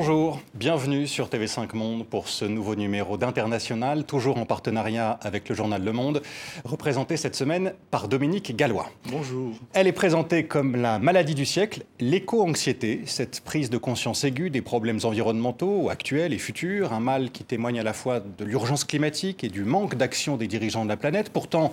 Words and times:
Bonjour, 0.00 0.40
bienvenue 0.54 1.08
sur 1.08 1.26
TV5 1.26 1.74
Monde 1.74 2.06
pour 2.06 2.28
ce 2.28 2.44
nouveau 2.44 2.76
numéro 2.76 3.16
d'International, 3.16 4.04
toujours 4.04 4.38
en 4.38 4.46
partenariat 4.46 5.18
avec 5.22 5.48
le 5.48 5.56
journal 5.56 5.82
Le 5.82 5.90
Monde, 5.90 6.22
représenté 6.64 7.16
cette 7.16 7.34
semaine 7.34 7.72
par 7.90 8.06
Dominique 8.06 8.54
Gallois. 8.54 8.92
Bonjour. 9.10 9.56
Elle 9.72 9.88
est 9.88 9.92
présentée 9.92 10.44
comme 10.44 10.76
la 10.76 11.00
maladie 11.00 11.34
du 11.34 11.44
siècle, 11.44 11.82
l'éco-anxiété, 11.98 13.00
cette 13.06 13.40
prise 13.40 13.70
de 13.70 13.76
conscience 13.76 14.22
aiguë 14.22 14.50
des 14.50 14.62
problèmes 14.62 15.00
environnementaux 15.02 15.90
actuels 15.90 16.32
et 16.32 16.38
futurs, 16.38 16.92
un 16.92 17.00
mal 17.00 17.32
qui 17.32 17.42
témoigne 17.42 17.80
à 17.80 17.82
la 17.82 17.92
fois 17.92 18.20
de 18.20 18.44
l'urgence 18.44 18.84
climatique 18.84 19.42
et 19.42 19.48
du 19.48 19.64
manque 19.64 19.96
d'action 19.96 20.36
des 20.36 20.46
dirigeants 20.46 20.84
de 20.84 20.90
la 20.90 20.96
planète. 20.96 21.30
Pourtant, 21.30 21.72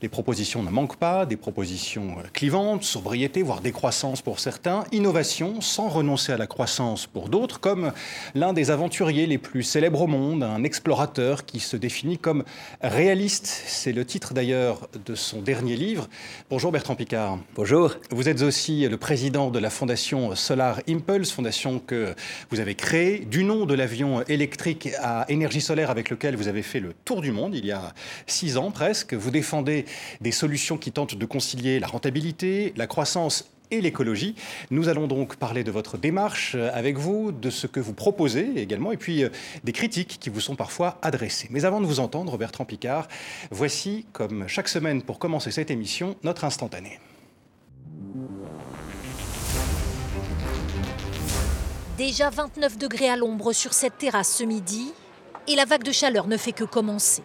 les 0.00 0.08
propositions 0.08 0.62
ne 0.62 0.70
manquent 0.70 0.96
pas, 0.96 1.26
des 1.26 1.36
propositions 1.36 2.16
euh, 2.18 2.22
clivantes, 2.32 2.84
sobriété, 2.84 3.42
voire 3.42 3.60
décroissance 3.60 4.22
pour 4.22 4.38
certains, 4.38 4.84
innovation 4.92 5.60
sans 5.60 5.88
renoncer 5.88 6.32
à 6.32 6.36
la 6.36 6.46
croissance 6.46 7.06
pour 7.06 7.28
d'autres, 7.28 7.60
comme 7.60 7.92
l'un 8.34 8.52
des 8.52 8.70
aventuriers 8.70 9.26
les 9.26 9.38
plus 9.38 9.62
célèbres 9.62 10.02
au 10.02 10.06
monde, 10.06 10.42
un 10.42 10.62
explorateur 10.62 11.44
qui 11.44 11.60
se 11.60 11.76
définit 11.76 12.18
comme 12.18 12.44
réaliste. 12.80 13.46
C'est 13.46 13.92
le 13.92 14.04
titre 14.04 14.34
d'ailleurs 14.34 14.88
de 15.04 15.14
son 15.14 15.42
dernier 15.42 15.76
livre. 15.76 16.08
Bonjour 16.50 16.70
Bertrand 16.70 16.94
Picard. 16.94 17.38
Bonjour. 17.54 17.96
Vous 18.10 18.28
êtes 18.28 18.42
aussi 18.42 18.88
le 18.88 18.96
président 18.96 19.50
de 19.50 19.58
la 19.58 19.70
fondation 19.70 20.34
Solar 20.34 20.80
Impulse, 20.88 21.32
fondation 21.32 21.78
que 21.78 22.14
vous 22.50 22.60
avez 22.60 22.74
créée 22.74 23.20
du 23.20 23.44
nom 23.44 23.66
de 23.66 23.74
l'avion 23.74 24.22
électrique 24.28 24.90
à 25.02 25.24
énergie 25.28 25.60
solaire 25.60 25.90
avec 25.90 26.10
lequel 26.10 26.36
vous 26.36 26.48
avez 26.48 26.62
fait 26.62 26.80
le 26.80 26.92
tour 27.04 27.20
du 27.20 27.32
monde 27.32 27.54
il 27.54 27.66
y 27.66 27.72
a 27.72 27.92
six 28.26 28.56
ans 28.56 28.70
presque. 28.70 29.14
Vous 29.14 29.30
défendez 29.30 29.84
des 30.20 30.32
solutions 30.32 30.78
qui 30.78 30.92
tentent 30.92 31.16
de 31.16 31.26
concilier 31.26 31.80
la 31.80 31.86
rentabilité, 31.86 32.72
la 32.76 32.86
croissance 32.86 33.50
et 33.70 33.80
l'écologie. 33.80 34.34
Nous 34.70 34.88
allons 34.88 35.06
donc 35.06 35.36
parler 35.36 35.64
de 35.64 35.70
votre 35.70 35.98
démarche 35.98 36.54
euh, 36.54 36.70
avec 36.72 36.98
vous, 36.98 37.32
de 37.32 37.50
ce 37.50 37.66
que 37.66 37.80
vous 37.80 37.92
proposez 37.92 38.50
également, 38.56 38.92
et 38.92 38.96
puis 38.96 39.24
euh, 39.24 39.28
des 39.64 39.72
critiques 39.72 40.18
qui 40.20 40.30
vous 40.30 40.40
sont 40.40 40.56
parfois 40.56 40.98
adressées. 41.02 41.48
Mais 41.50 41.64
avant 41.64 41.80
de 41.80 41.86
vous 41.86 42.00
entendre, 42.00 42.36
Bertrand 42.38 42.64
Picard, 42.64 43.08
voici, 43.50 44.06
comme 44.12 44.48
chaque 44.48 44.68
semaine 44.68 45.02
pour 45.02 45.18
commencer 45.18 45.50
cette 45.50 45.70
émission, 45.70 46.16
notre 46.22 46.44
instantané. 46.44 46.98
Déjà 51.96 52.30
29 52.30 52.78
degrés 52.78 53.10
à 53.10 53.16
l'ombre 53.16 53.52
sur 53.52 53.74
cette 53.74 53.98
terrasse 53.98 54.32
ce 54.32 54.44
midi, 54.44 54.92
et 55.48 55.56
la 55.56 55.64
vague 55.64 55.82
de 55.82 55.92
chaleur 55.92 56.26
ne 56.26 56.36
fait 56.36 56.52
que 56.52 56.64
commencer 56.64 57.22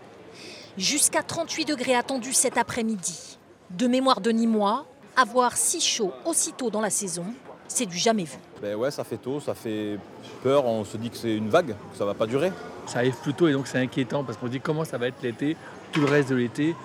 jusqu'à 0.78 1.24
38 1.24 1.66
degrés 1.66 1.96
attendus 1.96 2.34
cet 2.34 2.58
après-midi. 2.58 3.38
De 3.70 3.88
mémoire 3.88 4.22
de 4.22 4.32
Nîmois, 4.32 4.86
avoir 5.16 5.58
si 5.58 5.82
chaud 5.82 6.12
aussitôt 6.26 6.70
dans 6.70 6.82
la 6.82 6.90
saison, 6.90 7.26
c'est 7.68 7.86
du 7.86 7.98
jamais 7.98 8.24
vu. 8.24 8.38
Ben 8.62 8.76
ouais, 8.76 8.92
ça 8.92 9.04
fait 9.04 9.18
tôt, 9.18 9.40
ça 9.40 9.54
fait 9.54 9.98
peur, 10.42 10.66
on 10.66 10.86
se 10.86 10.98
dit 10.98 11.10
que 11.10 11.18
c'est 11.18 11.36
une 11.36 11.50
vague, 11.50 11.70
que 11.70 11.98
ça 11.98 12.06
va 12.06 12.14
pas 12.14 12.28
durer. 12.28 12.52
Ça 12.86 13.00
arrive 13.00 13.16
plus 13.16 13.34
tôt 13.34 13.48
et 13.48 13.54
donc 13.54 13.68
c'est 13.68 13.80
inquiétant 13.80 14.24
parce 14.24 14.38
qu'on 14.38 14.48
se 14.48 14.52
dit 14.52 14.60
comment 14.60 14.86
ça 14.86 14.98
va 14.98 15.08
être 15.08 15.22
l'été, 15.22 15.58
tout 15.92 16.02
le 16.02 16.08
reste 16.08 16.30
de 16.30 16.36
l'été, 16.36 16.76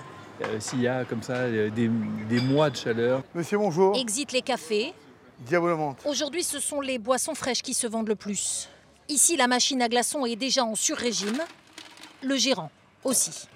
euh, 0.43 0.61
s'il 0.61 0.81
y 0.81 0.89
a 0.89 1.05
comme 1.05 1.23
ça 1.23 1.35
euh, 1.35 1.71
des, 1.71 1.91
des, 2.29 2.41
mois 2.41 2.71
de 2.71 2.77
chaleur. 2.77 3.23
Monsieur, 3.35 3.59
bonjour. 3.59 3.97
Exit 3.97 4.33
les 4.33 4.43
cafés. 4.43 4.95
Diabolamente. 5.41 5.99
Aujourd'hui, 6.05 6.43
ce 6.43 6.59
sont 6.59 6.81
les 6.81 6.99
boissons 6.99 7.35
fraîches 7.35 7.63
qui 7.63 7.75
se 7.75 7.87
vendent 7.87 8.09
le 8.09 8.17
plus. 8.17 8.69
Ici, 9.09 9.37
la 9.37 9.47
machine 9.47 9.81
à 9.83 9.89
glaçons 9.89 10.27
est 10.27 10.37
déjà 10.37 10.65
en 10.65 10.75
sur-régime. 10.75 11.39
Le 12.23 12.37
gérant 12.37 12.71
aussi 13.05 13.49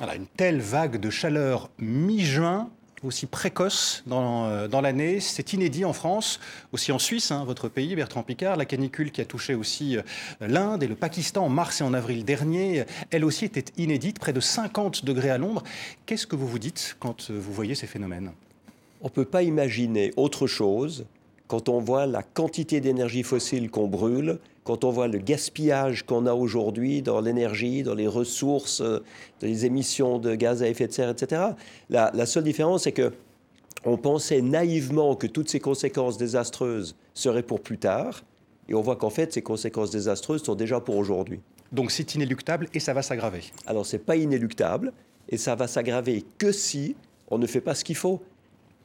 une 0.00 0.26
telle 0.36 0.60
vague 0.60 0.98
de 0.98 1.10
chaleur 1.10 1.70
mi-juin 1.78 2.70
aussi 3.04 3.26
précoce 3.26 4.02
dans, 4.06 4.46
euh, 4.46 4.68
dans 4.68 4.80
l'année. 4.80 5.20
C'est 5.20 5.52
inédit 5.52 5.84
en 5.84 5.92
France, 5.92 6.40
aussi 6.72 6.92
en 6.92 6.98
Suisse, 6.98 7.30
hein, 7.30 7.44
votre 7.44 7.68
pays, 7.68 7.94
Bertrand 7.96 8.22
Picard. 8.22 8.56
La 8.56 8.64
canicule 8.64 9.10
qui 9.10 9.20
a 9.20 9.24
touché 9.24 9.54
aussi 9.54 9.96
euh, 9.96 10.02
l'Inde 10.40 10.82
et 10.82 10.86
le 10.86 10.94
Pakistan 10.94 11.44
en 11.44 11.48
mars 11.48 11.80
et 11.80 11.84
en 11.84 11.94
avril 11.94 12.24
dernier, 12.24 12.84
elle 13.10 13.24
aussi 13.24 13.44
était 13.44 13.64
inédite, 13.76 14.18
près 14.18 14.32
de 14.32 14.40
50 14.40 15.04
degrés 15.04 15.30
à 15.30 15.38
l'ombre. 15.38 15.62
Qu'est-ce 16.06 16.26
que 16.26 16.36
vous 16.36 16.46
vous 16.46 16.58
dites 16.58 16.96
quand 17.00 17.30
euh, 17.30 17.38
vous 17.38 17.52
voyez 17.52 17.74
ces 17.74 17.86
phénomènes? 17.86 18.32
On 19.00 19.06
ne 19.06 19.10
peut 19.10 19.24
pas 19.24 19.42
imaginer 19.42 20.12
autre 20.16 20.46
chose 20.46 21.06
quand 21.48 21.68
on 21.68 21.80
voit 21.80 22.06
la 22.06 22.22
quantité 22.22 22.80
d'énergie 22.80 23.24
fossile 23.24 23.68
qu'on 23.68 23.88
brûle, 23.88 24.38
quand 24.64 24.84
on 24.84 24.90
voit 24.90 25.08
le 25.08 25.18
gaspillage 25.18 26.04
qu'on 26.04 26.26
a 26.26 26.34
aujourd'hui 26.34 27.02
dans 27.02 27.20
l'énergie, 27.20 27.82
dans 27.82 27.94
les 27.94 28.06
ressources, 28.06 28.80
dans 28.80 29.00
les 29.42 29.66
émissions 29.66 30.18
de 30.18 30.34
gaz 30.34 30.62
à 30.62 30.68
effet 30.68 30.86
de 30.86 30.92
serre, 30.92 31.10
etc. 31.10 31.42
La, 31.90 32.10
la 32.14 32.26
seule 32.26 32.44
différence, 32.44 32.84
c'est 32.84 32.92
que 32.92 33.12
on 33.84 33.96
pensait 33.96 34.42
naïvement 34.42 35.16
que 35.16 35.26
toutes 35.26 35.48
ces 35.48 35.58
conséquences 35.58 36.16
désastreuses 36.16 36.94
seraient 37.14 37.42
pour 37.42 37.60
plus 37.60 37.78
tard, 37.78 38.22
et 38.68 38.74
on 38.74 38.80
voit 38.80 38.96
qu'en 38.96 39.10
fait, 39.10 39.32
ces 39.32 39.42
conséquences 39.42 39.90
désastreuses 39.90 40.44
sont 40.44 40.54
déjà 40.54 40.80
pour 40.80 40.96
aujourd'hui. 40.96 41.40
Donc 41.72 41.90
c'est 41.90 42.14
inéluctable 42.14 42.68
et 42.74 42.80
ça 42.80 42.92
va 42.92 43.02
s'aggraver. 43.02 43.44
Alors 43.66 43.86
c'est 43.86 43.98
pas 43.98 44.16
inéluctable 44.16 44.92
et 45.28 45.38
ça 45.38 45.54
va 45.54 45.66
s'aggraver 45.66 46.24
que 46.38 46.52
si 46.52 46.94
on 47.28 47.38
ne 47.38 47.46
fait 47.46 47.62
pas 47.62 47.74
ce 47.74 47.82
qu'il 47.82 47.96
faut. 47.96 48.20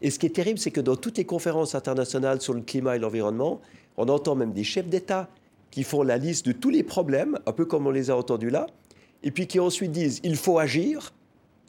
Et 0.02 0.10
ce 0.10 0.20
qui 0.20 0.26
est 0.26 0.36
terrible, 0.36 0.58
c'est 0.58 0.72
que 0.72 0.80
dans 0.80 0.96
toutes 0.96 1.18
les 1.18 1.26
conférences 1.26 1.76
internationales 1.76 2.40
sur 2.42 2.54
le 2.54 2.62
climat 2.62 2.96
et 2.96 3.00
l'environnement, 3.00 3.60
on 3.98 4.08
entend 4.08 4.36
même 4.36 4.54
des 4.54 4.64
chefs 4.64 4.88
d'État 4.88 5.28
qui 5.72 5.84
font 5.84 6.04
la 6.04 6.18
liste 6.18 6.46
de 6.46 6.52
tous 6.52 6.70
les 6.70 6.84
problèmes, 6.84 7.40
un 7.46 7.52
peu 7.52 7.66
comme 7.66 7.88
on 7.88 7.92
les 7.92 8.10
a 8.10 8.18
entendus 8.18 8.50
là, 8.50 8.68
et 9.24 9.32
puis 9.32 9.48
qui 9.48 9.60
ensuite 9.60 9.92
disent 9.92 10.20
il 10.24 10.36
faut 10.36 10.60
agir 10.60 11.14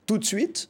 tout 0.07 0.19
de 0.19 0.25
suite. 0.25 0.69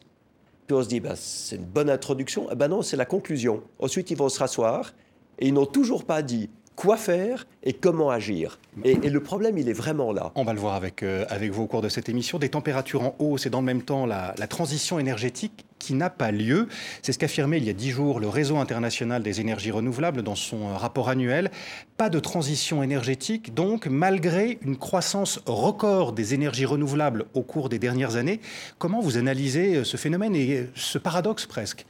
Puis 0.67 0.77
on 0.77 0.83
se 0.83 0.89
dit 0.89 1.01
bah, 1.01 1.15
c'est 1.17 1.57
une 1.57 1.65
bonne 1.65 1.91
introduction. 1.91 2.49
Eh 2.53 2.55
ben 2.55 2.69
non, 2.69 2.83
c'est 2.83 2.97
la 2.97 3.07
conclusion. 3.07 3.63
Ensuite, 3.79 4.11
ils 4.11 4.17
vont 4.17 4.29
se 4.29 4.39
rasseoir 4.39 4.93
et 5.39 5.49
ils 5.49 5.55
n'ont 5.55 5.67
toujours 5.67 6.05
pas 6.05 6.23
dit 6.23 6.51
quoi 6.77 6.97
faire 6.97 7.47
et 7.65 7.73
comment 7.73 8.11
agir. 8.11 8.61
Et, 8.85 8.95
le 8.95 9.21
problème, 9.21 9.59
il 9.59 9.69
est 9.69 9.73
vraiment 9.73 10.13
là. 10.13 10.31
On 10.37 10.45
va 10.45 10.53
le 10.53 10.61
voir 10.61 10.75
avec, 10.75 11.03
euh, 11.03 11.25
avec 11.29 11.51
vous 11.51 11.65
au 11.65 11.67
cours 11.67 11.83
de 11.83 11.89
cette 11.89 12.09
émission. 12.09 12.39
Des 12.39 12.51
températures 12.51 13.03
en 13.03 13.17
hausse 13.19 13.47
et 13.47 13.51
dans 13.51 13.61
le 13.61 13.67
même 13.67 13.83
temps 13.83 14.07
la 14.07 14.33
transition 14.47 14.99
énergétique 14.99 15.68
qui 15.79 15.95
n'a 15.95 16.11
pas 16.11 16.31
lieu. 16.31 16.69
C'est 17.03 17.13
ce 17.13 17.19
qu'affirmait 17.19 17.59
il 17.59 17.65
y 17.65 17.71
a 17.71 17.75
dix 17.75 17.91
jours 17.91 18.21
le 18.21 18.29
Réseau 18.29 18.57
international 18.57 19.23
des 19.23 19.41
énergies 19.41 19.71
renouvelables 19.71 20.23
dans 20.23 20.35
son 20.35 20.69
euh, 20.69 20.77
rapport 20.77 21.09
annuel. 21.09 21.51
Pas 21.97 22.11
de 22.11 22.19
transition 22.19 22.83
énergétique, 22.83 23.55
donc, 23.55 23.87
malgré 23.87 24.59
une 24.63 24.77
croissance 24.77 25.41
record 25.47 26.13
des 26.13 26.35
énergies 26.35 26.67
renouvelables 26.67 27.27
au 27.35 27.43
cours 27.43 27.69
des 27.69 27.79
dernières 27.79 28.17
années. 28.17 28.41
Comment 28.79 29.01
vous 29.01 29.17
analysez 29.17 29.77
euh, 29.77 29.85
ce 29.85 29.97
phénomène 29.97 30.35
et 30.35 30.69
ce 30.75 30.99
paradoxe 30.99 31.47
presque? 31.47 31.87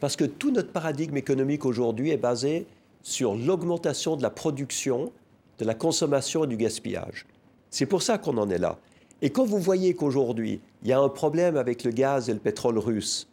Parce 0.00 0.16
que 0.16 0.24
tout 0.24 0.50
notre 0.50 0.72
paradigme 0.72 1.16
économique 1.16 1.64
aujourd'hui 1.66 2.10
est 2.10 2.16
basé 2.16 2.66
sur 3.02 3.34
l'augmentation 3.34 4.16
de 4.16 4.22
la 4.22 4.30
production, 4.30 5.12
de 5.58 5.64
la 5.64 5.74
consommation 5.74 6.44
et 6.44 6.46
du 6.46 6.56
gaspillage. 6.56 7.26
C'est 7.70 7.86
pour 7.86 8.02
ça 8.02 8.18
qu'on 8.18 8.36
en 8.38 8.50
est 8.50 8.58
là. 8.58 8.78
Et 9.22 9.30
quand 9.30 9.44
vous 9.44 9.58
voyez 9.58 9.94
qu'aujourd'hui, 9.94 10.60
il 10.82 10.88
y 10.88 10.92
a 10.92 10.98
un 10.98 11.08
problème 11.08 11.56
avec 11.56 11.84
le 11.84 11.90
gaz 11.90 12.30
et 12.30 12.32
le 12.32 12.38
pétrole 12.38 12.78
russe, 12.78 13.28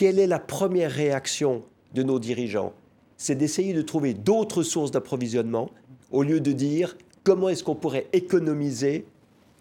quelle 0.00 0.18
est 0.18 0.26
la 0.26 0.38
première 0.38 0.90
réaction 0.90 1.62
de 1.92 2.02
nos 2.02 2.18
dirigeants? 2.18 2.72
C'est 3.18 3.34
d'essayer 3.34 3.74
de 3.74 3.82
trouver 3.82 4.14
d'autres 4.14 4.62
sources 4.62 4.90
d'approvisionnement 4.90 5.68
au 6.10 6.22
lieu 6.22 6.40
de 6.40 6.52
dire 6.52 6.96
comment 7.22 7.50
est-ce 7.50 7.62
qu'on 7.62 7.74
pourrait 7.74 8.06
économiser 8.14 9.04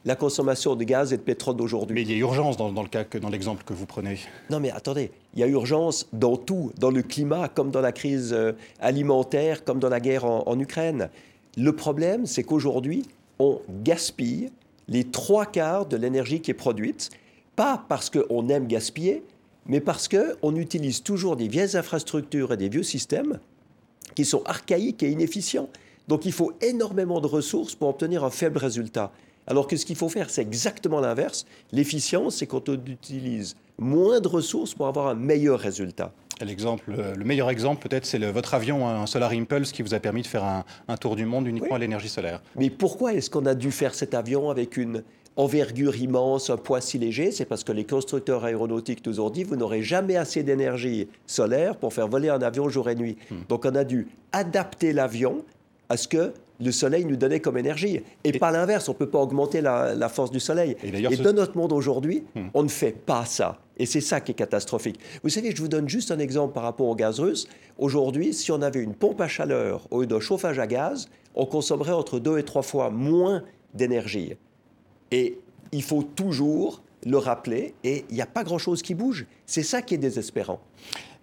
la 0.06 0.16
consommation 0.16 0.78
de 0.78 0.84
gaz 0.86 1.12
et 1.12 1.18
de 1.18 1.22
pétrole 1.24 1.58
d'aujourd'hui. 1.58 1.94
Mais 1.94 2.04
il 2.04 2.12
y 2.12 2.14
a 2.14 2.18
urgence 2.20 2.56
dans, 2.56 2.72
le 2.72 2.88
cas 2.88 3.04
que 3.04 3.18
dans 3.18 3.28
l'exemple 3.28 3.66
que 3.66 3.74
vous 3.74 3.86
prenez. 3.86 4.18
Non, 4.50 4.62
mais 4.62 4.72
attendez, 4.72 5.12
il 5.34 5.42
y 5.42 5.44
a 5.44 5.48
urgence 5.48 6.08
dans 6.14 6.38
tout, 6.38 6.72
dans 6.80 6.90
le 6.90 7.02
climat, 7.02 7.50
comme 7.50 7.70
dans 7.70 7.82
la 7.82 7.92
crise 7.92 8.32
euh, 8.32 8.54
alimentaire, 8.80 9.66
comme 9.66 9.80
dans 9.80 9.90
la 9.90 10.00
guerre 10.00 10.24
en, 10.24 10.58
Ukraine. 10.58 11.10
Le 11.58 11.76
problème, 11.76 12.26
c'est 12.26 12.44
qu'aujourd'hui, 12.44 13.04
on 13.40 13.60
gaspille 13.84 14.52
les 14.88 15.04
trois 15.04 15.46
quarts 15.46 15.86
de 15.86 15.98
l'énergie 15.98 16.40
qui 16.40 16.52
est 16.52 16.54
produite, 16.54 17.10
pas 17.58 17.84
parce 17.90 18.10
qu'on 18.10 18.48
aime 18.48 18.68
gaspiller, 18.68 19.22
mais 19.70 19.80
parce 19.80 20.10
qu'on 20.10 20.56
utilise 20.56 21.04
toujours 21.04 21.38
des 21.38 21.48
vieilles 21.48 21.78
infrastructures 21.78 22.52
et 22.52 22.58
des 22.58 22.70
vieux 22.70 22.84
systèmes 22.84 23.40
qui 24.16 24.26
sont 24.26 24.44
archaïques 24.46 25.04
et 25.04 25.12
inefficients. 25.12 25.70
Donc 26.08 26.26
il 26.26 26.32
faut 26.32 26.52
énormément 26.62 27.22
de 27.22 27.28
ressources 27.28 27.76
pour 27.76 27.90
obtenir 27.90 28.24
un 28.24 28.32
faible 28.32 28.58
résultat. 28.58 29.12
Alors 29.46 29.68
que 29.68 29.78
ce 29.78 29.86
qu'il 29.86 29.96
faut 29.96 30.10
faire, 30.10 30.30
c'est 30.30 30.42
exactement 30.42 31.00
l'inverse. 31.00 31.46
L'efficience, 31.72 32.38
c'est 32.38 32.48
quand 32.48 32.68
on 32.68 32.80
utilise 32.86 33.56
moins 33.78 34.20
de 34.20 34.28
ressources 34.28 34.74
pour 34.74 34.88
avoir 34.88 35.08
un 35.08 35.16
meilleur 35.16 35.60
résultat. 35.60 36.12
L'exemple, 36.42 36.94
euh, 36.98 37.16
le 37.16 37.26
meilleur 37.26 37.50
exemple, 37.50 37.88
peut-être, 37.88 38.06
c'est 38.06 38.20
votre 38.32 38.54
avion, 38.54 38.88
un 38.88 39.06
Solar 39.06 39.32
Impulse, 39.32 39.72
qui 39.72 39.82
vous 39.82 39.94
a 39.94 40.00
permis 40.00 40.22
de 40.22 40.28
faire 40.28 40.44
un, 40.44 40.98
tour 40.98 41.16
du 41.16 41.26
monde 41.26 41.48
uniquement 41.48 41.76
à 41.76 41.80
l'énergie 41.80 42.08
solaire. 42.08 42.42
Mais 42.56 42.70
pourquoi 42.70 43.14
est-ce 43.14 43.30
qu'on 43.30 43.46
a 43.46 43.56
dû 43.56 43.72
faire 43.72 43.94
cet 43.94 44.14
avion 44.14 44.50
avec 44.50 44.78
une 44.78 45.04
envergure 45.40 45.96
immense, 45.96 46.50
un 46.50 46.58
poids 46.58 46.82
si 46.82 46.98
léger 46.98 47.32
C'est 47.32 47.46
parce 47.46 47.64
que 47.64 47.72
les 47.72 47.86
constructeurs 47.86 48.44
aéronautiques 48.44 49.06
nous 49.06 49.22
ont 49.22 49.30
dit 49.30 49.46
vous 49.46 49.56
n'aurez 49.56 49.82
jamais 49.82 50.18
assez 50.18 50.44
d'énergie 50.44 51.08
solaire 51.26 51.78
pour 51.78 51.94
faire 51.94 52.10
voler 52.10 52.28
un 52.28 52.42
avion 52.42 52.68
jour 52.68 52.90
et 52.90 52.96
nuit. 52.96 53.16
Hmm. 53.32 53.38
Donc 53.48 53.64
on 53.66 53.74
a 53.74 53.86
dû 53.86 54.10
adapter 54.34 54.92
l'avion 54.92 55.46
à 55.88 55.96
ce 55.96 56.10
que 56.10 56.34
le 56.60 56.72
soleil 56.74 57.06
nous 57.06 57.16
donnait 57.16 57.40
comme 57.40 57.58
énergie. 57.58 58.02
Et, 58.26 58.38
pas 58.38 58.52
l'inverse, 58.52 58.90
on 58.90 58.92
ne 58.92 58.98
peut 58.98 59.10
pas 59.10 59.20
augmenter 59.20 59.62
la, 59.62 60.10
force 60.10 60.30
du 60.30 60.42
soleil. 60.42 60.76
Et, 60.84 60.90
et 60.90 61.16
dans 61.16 61.32
notre 61.32 61.56
monde 61.56 61.72
aujourd'hui, 61.72 62.26
hmm. 62.36 62.48
on 62.54 62.64
ne 62.64 62.68
fait 62.68 62.92
pas 62.92 63.24
ça. 63.24 63.60
Et 63.78 63.86
c'est 63.86 64.02
ça 64.02 64.20
qui 64.20 64.34
est 64.34 64.36
catastrophique. 64.36 65.00
Vous 65.24 65.30
savez, 65.30 65.56
je 65.56 65.62
vous 65.62 65.70
donne 65.70 65.88
juste 65.88 66.12
un 66.12 66.20
exemple 66.20 66.54
par 66.54 66.64
rapport 66.64 66.88
au 66.88 66.96
gaz 66.96 67.22
russe. 67.22 67.48
Aujourd'hui, 67.78 68.34
si 68.34 68.52
on 68.52 68.62
avait 68.62 68.84
une 68.84 68.94
pompe 68.94 69.22
à 69.22 69.30
chaleur 69.30 69.88
au 69.90 70.02
lieu 70.02 70.08
d'un 70.08 70.20
chauffage 70.20 70.60
à 70.60 70.68
gaz, 70.68 71.08
on 71.34 71.46
consommerait 71.46 71.94
entre 71.94 72.20
deux 72.20 72.38
et 72.38 72.44
trois 72.44 72.62
fois 72.62 72.90
moins 72.90 73.44
d'énergie. 73.74 74.34
Et 75.12 75.38
il 75.72 75.84
faut 75.84 76.04
toujours 76.04 76.82
le 77.06 77.18
rappeler, 77.18 77.74
et 77.84 78.06
il 78.10 78.16
n'y 78.16 78.22
a 78.22 78.26
pas 78.26 78.44
grand-chose 78.44 78.82
qui 78.82 78.94
bouge. 78.94 79.26
C'est 79.46 79.64
ça 79.64 79.82
qui 79.82 79.96
est 79.96 80.00
désespérant 80.00 80.60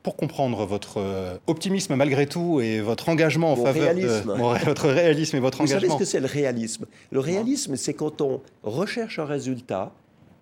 pour 0.03 0.15
comprendre 0.15 0.65
votre 0.67 0.99
euh, 0.99 1.37
optimisme 1.49 1.97
malgré 1.97 2.29
tout 2.29 2.61
et 2.61 2.81
votre 2.81 3.09
engagement 3.09 3.50
en 3.50 3.56
faveur 3.56 3.83
réalisme. 3.83 4.35
de 4.37 4.65
votre 4.65 4.88
réalisme 4.88 5.37
et 5.37 5.41
votre 5.41 5.62
engagement. 5.62 5.81
Vous 5.81 5.87
savez 5.87 5.94
ce 5.94 5.99
que 5.99 6.05
c'est 6.05 6.21
le 6.21 6.27
réalisme? 6.27 6.87
Le 7.11 7.19
réalisme, 7.19 7.75
c'est 7.75 7.94
quand 7.94 8.21
on 8.21 8.41
recherche 8.62 9.19
un 9.19 9.25
résultat 9.25 9.91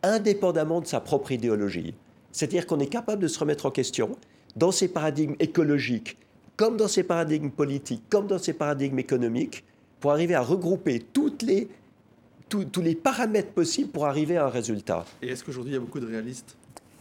indépendamment 0.02 0.82
de 0.82 0.86
sa 0.86 1.00
propre 1.00 1.32
idéologie. 1.32 1.94
C'est-à-dire 2.30 2.66
qu'on 2.66 2.78
est 2.78 2.88
capable 2.88 3.22
de 3.22 3.26
se 3.28 3.38
remettre 3.38 3.64
en 3.64 3.70
question 3.70 4.10
dans 4.54 4.70
ces 4.70 4.88
paradigmes 4.88 5.36
écologiques, 5.40 6.18
comme 6.56 6.76
dans 6.76 6.88
ces 6.88 7.02
paradigmes 7.02 7.50
politiques, 7.50 8.02
comme 8.10 8.26
dans 8.26 8.38
ces 8.38 8.52
paradigmes 8.52 8.98
économiques, 8.98 9.64
pour 9.98 10.12
arriver 10.12 10.34
à 10.34 10.42
regrouper 10.42 11.00
toutes 11.00 11.40
les, 11.40 11.68
tous 12.62 12.80
les 12.80 12.94
paramètres 12.94 13.52
possibles 13.52 13.90
pour 13.90 14.06
arriver 14.06 14.36
à 14.36 14.46
un 14.46 14.50
résultat. 14.50 15.04
Et 15.22 15.28
est-ce 15.28 15.42
qu'aujourd'hui, 15.42 15.72
il 15.72 15.74
y 15.74 15.78
a 15.78 15.80
beaucoup 15.80 16.00
de 16.00 16.06
réalistes? 16.06 16.56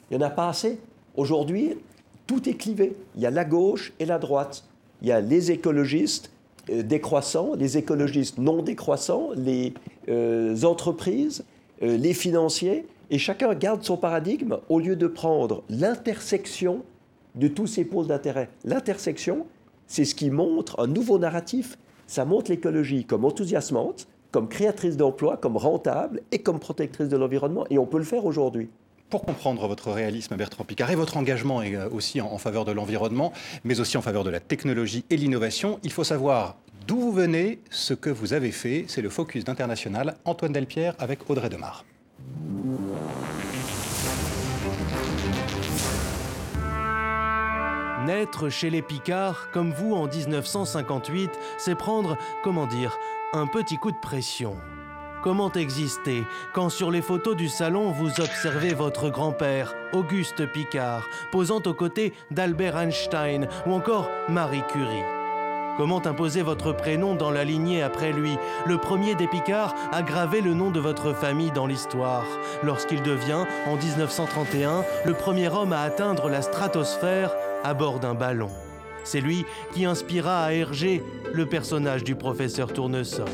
Il 0.10 0.18
n'y 0.18 0.24
en 0.24 0.28
a 0.28 0.32
pas 0.32 0.50
assez. 0.50 0.80
Aujourd'hui, 1.16 1.78
tout 2.26 2.50
est 2.50 2.56
clivé. 2.56 2.96
Il 3.16 3.22
y 3.22 3.26
a 3.26 3.32
la 3.32 3.46
gauche 3.46 3.94
et 4.00 4.06
la 4.06 4.18
droite. 4.18 4.64
Il 5.02 5.08
y 5.08 5.12
a 5.12 5.22
les 5.22 5.52
écologistes 5.52 6.32
euh, 6.70 6.82
décroissants, 6.82 7.56
les 7.56 7.78
écologistes 7.78 8.38
non 8.38 8.62
décroissants, 8.62 9.30
les 9.36 9.74
euh, 10.10 10.64
entreprises, 10.64 11.44
euh, 11.82 11.98
les 11.98 12.14
financiers, 12.14 12.88
et 13.10 13.18
chacun 13.18 13.54
garde 13.54 13.84
son 13.84 13.98
paradigme 13.98 14.58
au 14.70 14.80
lieu 14.80 14.96
de 14.96 15.08
prendre 15.08 15.64
l'intersection 15.70 16.84
de 17.36 17.48
tous 17.48 17.68
ces 17.68 17.84
pôles 17.84 18.08
d'intérêt. 18.08 18.50
L'intersection, 18.64 19.46
c'est 19.88 20.06
ce 20.06 20.16
qui 20.16 20.30
montre 20.30 20.80
un 20.80 20.88
nouveau 20.88 21.20
narratif. 21.20 21.78
Ça 22.08 22.26
montre 22.26 22.52
l'écologie 22.52 23.06
comme 23.06 23.26
enthousiasmante, 23.26 24.08
comme 24.34 24.50
créatrice 24.50 24.98
d'emplois, 24.98 25.38
comme 25.38 25.56
rentable 25.56 26.22
et 26.32 26.40
comme 26.40 26.60
protectrice 26.60 27.08
de 27.08 27.16
l'environnement. 27.16 27.66
Et 27.70 27.78
on 27.78 27.86
peut 27.86 28.00
le 28.00 28.04
faire 28.04 28.26
aujourd'hui. 28.26 28.68
Pour 29.12 29.22
comprendre 29.22 29.68
votre 29.68 29.92
réalisme, 29.92 30.36
Bertrand 30.36 30.64
Picard, 30.64 30.90
et 30.90 30.96
votre 30.96 31.18
engagement 31.18 31.62
euh, 31.62 31.88
aussi 31.92 32.20
en 32.20 32.40
faveur 32.40 32.66
de 32.66 32.72
l'environnement, 32.72 33.32
mais 33.64 33.80
aussi 33.80 33.96
en 33.96 34.02
faveur 34.02 34.24
de 34.24 34.32
la 34.32 34.40
technologie 34.40 35.06
et 35.12 35.18
l'innovation, 35.18 35.80
il 35.84 35.92
faut 35.92 36.04
savoir 36.04 36.58
d'où 36.88 37.00
vous 37.00 37.12
venez, 37.12 37.60
ce 37.70 37.94
que 37.94 38.10
vous 38.10 38.34
avez 38.34 38.52
fait. 38.52 38.86
C'est 38.88 39.04
le 39.04 39.10
focus 39.10 39.44
d'International. 39.46 40.16
Antoine 40.26 40.52
Delpierre 40.52 40.96
avec 40.98 41.30
Audrey 41.30 41.50
Demar. 41.50 41.86
Naître 48.06 48.50
chez 48.50 48.70
les 48.70 48.82
Picards, 48.82 49.50
comme 49.54 49.72
vous 49.72 49.94
en 49.94 50.08
1958, 50.08 51.30
c'est 51.58 51.76
prendre, 51.76 52.18
comment 52.44 52.66
dire, 52.68 52.98
un 53.34 53.48
petit 53.48 53.78
coup 53.78 53.92
de 53.92 53.98
pression. 53.98 54.56
Comment 55.24 55.52
exister 55.54 56.24
quand 56.54 56.70
sur 56.70 56.92
les 56.92 57.02
photos 57.02 57.36
du 57.36 57.50
salon 57.50 57.92
vous 57.92 58.22
observez 58.22 58.74
votre 58.74 59.10
grand-père, 59.10 59.74
Auguste 59.92 60.46
Picard, 60.52 61.08
posant 61.32 61.62
aux 61.66 61.74
côtés 61.74 62.14
d'Albert 62.30 62.78
Einstein 62.78 63.48
ou 63.66 63.74
encore 63.74 64.10
Marie 64.30 64.64
Curie? 64.70 65.04
Comment 65.78 66.06
imposer 66.06 66.44
votre 66.44 66.74
prénom 66.74 67.16
dans 67.16 67.32
la 67.32 67.44
lignée 67.44 67.82
après 67.82 68.12
lui? 68.12 68.38
Le 68.68 68.78
premier 68.78 69.16
des 69.16 69.28
Picards 69.28 69.74
a 69.92 70.04
gravé 70.04 70.42
le 70.42 70.54
nom 70.54 70.70
de 70.70 70.80
votre 70.80 71.14
famille 71.14 71.52
dans 71.52 71.66
l'histoire, 71.66 72.28
lorsqu'il 72.62 73.02
devient, 73.02 73.46
en 73.66 73.76
1931, 73.76 74.84
le 75.06 75.14
premier 75.14 75.50
homme 75.50 75.74
à 75.74 75.82
atteindre 75.82 76.30
la 76.30 76.44
stratosphère 76.44 77.32
à 77.64 77.74
bord 77.74 78.00
d'un 78.00 78.14
ballon. 78.14 78.52
C'est 79.04 79.22
lui 79.22 79.46
qui 79.74 79.86
inspira 79.86 80.44
à 80.44 80.54
Hergé 80.54 81.04
le 81.34 81.46
personnage 81.46 82.04
du 82.04 82.16
professeur 82.16 82.72
Tournesol. 82.72 83.26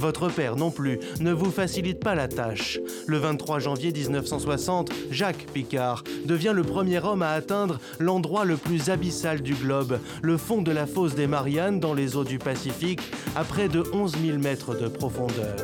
Votre 0.00 0.30
père 0.30 0.56
non 0.56 0.70
plus 0.70 0.98
ne 1.20 1.30
vous 1.30 1.50
facilite 1.50 2.00
pas 2.00 2.14
la 2.14 2.26
tâche. 2.26 2.80
Le 3.06 3.18
23 3.18 3.58
janvier 3.58 3.92
1960, 3.92 4.90
Jacques 5.10 5.46
Picard 5.52 6.04
devient 6.24 6.52
le 6.54 6.62
premier 6.62 7.04
homme 7.04 7.20
à 7.20 7.32
atteindre 7.32 7.78
l'endroit 7.98 8.46
le 8.46 8.56
plus 8.56 8.88
abyssal 8.88 9.42
du 9.42 9.54
globe, 9.54 9.98
le 10.22 10.38
fond 10.38 10.62
de 10.62 10.72
la 10.72 10.86
fosse 10.86 11.14
des 11.14 11.26
Mariannes 11.26 11.80
dans 11.80 11.92
les 11.92 12.16
eaux 12.16 12.24
du 12.24 12.38
Pacifique, 12.38 13.02
à 13.36 13.44
près 13.44 13.68
de 13.68 13.84
11 13.92 14.16
000 14.24 14.38
mètres 14.38 14.74
de 14.74 14.88
profondeur. 14.88 15.56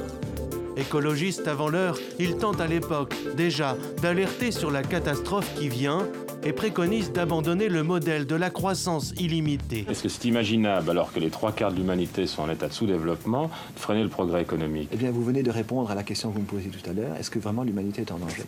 Écologiste 0.76 1.48
avant 1.48 1.70
l'heure, 1.70 1.98
il 2.18 2.36
tente 2.36 2.60
à 2.60 2.66
l'époque 2.66 3.14
déjà 3.36 3.78
d'alerter 4.02 4.50
sur 4.50 4.70
la 4.70 4.82
catastrophe 4.82 5.50
qui 5.58 5.70
vient 5.70 6.06
et 6.46 6.52
préconise 6.52 7.10
d'abandonner 7.10 7.68
le 7.68 7.82
modèle 7.82 8.24
de 8.24 8.36
la 8.36 8.50
croissance 8.50 9.12
illimitée. 9.18 9.84
Est-ce 9.90 10.04
que 10.04 10.08
c'est 10.08 10.26
imaginable, 10.26 10.88
alors 10.90 11.12
que 11.12 11.18
les 11.18 11.28
trois 11.28 11.50
quarts 11.50 11.72
de 11.72 11.76
l'humanité 11.76 12.28
sont 12.28 12.42
en 12.42 12.50
état 12.50 12.68
de 12.68 12.72
sous-développement, 12.72 13.50
de 13.74 13.80
freiner 13.80 14.04
le 14.04 14.08
progrès 14.08 14.42
économique? 14.42 14.88
Eh 14.92 14.96
bien, 14.96 15.10
vous 15.10 15.24
venez 15.24 15.42
de 15.42 15.50
répondre 15.50 15.90
à 15.90 15.96
la 15.96 16.04
question 16.04 16.30
que 16.30 16.36
vous 16.36 16.42
me 16.42 16.46
posiez 16.46 16.70
tout 16.70 16.88
à 16.88 16.92
l'heure. 16.92 17.16
Est-ce 17.18 17.30
que 17.30 17.40
vraiment 17.40 17.64
l'humanité 17.64 18.02
est 18.02 18.12
en 18.12 18.18
danger? 18.18 18.44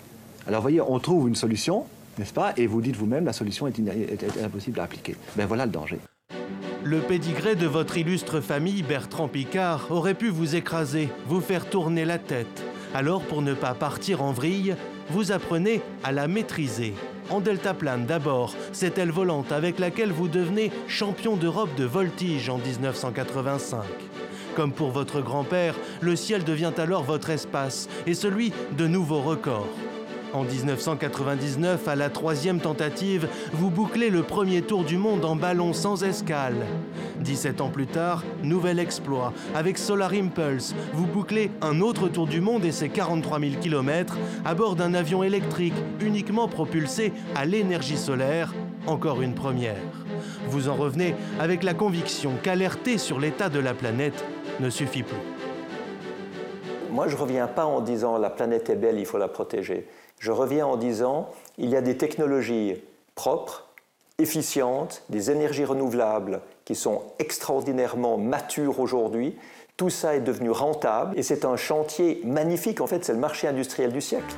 Alors, 0.46 0.62
voyez, 0.62 0.80
on 0.80 1.00
trouve 1.00 1.26
une 1.26 1.34
solution, 1.34 1.86
n'est-ce 2.18 2.32
pas? 2.32 2.52
Et 2.56 2.68
vous 2.68 2.80
dites 2.80 2.94
vous-même, 2.94 3.24
la 3.24 3.32
solution 3.32 3.66
est, 3.66 3.76
est 3.80 4.44
impossible 4.44 4.78
à 4.78 4.84
appliquer. 4.84 5.16
Ben 5.34 5.46
voilà 5.46 5.66
le 5.66 5.72
danger. 5.72 5.98
Le 6.84 7.00
pédigré 7.00 7.56
de 7.56 7.66
votre 7.66 7.98
illustre 7.98 8.40
famille, 8.40 8.84
Bertrand 8.84 9.26
Picard, 9.26 9.88
aurait 9.90 10.14
pu 10.14 10.28
vous 10.28 10.54
écraser, 10.54 11.08
vous 11.26 11.40
faire 11.40 11.68
tourner 11.68 12.04
la 12.04 12.18
tête. 12.18 12.62
Alors, 12.94 13.22
pour 13.22 13.42
ne 13.42 13.54
pas 13.54 13.74
partir 13.74 14.22
en 14.22 14.30
vrille, 14.30 14.76
vous 15.10 15.32
apprenez 15.32 15.80
à 16.04 16.12
la 16.12 16.28
maîtriser 16.28 16.94
en 17.30 17.40
deltaplane 17.40 18.06
d'abord, 18.06 18.54
cette 18.72 18.98
aile 18.98 19.10
volante 19.10 19.52
avec 19.52 19.78
laquelle 19.78 20.12
vous 20.12 20.28
devenez 20.28 20.70
champion 20.86 21.36
d'Europe 21.36 21.74
de 21.76 21.84
voltige 21.84 22.48
en 22.48 22.58
1985. 22.58 23.82
Comme 24.56 24.72
pour 24.72 24.90
votre 24.90 25.20
grand-père, 25.20 25.74
le 26.00 26.16
ciel 26.16 26.44
devient 26.44 26.72
alors 26.78 27.04
votre 27.04 27.30
espace 27.30 27.88
et 28.06 28.14
celui 28.14 28.52
de 28.76 28.86
nouveaux 28.86 29.22
records. 29.22 29.68
En 30.34 30.44
1999, 30.44 31.88
à 31.88 31.96
la 31.96 32.10
troisième 32.10 32.60
tentative, 32.60 33.28
vous 33.52 33.70
bouclez 33.70 34.10
le 34.10 34.22
premier 34.22 34.60
tour 34.60 34.84
du 34.84 34.98
monde 34.98 35.24
en 35.24 35.36
ballon 35.36 35.72
sans 35.72 36.04
escale. 36.04 36.66
17 37.20 37.62
ans 37.62 37.70
plus 37.70 37.86
tard, 37.86 38.24
nouvel 38.42 38.78
exploit. 38.78 39.32
Avec 39.54 39.78
Solar 39.78 40.12
Impulse, 40.12 40.74
vous 40.92 41.06
bouclez 41.06 41.50
un 41.62 41.80
autre 41.80 42.08
tour 42.08 42.26
du 42.26 42.42
monde 42.42 42.66
et 42.66 42.72
ses 42.72 42.90
43 42.90 43.40
000 43.40 43.52
km 43.60 44.18
à 44.44 44.54
bord 44.54 44.76
d'un 44.76 44.92
avion 44.92 45.22
électrique 45.22 45.74
uniquement 46.00 46.46
propulsé 46.46 47.12
à 47.34 47.46
l'énergie 47.46 47.96
solaire. 47.96 48.54
Encore 48.86 49.22
une 49.22 49.34
première. 49.34 49.76
Vous 50.48 50.68
en 50.68 50.74
revenez 50.74 51.14
avec 51.40 51.62
la 51.62 51.74
conviction 51.74 52.32
qu'alerter 52.42 52.98
sur 52.98 53.18
l'état 53.18 53.48
de 53.48 53.60
la 53.60 53.72
planète 53.74 54.24
ne 54.60 54.68
suffit 54.68 55.02
plus. 55.02 55.16
Moi, 56.90 57.06
je 57.08 57.16
ne 57.16 57.20
reviens 57.20 57.46
pas 57.46 57.66
en 57.66 57.80
disant 57.80 58.16
la 58.18 58.30
planète 58.30 58.70
est 58.70 58.76
belle, 58.76 58.98
il 58.98 59.04
faut 59.04 59.18
la 59.18 59.28
protéger. 59.28 59.86
Je 60.18 60.32
reviens 60.32 60.66
en 60.66 60.76
disant, 60.76 61.30
il 61.58 61.70
y 61.70 61.76
a 61.76 61.80
des 61.80 61.96
technologies 61.96 62.74
propres, 63.14 63.68
efficientes, 64.18 65.02
des 65.10 65.30
énergies 65.30 65.64
renouvelables 65.64 66.40
qui 66.64 66.74
sont 66.74 67.02
extraordinairement 67.18 68.18
matures 68.18 68.80
aujourd'hui. 68.80 69.36
Tout 69.76 69.90
ça 69.90 70.16
est 70.16 70.20
devenu 70.20 70.50
rentable 70.50 71.16
et 71.16 71.22
c'est 71.22 71.44
un 71.44 71.56
chantier 71.56 72.20
magnifique. 72.24 72.80
En 72.80 72.88
fait, 72.88 73.04
c'est 73.04 73.12
le 73.12 73.18
marché 73.20 73.46
industriel 73.46 73.92
du 73.92 74.00
siècle. 74.00 74.34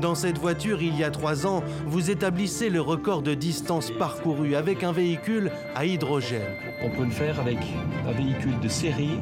Dans 0.00 0.14
cette 0.14 0.38
voiture, 0.38 0.82
il 0.82 0.96
y 0.96 1.02
a 1.02 1.10
trois 1.10 1.46
ans, 1.46 1.64
vous 1.86 2.10
établissez 2.10 2.70
le 2.70 2.80
record 2.80 3.22
de 3.22 3.34
distance 3.34 3.90
parcourue 3.90 4.54
avec 4.54 4.84
un 4.84 4.92
véhicule 4.92 5.50
à 5.74 5.84
hydrogène. 5.84 6.56
On 6.82 6.90
peut 6.90 7.04
le 7.04 7.10
faire 7.10 7.40
avec 7.40 7.58
un 8.06 8.12
véhicule 8.12 8.60
de 8.60 8.68
série 8.68 9.18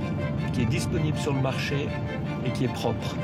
qui 0.52 0.62
est 0.62 0.66
disponible 0.66 1.16
sur 1.16 1.32
le 1.32 1.40
marché 1.40 1.88
et 2.44 2.52
qui 2.52 2.64
est 2.64 2.72
propre. 2.72 3.16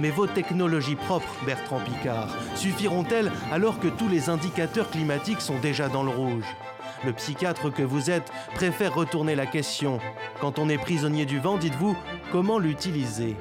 Mais 0.00 0.10
vos 0.10 0.26
technologies 0.26 0.96
propres, 0.96 1.34
Bertrand 1.46 1.80
Picard, 1.80 2.28
suffiront-elles 2.54 3.32
alors 3.50 3.80
que 3.80 3.88
tous 3.88 4.08
les 4.08 4.28
indicateurs 4.28 4.90
climatiques 4.90 5.40
sont 5.40 5.58
déjà 5.58 5.88
dans 5.88 6.02
le 6.02 6.10
rouge? 6.10 6.44
Le 7.04 7.12
psychiatre 7.12 7.72
que 7.72 7.82
vous 7.82 8.10
êtes 8.10 8.30
préfère 8.54 8.94
retourner 8.94 9.34
la 9.34 9.46
question. 9.46 9.98
Quand 10.40 10.58
on 10.58 10.68
est 10.68 10.78
prisonnier 10.78 11.26
du 11.26 11.38
vent, 11.38 11.56
dites-vous, 11.56 11.96
comment 12.32 12.58
l'utiliser? 12.58 13.36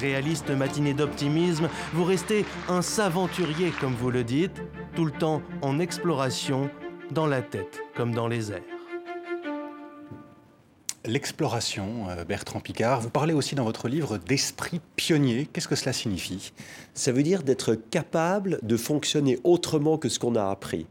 Réaliste 0.00 0.50
matinée 0.50 0.94
d'optimisme, 0.94 1.68
vous 1.92 2.04
restez 2.04 2.44
un 2.68 2.82
saventurier 2.82 3.70
comme 3.80 3.94
vous 3.94 4.10
le 4.10 4.24
dites, 4.24 4.62
tout 4.94 5.04
le 5.04 5.12
temps 5.12 5.42
en 5.62 5.78
exploration, 5.78 6.70
dans 7.10 7.26
la 7.26 7.42
tête 7.42 7.80
comme 7.96 8.14
dans 8.14 8.28
les 8.28 8.52
airs 8.52 8.79
l'exploration, 11.04 12.08
euh, 12.10 12.24
Bertrand 12.24 12.60
Picard. 12.60 13.00
Vous 13.00 13.10
parlez 13.10 13.32
aussi 13.32 13.54
dans 13.54 13.64
votre 13.64 13.88
livre 13.88 14.18
d'esprit 14.18 14.80
pionnier. 14.96 15.48
Qu'est-ce 15.52 15.68
que 15.68 15.76
cela 15.76 15.92
signifie? 15.92 16.52
Ça 16.94 17.12
veut 17.12 17.22
dire 17.22 17.42
d'être 17.42 17.74
capable 17.74 18.58
de 18.62 18.76
fonctionner 18.76 19.38
autrement 19.44 19.98
que 19.98 20.08
ce 20.08 20.18
qu'on 20.18 20.36
a 20.36 20.50
appris. 20.50 20.86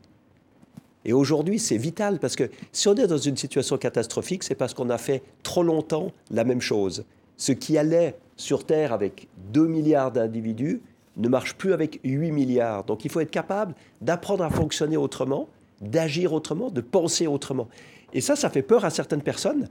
Et 1.06 1.14
aujourd'hui, 1.14 1.60
c'est 1.60 1.78
vital 1.78 2.20
parce 2.20 2.36
que 2.36 2.50
si 2.72 2.88
on 2.88 2.96
est 2.96 3.08
dans 3.08 3.18
une 3.18 3.38
situation 3.38 3.78
catastrophique, 3.78 4.44
c'est 4.44 4.56
parce 4.56 4.74
qu'on 4.74 4.90
a 4.90 4.98
fait 4.98 5.24
trop 5.44 5.64
longtemps 5.64 6.12
la 6.30 6.44
même 6.44 6.62
chose. 6.62 7.06
Ce 7.38 7.52
qui 7.52 7.78
allait 7.78 8.18
sur 8.36 8.66
Terre 8.66 8.92
avec 8.92 9.28
2 9.54 9.66
milliards 9.68 10.12
d'individus 10.12 10.82
ne 11.18 11.30
marche 11.30 11.56
plus 11.56 11.74
avec 11.74 12.00
8 12.04 12.32
milliards. 12.32 12.84
Donc 12.84 13.06
il 13.06 13.12
faut 13.12 13.22
être 13.22 13.32
capable 13.32 13.76
d'apprendre 14.02 14.44
à 14.44 14.50
fonctionner 14.50 14.98
autrement, 14.98 15.48
d'agir 15.82 16.34
autrement, 16.34 16.70
de 16.70 16.82
penser 16.82 17.28
autrement. 17.28 17.70
Et 18.14 18.22
ça, 18.22 18.36
ça 18.36 18.50
fait 18.50 18.62
peur 18.62 18.86
à 18.86 18.90
certaines 18.90 19.22
personnes, 19.22 19.68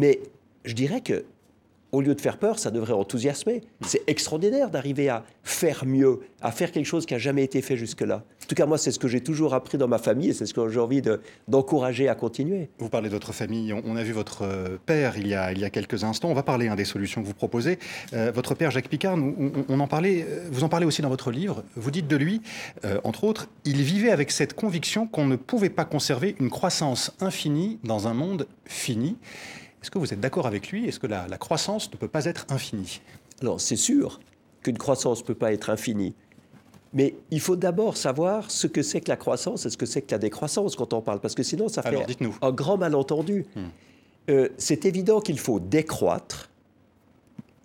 mais 0.00 0.18
je 0.64 0.72
dirais 0.72 1.02
que 1.02 1.26
au 1.92 2.00
lieu 2.00 2.14
de 2.14 2.20
faire 2.20 2.38
peur, 2.38 2.58
ça 2.58 2.70
devrait 2.70 2.92
enthousiasmer. 2.92 3.62
C'est 3.84 4.02
extraordinaire 4.06 4.70
d'arriver 4.70 5.08
à 5.08 5.24
faire 5.42 5.84
mieux, 5.84 6.20
à 6.40 6.52
faire 6.52 6.70
quelque 6.70 6.86
chose 6.86 7.04
qui 7.04 7.14
n'a 7.14 7.18
jamais 7.18 7.42
été 7.42 7.62
fait 7.62 7.76
jusque-là. 7.76 8.22
En 8.42 8.46
tout 8.46 8.54
cas, 8.54 8.66
moi, 8.66 8.78
c'est 8.78 8.92
ce 8.92 8.98
que 8.98 9.08
j'ai 9.08 9.20
toujours 9.20 9.54
appris 9.54 9.78
dans 9.78 9.88
ma 9.88 9.98
famille 9.98 10.30
et 10.30 10.32
c'est 10.32 10.46
ce 10.46 10.54
que 10.54 10.68
j'ai 10.68 10.78
envie 10.78 11.02
d'encourager 11.48 12.08
à 12.08 12.14
continuer. 12.14 12.70
Vous 12.78 12.88
parlez 12.88 13.08
de 13.08 13.14
votre 13.14 13.32
famille. 13.32 13.72
On, 13.72 13.96
a 13.96 14.02
vu 14.02 14.12
votre 14.12 14.42
euh, 14.42 14.78
père 14.86 15.18
il 15.18 15.26
y 15.26 15.34
a, 15.34 15.70
quelques 15.70 16.04
instants. 16.04 16.30
On 16.30 16.34
va 16.34 16.42
parler 16.42 16.68
hein, 16.68 16.76
des 16.76 16.84
solutions 16.84 17.22
que 17.22 17.26
vous 17.26 17.34
proposez. 17.34 17.78
Euh, 18.12 18.30
votre 18.32 18.54
père, 18.54 18.70
Jacques 18.70 18.88
Picard, 18.88 19.16
on, 19.16 19.80
en 19.80 19.86
parlait, 19.88 20.24
euh, 20.28 20.48
vous 20.50 20.64
en 20.64 20.68
parlez 20.68 20.86
aussi 20.86 21.02
dans 21.02 21.08
votre 21.08 21.30
livre. 21.30 21.64
Vous 21.74 21.90
dites 21.90 22.06
de 22.06 22.16
lui, 22.16 22.40
entre 23.04 23.24
autres, 23.24 23.48
il 23.64 23.82
vivait 23.82 24.10
avec 24.10 24.30
cette 24.30 24.54
conviction 24.54 25.06
qu'on 25.06 25.26
ne 25.26 25.36
pouvait 25.36 25.70
pas 25.70 25.84
conserver 25.84 26.36
une 26.38 26.50
croissance 26.50 27.12
infinie 27.20 27.78
dans 27.82 28.06
un 28.06 28.14
monde 28.14 28.46
fini. 28.64 29.16
Est-ce 29.82 29.90
que 29.90 29.98
vous 29.98 30.12
êtes 30.12 30.20
d'accord 30.20 30.46
avec 30.46 30.70
lui? 30.70 30.86
Est-ce 30.86 30.98
que 30.98 31.06
la, 31.06 31.26
croissance 31.38 31.90
ne 31.90 31.96
peut 31.96 32.08
pas 32.08 32.26
être 32.26 32.46
infinie? 32.50 33.00
Alors, 33.40 33.60
c'est 33.60 33.76
sûr 33.76 34.20
qu'une 34.62 34.78
croissance 34.78 35.20
ne 35.20 35.26
peut 35.26 35.34
pas 35.34 35.52
être 35.52 35.70
infinie. 35.70 36.14
Mais 36.92 37.14
il 37.30 37.40
faut 37.40 37.56
d'abord 37.56 37.96
savoir 37.96 38.50
ce 38.50 38.66
que 38.66 38.82
c'est 38.82 39.00
que 39.00 39.08
la 39.08 39.16
croissance 39.16 39.64
et 39.64 39.70
ce 39.70 39.76
que 39.76 39.86
c'est 39.86 40.02
que 40.02 40.10
la 40.12 40.18
décroissance 40.18 40.74
quand 40.76 40.92
on 40.92 41.00
parle, 41.00 41.20
parce 41.20 41.34
que 41.36 41.44
sinon 41.44 41.68
ça 41.68 41.82
fait 41.82 42.04
un 42.42 42.50
grand 42.50 42.76
malentendu. 42.76 43.46
Hmm. 43.54 43.68
Euh, 44.28 44.48
c'est 44.58 44.84
évident 44.84 45.20
qu'il 45.20 45.38
faut 45.38 45.60
décroître 45.60 46.50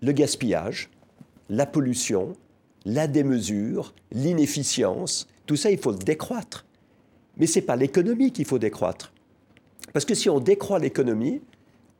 le 0.02 0.12
gaspillage, 0.12 0.90
la 1.50 1.66
pollution, 1.66 2.34
la 2.86 3.08
démesure, 3.08 3.94
l'inefficience, 4.12 5.28
tout 5.46 5.56
ça, 5.56 5.72
il 5.72 5.80
faut 5.80 5.92
le 5.92 5.98
décroître. 5.98 6.66
Mais 7.38 7.48
ce 7.48 7.60
n'est 7.60 7.66
pas 7.66 7.76
l'économie 7.76 8.32
qu'il 8.32 8.46
faut 8.46 8.60
décroître. 8.60 9.12
Parce 9.94 10.06
que 10.06 10.14
si 10.16 10.30
on 10.30 10.40
décroît 10.40 10.80
l'économie, 10.80 11.42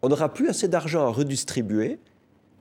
on 0.06 0.10
n'aura 0.10 0.32
plus 0.32 0.50
assez 0.50 0.68
d'argent 0.68 1.08
à 1.08 1.10
redistribuer 1.10 1.98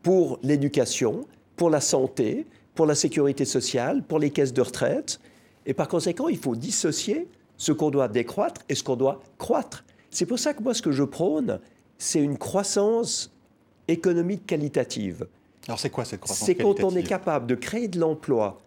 pour 0.02 0.38
l'éducation, 0.42 1.26
pour 1.56 1.68
la 1.68 1.82
santé, 1.82 2.46
pour 2.74 2.86
la 2.86 2.94
sécurité 2.94 3.44
sociale, 3.44 4.02
pour 4.02 4.18
les 4.18 4.30
caisses 4.30 4.54
de 4.54 4.62
retraite. 4.62 5.20
Et 5.66 5.74
par 5.74 5.88
conséquent, 5.88 6.28
il 6.28 6.38
faut 6.38 6.56
dissocier 6.56 7.28
ce 7.58 7.72
qu'on 7.72 7.90
doit 7.90 8.08
décroître 8.08 8.62
et 8.70 8.74
ce 8.74 8.82
qu'on 8.82 8.96
doit 8.96 9.20
croître. 9.36 9.84
C'est 10.10 10.24
pour 10.24 10.38
ça 10.38 10.54
que 10.54 10.62
moi, 10.62 10.72
ce 10.72 10.80
que 10.80 10.90
je 10.90 11.02
prône, 11.02 11.60
c'est 11.98 12.18
une 12.20 12.38
croissance 12.38 13.30
économique 13.88 14.46
qualitative. 14.46 15.26
Alors 15.68 15.78
c'est 15.78 15.90
quoi 15.90 16.06
cette 16.06 16.20
croissance 16.20 16.46
C'est 16.46 16.54
quand 16.54 16.82
on 16.82 16.96
est 16.96 17.02
capable 17.02 17.46
de 17.46 17.56
créer 17.56 17.88
de 17.88 18.00
l'emploi 18.00 18.58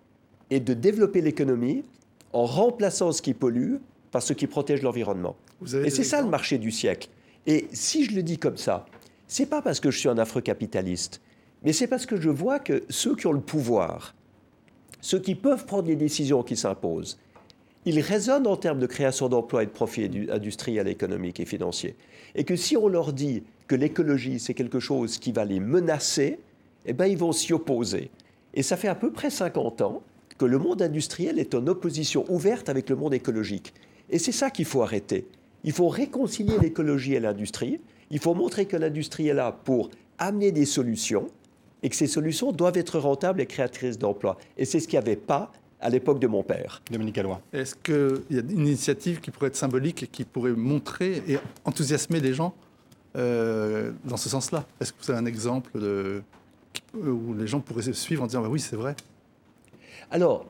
et 0.52 0.60
de 0.60 0.76
développer 0.76 1.22
l'économie 1.22 1.84
en 2.32 2.46
remplaçant 2.46 3.12
ce 3.12 3.24
qui 3.24 3.34
pollue 3.34 3.78
par 4.12 4.22
ce 4.22 4.34
qui 4.34 4.46
protège 4.46 4.84
l'environnement. 4.84 5.36
Et 5.84 5.90
c'est 5.90 6.04
ça 6.04 6.22
le 6.22 6.28
marché 6.30 6.60
du 6.60 6.70
siècle. 6.70 7.10
Et 7.48 7.68
si 7.72 8.04
je 8.04 8.14
le 8.14 8.24
dis 8.24 8.38
comme 8.38 8.58
ça, 8.58 8.86
c'est 9.28 9.46
pas 9.46 9.62
parce 9.62 9.80
que 9.80 9.90
je 9.90 9.98
suis 9.98 10.10
un 10.10 10.18
afro-capitaliste, 10.18 11.22
mais 11.64 11.74
c'est 11.74 11.88
parce 11.88 12.06
que 12.06 12.20
je 12.20 12.30
vois 12.30 12.60
que 12.60 12.84
ceux 12.90 13.16
qui 13.16 13.26
ont 13.26 13.32
le 13.32 13.40
pouvoir, 13.40 14.14
ceux 15.02 15.20
qui 15.20 15.34
peuvent 15.34 15.66
prendre 15.66 15.88
les 15.88 15.96
décisions 15.96 16.44
qui 16.44 16.58
s'imposent, 16.58 17.18
ils 17.86 18.02
raisonnent 18.02 18.48
en 18.48 18.58
termes 18.58 18.80
de 18.80 18.86
création 18.86 19.30
d'emplois 19.30 19.64
et 19.64 19.66
de 19.66 19.72
profits 19.72 20.10
industriels, 20.30 20.90
économiques 20.90 21.40
et 21.40 21.46
financiers. 21.46 21.96
Et 22.36 22.44
que 22.44 22.58
si 22.58 22.76
on 22.76 22.90
leur 22.90 23.14
dit 23.14 23.44
que 23.68 23.76
l'écologie, 23.76 24.40
c'est 24.40 24.54
quelque 24.54 24.82
chose 24.82 25.18
qui 25.18 25.32
va 25.32 25.46
les 25.46 25.62
menacer, 25.62 26.40
eh 26.86 26.92
bien, 26.92 27.06
ils 27.06 27.18
vont 27.18 27.32
s'y 27.32 27.54
opposer. 27.54 28.12
Et 28.54 28.62
ça 28.62 28.76
fait 28.76 28.90
à 28.90 28.96
peu 28.96 29.12
près 29.12 29.30
50 29.30 29.82
ans 29.82 30.04
que 30.38 30.44
le 30.44 30.58
monde 30.58 30.82
industriel 30.82 31.40
est 31.40 31.56
en 31.56 31.66
opposition 31.68 32.26
ouverte 32.30 32.68
avec 32.68 32.90
le 32.90 32.98
monde 32.98 33.14
écologique. 33.14 33.74
Et 34.10 34.20
c'est 34.20 34.34
ça 34.34 34.50
qu'il 34.50 34.66
faut 34.66 34.82
arrêter. 34.82 35.26
Il 35.68 35.74
faut 35.74 35.90
réconcilier 35.90 36.58
l'écologie 36.60 37.16
et 37.16 37.20
l'industrie. 37.20 37.82
Il 38.10 38.20
faut 38.20 38.34
montrer 38.34 38.68
que 38.68 38.78
l'industrie 38.78 39.28
est 39.28 39.34
là 39.34 39.52
pour 39.52 39.90
amener 40.18 40.54
des 40.54 40.64
solutions 40.66 41.28
et 41.84 41.90
que 41.90 41.96
ces 41.98 42.08
solutions 42.08 42.54
doivent 42.54 42.78
être 42.78 43.00
rentables 43.00 43.42
et 43.42 43.46
créatrices 43.48 44.00
d'emplois. 44.00 44.38
Et 44.58 44.64
c'est 44.64 44.80
ce 44.80 44.88
qu'il 44.88 44.98
n'y 44.98 45.04
avait 45.04 45.18
pas 45.18 45.52
à 45.82 45.90
l'époque 45.90 46.20
de 46.20 46.28
mon 46.28 46.42
père. 46.42 46.82
Dominique 46.90 47.18
Alloy. 47.18 47.38
Est-ce 47.52 47.76
qu'il 47.76 48.38
y 48.38 48.40
a 48.40 48.44
une 48.44 48.66
initiative 48.66 49.20
qui 49.20 49.30
pourrait 49.30 49.48
être 49.48 49.58
symbolique 49.58 50.04
et 50.04 50.08
qui 50.08 50.24
pourrait 50.24 50.54
montrer 50.54 51.22
et 51.28 51.38
enthousiasmer 51.66 52.22
les 52.22 52.34
gens 52.34 52.54
euh, 53.18 53.92
dans 54.06 54.16
ce 54.16 54.30
sens-là? 54.30 54.66
Est-ce 54.80 54.94
que 54.94 55.04
vous 55.04 55.12
avez 55.12 55.20
un 55.20 55.26
exemple 55.26 55.78
de, 55.78 56.24
où 56.94 57.34
les 57.34 57.46
gens 57.46 57.60
pourraient 57.60 57.82
se 57.82 57.92
suivre 57.92 58.24
en 58.24 58.28
disant 58.28 58.42
bah 58.42 58.48
oui, 58.50 58.62
c'est 58.62 58.78
vrai? 58.78 58.96
Alors, 60.12 60.46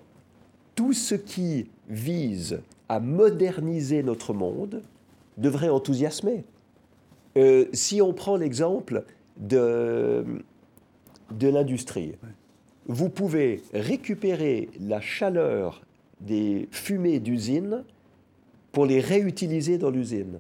tout 0.76 0.94
ce 0.94 1.16
qui 1.16 1.72
vise 1.90 2.60
à 2.88 3.00
moderniser 3.00 4.04
notre 4.04 4.36
monde, 4.36 4.84
devrait 5.38 5.70
enthousiasmer. 5.70 6.44
Euh, 7.38 7.66
si 7.74 8.02
on 8.02 8.14
prend 8.14 8.36
l'exemple 8.36 9.06
de, 9.38 10.26
de 11.32 11.48
l'industrie, 11.48 12.14
vous 12.88 13.10
pouvez 13.10 13.62
récupérer 13.74 14.70
la 14.80 15.02
chaleur 15.02 15.82
des 16.20 16.68
fumées 16.72 17.20
d'usine 17.20 17.84
pour 18.72 18.86
les 18.86 19.00
réutiliser 19.00 19.78
dans 19.78 19.90
l'usine. 19.90 20.40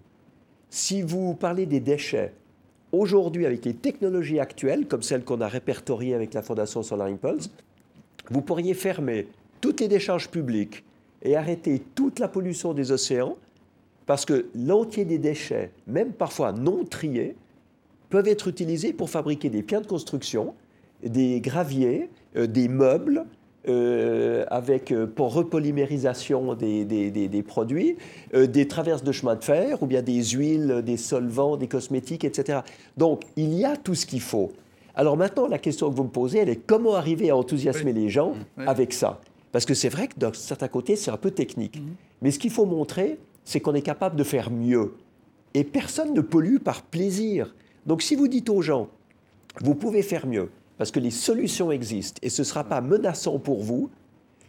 Si 0.70 1.01
vous 1.01 1.34
parlez 1.34 1.66
des 1.66 1.80
déchets, 1.80 2.34
aujourd'hui, 2.92 3.46
avec 3.46 3.66
les 3.66 3.74
technologies 3.74 4.39
actuelles, 4.39 4.88
comme 4.88 5.04
celles 5.04 5.24
qu'on 5.24 5.42
a 5.42 5.48
répertoriées 5.48 6.16
avec 6.16 6.34
la 6.34 6.42
Fondation 6.42 6.84
Solar 6.84 7.08
Impulse, 7.08 7.50
vous 8.30 8.42
pourriez 8.42 8.74
fermer 8.74 9.27
toutes 9.62 9.82
les 9.82 9.88
décharges 9.88 10.30
publiques 10.30 10.84
et 11.22 11.36
arrêter 11.36 11.82
toute 11.96 12.20
la 12.20 12.27
pollution 12.27 12.74
des 12.74 12.92
océans 12.92 13.38
parce 14.07 14.25
que 14.25 14.47
l'entier 14.55 15.05
des 15.05 15.19
déchets, 15.19 15.71
même 15.85 16.13
parfois 16.13 16.53
non 16.53 16.83
triés, 16.85 17.35
peuvent 18.09 18.27
être 18.27 18.47
utilisés 18.47 18.93
pour 18.93 19.09
fabriquer 19.09 19.49
des 19.49 19.61
pierres 19.61 19.81
de 19.81 19.87
construction, 19.87 20.55
des 21.03 21.41
graviers, 21.41 22.09
euh, 22.37 22.47
des 22.47 22.69
meubles, 22.69 23.25
euh, 23.67 24.45
avec, 24.49 24.93
euh, 24.93 25.05
pour 25.05 25.33
repolymérisation 25.33 26.55
des, 26.55 26.85
des, 26.85 27.43
produits, 27.43 27.97
des 28.33 28.67
traverses 28.67 29.03
de 29.03 29.11
chemin 29.11 29.35
de 29.35 29.43
fer, 29.43 29.83
ou 29.83 29.87
bien 29.87 30.01
des 30.01 30.23
huiles, 30.23 30.81
des 30.85 30.95
solvants, 30.95 31.57
des 31.57 31.67
cosmétiques, 31.67 32.23
etc. 32.23 32.59
Donc, 32.95 33.23
il 33.35 33.53
y 33.53 33.65
a 33.65 33.75
tout 33.75 33.93
ce 33.93 34.05
qu'il 34.05 34.21
faut. 34.21 34.53
Alors 34.95 35.17
maintenant, 35.17 35.47
la 35.47 35.59
question 35.59 35.91
que 35.91 35.95
vous 35.95 36.05
me 36.05 36.09
posez, 36.09 36.39
elle 36.39 36.49
est 36.49 36.55
comment 36.65 36.95
arriver 36.95 37.29
à 37.29 37.35
enthousiasmer 37.35 37.91
les 37.91 38.09
gens 38.09 38.33
avec 38.57 38.93
ça? 38.93 39.19
Parce 39.51 39.65
que 39.65 39.73
c'est 39.73 39.89
vrai 39.89 40.07
que 40.07 40.17
d'un 40.17 40.33
certain 40.33 40.67
côté, 40.67 40.95
c'est 40.95 41.11
un 41.11 41.17
peu 41.17 41.31
technique. 41.31 41.79
Mhm. 41.79 41.95
Mais 42.21 42.31
ce 42.31 42.39
qu'il 42.39 42.51
faut 42.51 42.65
montrer, 42.65 43.19
c'est 43.48 43.62
qu'on 43.62 43.74
est 43.74 43.82
capable 43.82 44.18
de 44.18 44.25
faire 44.25 44.51
mieux. 44.51 44.96
Et 45.54 45.63
personne 45.63 46.13
ne 46.13 46.20
pollue 46.20 46.58
par 46.58 46.82
plaisir. 46.82 47.56
Donc 47.86 48.01
si 48.01 48.13
vous 48.16 48.27
dites 48.27 48.50
aux 48.50 48.62
gens, 48.62 48.89
vous 49.62 49.74
pouvez 49.74 50.04
faire 50.04 50.27
mieux, 50.27 50.50
parce 50.77 50.92
que 50.92 51.00
les 51.00 51.12
solutions 51.12 51.72
existent, 51.72 52.20
et 52.22 52.30
ce 52.30 52.42
ne 52.42 52.46
sera 52.46 52.66
pas 52.66 52.82
menaçant 52.82 53.39
pour 53.39 53.63
vous, 53.63 53.89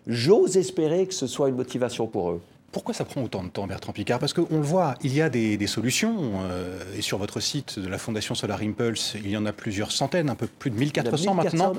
j'ose 0.08 0.56
espérer 0.56 1.06
que 1.06 1.14
ce 1.14 1.28
soit 1.28 1.48
une 1.48 1.54
motivation 1.54 2.08
pour 2.08 2.32
eux. 2.32 2.40
Pourquoi 2.72 2.92
ça 2.92 3.06
prend 3.06 3.22
autant 3.22 3.42
de 3.44 3.48
temps, 3.48 3.66
Bertrand 3.66 3.92
Picard? 3.92 4.18
Parce 4.18 4.34
qu'on 4.34 4.46
le 4.50 4.60
voit, 4.60 4.94
il 5.02 5.14
y 5.14 5.22
a 5.22 5.30
des, 5.30 5.66
solutions. 5.66 6.42
Euh, 6.42 6.78
et 6.98 7.00
sur 7.00 7.16
votre 7.16 7.40
site 7.40 7.78
de 7.78 7.88
la 7.88 7.96
Fondation 7.96 8.34
Solar 8.34 8.60
Impulse, 8.60 9.14
il 9.14 9.30
y 9.30 9.36
en 9.38 9.46
a 9.46 9.52
plusieurs 9.52 9.90
centaines, 9.90 10.28
un 10.28 10.34
peu 10.34 10.46
plus 10.46 10.70
de 10.70 10.76
1400, 10.76 11.34
maintenant, 11.34 11.72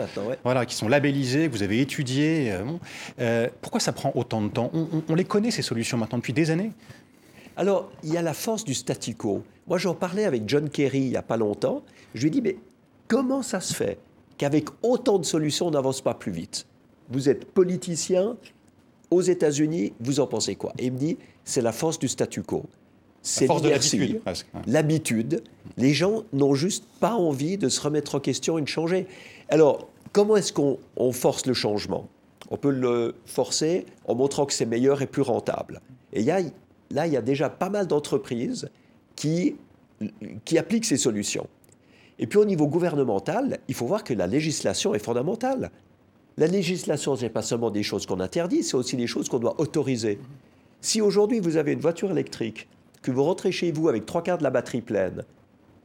voilà, 0.43 0.65
qui 0.65 0.73
sont 0.73 0.87
labellisés, 0.87 1.47
que 1.47 1.51
vous 1.51 1.61
avez 1.61 1.81
étudiés. 1.81 2.51
Euh, 2.51 2.63
euh, 3.19 3.47
pourquoi 3.61 3.79
ça 3.79 3.91
prend 3.91 4.11
autant 4.15 4.41
de 4.41 4.47
temps? 4.47 4.71
On, 5.07 5.13
les 5.13 5.25
connaît, 5.25 5.51
ces 5.51 5.61
solutions, 5.61 5.97
maintenant, 5.97 6.17
depuis 6.17 6.33
des 6.33 6.49
années? 6.49 6.71
Alors, 7.59 7.91
il 8.03 8.13
y 8.13 8.17
a 8.17 8.21
la 8.21 8.33
force 8.33 8.63
du 8.63 8.73
statu 8.73 9.15
quo. 9.15 9.43
Moi, 9.67 9.77
j'en 9.77 9.93
parlais 9.93 10.23
avec 10.23 10.47
John 10.47 10.69
Kerry 10.69 11.01
il 11.01 11.09
n'y 11.09 11.17
a 11.17 11.21
pas 11.21 11.35
longtemps. 11.35 11.83
Je 12.15 12.21
lui 12.21 12.27
ai 12.27 12.31
dit, 12.31 12.41
mais 12.41 12.55
comment 13.09 13.41
ça 13.41 13.59
se 13.59 13.73
fait 13.73 13.97
qu'avec 14.37 14.69
autant 14.81 15.19
de 15.19 15.25
solutions, 15.25 15.67
on 15.67 15.71
n'avance 15.71 15.99
pas 15.99 16.13
plus 16.13 16.31
vite? 16.31 16.65
Vous 17.09 17.27
êtes 17.27 17.43
politicien 17.43 18.37
aux 19.11 19.21
États-Unis, 19.21 19.91
vous 19.99 20.21
en 20.21 20.27
pensez 20.27 20.55
quoi? 20.55 20.71
Et 20.79 20.85
il 20.85 20.93
me 20.93 20.97
dit, 20.97 21.17
c'est 21.43 21.61
la 21.61 21.73
force 21.73 21.99
du 21.99 22.07
statu 22.07 22.43
quo. 22.43 22.63
C'est 23.23 23.45
l'habitude. 23.47 24.21
L'habitude. 24.65 25.43
Les 25.75 25.93
gens 25.93 26.23
n'ont 26.31 26.55
juste 26.55 26.85
pas 27.01 27.15
envie 27.15 27.57
de 27.57 27.67
se 27.67 27.81
remettre 27.81 28.15
en 28.15 28.21
question 28.21 28.57
et 28.57 28.61
de 28.61 28.67
changer. 28.67 29.05
Alors, 29.49 29.89
comment 30.13 30.37
est-ce 30.37 30.53
qu'on 30.53 30.77
force 31.11 31.45
le 31.45 31.53
changement? 31.53 32.07
On 32.51 32.55
peut 32.55 32.71
le 32.71 33.15
forcer 33.25 33.85
en 34.07 34.15
montrant 34.15 34.45
que 34.45 34.53
c'est 34.53 34.65
meilleur 34.65 35.01
et 35.01 35.07
plus 35.07 35.23
rentable. 35.23 35.81
Et 36.13 36.21
il 36.21 36.25
y 36.25 36.31
a 36.31 36.39
là, 36.91 37.07
il 37.07 37.13
y 37.13 37.17
a 37.17 37.21
déjà 37.21 37.49
pas 37.49 37.69
mal 37.69 37.87
d'entreprises 37.87 38.69
qui, 39.15 39.55
qui 40.45 40.57
appliquent 40.57 40.85
ces 40.85 40.97
solutions. 40.97 41.47
Et 42.19 42.27
puis 42.27 42.37
au 42.37 42.45
niveau 42.45 42.67
gouvernemental, 42.67 43.59
il 43.67 43.75
faut 43.75 43.85
voir 43.85 44.03
que 44.03 44.13
la 44.13 44.27
législation 44.27 44.93
est 44.93 45.03
fondamentale. 45.03 45.71
La 46.37 46.47
législation, 46.47 47.15
ce 47.15 47.23
n'est 47.23 47.29
pas 47.29 47.41
seulement 47.41 47.71
des 47.71 47.83
choses 47.83 48.05
qu'on 48.05 48.19
interdit, 48.19 48.63
c'est 48.63 48.75
aussi 48.75 48.95
des 48.95 49.07
choses 49.07 49.29
qu'on 49.29 49.39
doit 49.39 49.59
autoriser. 49.59 50.19
Si 50.81 51.01
aujourd'hui 51.01 51.39
vous 51.39 51.57
avez 51.57 51.73
une 51.73 51.79
voiture 51.79 52.11
électrique, 52.11 52.67
que 53.01 53.11
vous 53.11 53.23
rentrez 53.23 53.51
chez 53.51 53.71
vous 53.71 53.87
avec 53.87 54.05
trois 54.05 54.21
quarts 54.21 54.37
de 54.37 54.43
la 54.43 54.49
batterie 54.49 54.81
pleine, 54.81 55.23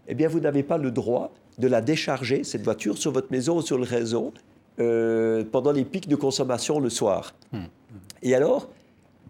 eh 0.08 0.14
bien 0.14 0.28
vous 0.28 0.40
n'avez 0.40 0.62
pas 0.62 0.78
le 0.78 0.90
droit 0.90 1.32
de 1.58 1.68
la 1.68 1.80
décharger, 1.80 2.42
cette 2.44 2.62
voiture, 2.62 2.98
sur 2.98 3.12
votre 3.12 3.30
maison 3.30 3.58
ou 3.58 3.62
sur 3.62 3.78
le 3.78 3.84
réseau 3.84 4.32
euh, 4.80 5.44
pendant 5.50 5.70
les 5.70 5.84
pics 5.84 6.08
de 6.08 6.16
consommation 6.16 6.80
le 6.80 6.90
soir. 6.90 7.34
Et 8.22 8.34
alors, 8.34 8.68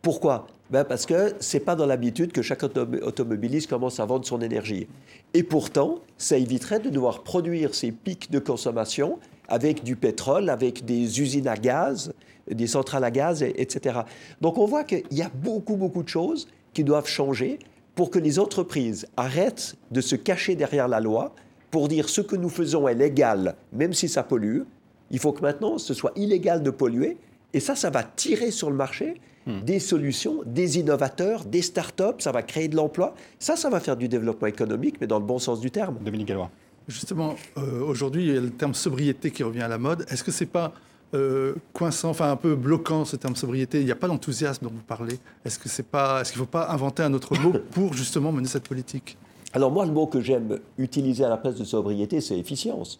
pourquoi? 0.00 0.46
Ben 0.70 0.84
Parce 0.84 1.06
que 1.06 1.34
ce 1.40 1.56
n'est 1.56 1.62
pas 1.62 1.76
dans 1.76 1.86
l'habitude 1.86 2.32
que 2.32 2.42
chaque 2.42 2.62
automobiliste 2.62 3.68
commence 3.68 4.00
à 4.00 4.06
vendre 4.06 4.26
son 4.26 4.40
énergie. 4.40 4.86
Et 5.34 5.42
pourtant, 5.42 6.00
ça 6.16 6.38
éviterait 6.38 6.80
de 6.80 6.88
devoir 6.88 7.22
produire 7.22 7.74
ces 7.74 7.92
pics 7.92 8.30
de 8.30 8.38
consommation 8.38 9.18
avec 9.48 9.84
du 9.84 9.94
pétrole, 9.96 10.48
avec 10.48 10.84
des 10.84 11.20
usines 11.20 11.48
à 11.48 11.56
gaz, 11.56 12.12
des 12.50 12.66
centrales 12.66 13.04
à 13.04 13.10
gaz, 13.10 13.42
etc. 13.42 14.00
Donc 14.40 14.58
on 14.58 14.66
voit 14.66 14.84
qu'il 14.84 15.04
y 15.10 15.22
a 15.22 15.30
beaucoup, 15.34 15.76
beaucoup 15.76 16.02
de 16.02 16.08
choses 16.08 16.48
qui 16.72 16.84
doivent 16.84 17.08
changer 17.08 17.58
pour 17.94 18.10
que 18.10 18.18
les 18.18 18.38
entreprises 18.38 19.06
arrêtent 19.16 19.76
de 19.90 20.00
se 20.00 20.16
cacher 20.16 20.56
derrière 20.56 20.88
la 20.88 21.00
loi 21.00 21.34
pour 21.70 21.88
dire 21.88 22.08
ce 22.08 22.20
que 22.20 22.36
nous 22.36 22.48
faisons 22.48 22.88
est 22.88 22.94
légal, 22.94 23.54
même 23.72 23.92
si 23.92 24.08
ça 24.08 24.22
pollue. 24.22 24.62
Il 25.10 25.18
faut 25.18 25.32
que 25.32 25.42
maintenant 25.42 25.78
ce 25.78 25.94
soit 25.94 26.12
illégal 26.16 26.62
de 26.62 26.70
polluer. 26.70 27.16
Et 27.52 27.60
ça, 27.60 27.76
ça 27.76 27.90
va 27.90 28.02
tirer 28.02 28.50
sur 28.50 28.70
le 28.70 28.76
marché 28.76 29.20
hmm. 29.46 29.60
des 29.60 29.78
solutions, 29.78 30.42
des 30.46 30.78
innovateurs, 30.78 31.44
des 31.44 31.62
start-up, 31.62 32.20
ça 32.20 32.32
va 32.32 32.42
créer 32.42 32.68
de 32.68 32.76
l'emploi. 32.76 33.14
Ça, 33.38 33.56
ça 33.56 33.70
va 33.70 33.80
faire 33.80 33.96
du 33.96 34.08
développement 34.08 34.48
économique, 34.48 34.96
mais 35.00 35.06
dans 35.06 35.18
le 35.18 35.24
bon 35.24 35.38
sens 35.38 35.60
du 35.60 35.70
terme. 35.70 35.98
Dominique 36.04 36.28
Gallois. 36.28 36.50
Justement, 36.88 37.34
euh, 37.56 37.80
aujourd'hui, 37.80 38.26
il 38.26 38.34
y 38.34 38.36
a 38.36 38.40
le 38.40 38.50
terme 38.50 38.74
sobriété 38.74 39.30
qui 39.30 39.42
revient 39.42 39.62
à 39.62 39.68
la 39.68 39.78
mode. 39.78 40.04
Est-ce 40.10 40.22
que 40.22 40.30
c'est 40.30 40.44
pas 40.44 40.72
euh, 41.14 41.54
coinçant, 41.72 42.10
enfin 42.10 42.30
un 42.30 42.36
peu 42.36 42.54
bloquant 42.54 43.04
ce 43.04 43.16
terme 43.16 43.36
sobriété? 43.36 43.80
Il 43.80 43.86
n'y 43.86 43.92
a 43.92 43.96
pas 43.96 44.06
l'enthousiasme 44.06 44.66
dont 44.66 44.72
vous 44.72 44.82
parlez. 44.86 45.18
Est-ce 45.44 45.58
que 45.58 45.68
c'est 45.68 45.86
pas, 45.86 46.20
est-ce 46.20 46.32
qu'il 46.32 46.40
ne 46.40 46.44
faut 46.46 46.50
pas 46.50 46.70
inventer 46.70 47.02
un 47.02 47.14
autre 47.14 47.38
mot 47.40 47.52
pour 47.70 47.94
justement 47.94 48.32
mener 48.32 48.48
cette 48.48 48.68
politique? 48.68 49.16
Alors 49.54 49.70
moi, 49.70 49.86
le 49.86 49.92
mot 49.92 50.06
que 50.06 50.20
j'aime 50.20 50.58
utiliser 50.76 51.24
à 51.24 51.28
la 51.28 51.36
place 51.36 51.54
de 51.54 51.64
sobriété, 51.64 52.20
c'est 52.20 52.38
efficience. 52.38 52.98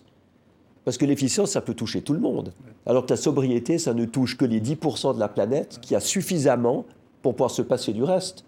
Parce 0.85 0.99
que 0.99 1.07
l'efficience, 1.07 1.53
ça 1.53 1.61
peut 1.61 1.75
toucher 1.75 2.03
tout 2.03 2.13
le 2.13 2.21
monde. 2.21 2.53
Alors 2.87 3.07
que 3.07 3.11
la 3.11 3.17
sobriété, 3.17 3.79
ça 3.79 3.95
ne 3.95 4.05
touche 4.05 4.37
que 4.37 4.45
les 4.45 4.61
10% 4.61 5.15
de 5.15 5.21
la 5.21 5.29
planète 5.29 5.79
qui 5.81 5.95
a 5.95 6.01
suffisamment 6.01 6.85
pour 7.23 7.35
pouvoir 7.35 7.51
se 7.51 7.63
passer 7.63 7.93
du 7.93 8.03
reste. 8.03 8.45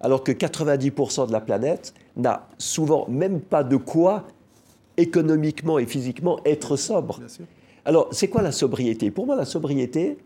Alors 0.00 0.22
que 0.22 0.32
90% 0.32 1.26
de 1.26 1.32
la 1.32 1.40
planète 1.40 1.92
n'a 2.16 2.48
souvent 2.58 3.06
même 3.08 3.40
pas 3.40 3.64
de 3.64 3.76
quoi 3.76 4.24
économiquement 4.96 5.78
et 5.78 5.86
physiquement 5.86 6.40
être 6.44 6.76
sobre. 6.76 7.20
Alors, 7.84 8.08
c'est 8.12 8.28
quoi 8.28 8.42
la 8.42 8.52
sobriété? 8.52 9.10
Pour 9.10 9.26
moi, 9.26 9.36
la 9.36 9.44
sobriété, 9.44 10.18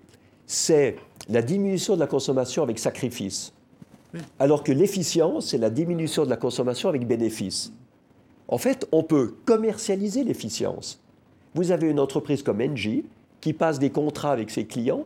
c'est 0.47 0.97
la 1.29 1.43
diminution 1.43 1.95
de 1.95 2.01
la 2.01 2.07
consommation 2.07 2.63
avec 2.63 2.79
sacrifice. 2.79 3.53
Alors 4.39 4.63
que 4.63 4.73
l'efficience, 4.73 5.49
c'est 5.49 5.59
la 5.59 5.71
diminution 5.71 6.25
de 6.25 6.31
la 6.31 6.37
consommation 6.37 6.89
avec 6.89 7.07
bénéfice. 7.07 7.73
En 8.49 8.59
fait, 8.59 8.87
on 8.93 9.03
peut 9.03 9.35
commercialiser 9.45 10.25
l'efficience. 10.25 11.01
Vous 11.55 11.71
avez 11.71 11.89
une 11.89 12.01
entreprise 12.01 12.43
comme 12.43 12.61
Engie 12.61 13.05
qui 13.41 13.53
passe 13.53 13.79
des 13.79 13.91
contrats 13.91 14.33
avec 14.33 14.51
ses 14.51 14.67
clients 14.67 15.05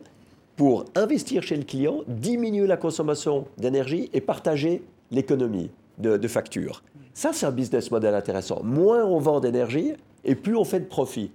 pour 0.55 0.85
investir 0.95 1.43
chez 1.43 1.55
le 1.55 1.63
client, 1.63 2.01
diminuer 2.07 2.65
la 2.65 2.75
consommation 2.75 3.45
d'énergie 3.57 4.09
et 4.13 4.19
partager 4.19 4.83
l'économie 5.11 5.69
de, 5.99 6.27
factures. 6.27 6.81
Ça, 7.13 7.31
c'est 7.33 7.45
un 7.45 7.51
business 7.51 7.91
model 7.91 8.15
intéressant. 8.15 8.61
Moins 8.63 9.05
on 9.05 9.19
vend 9.19 9.39
d'énergie 9.39 9.93
et 10.25 10.35
plus 10.35 10.55
on 10.55 10.63
fait 10.63 10.79
de 10.79 10.85
profit. 10.85 11.31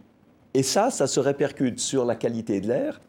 Et 0.52 0.62
ça, 0.62 0.90
ça 0.90 1.06
se 1.06 1.21
répercute 1.21 1.78
sur 1.78 2.04
la 2.04 2.16
qualité 2.16 2.61
de 2.61 2.68
l'air, 2.68 3.00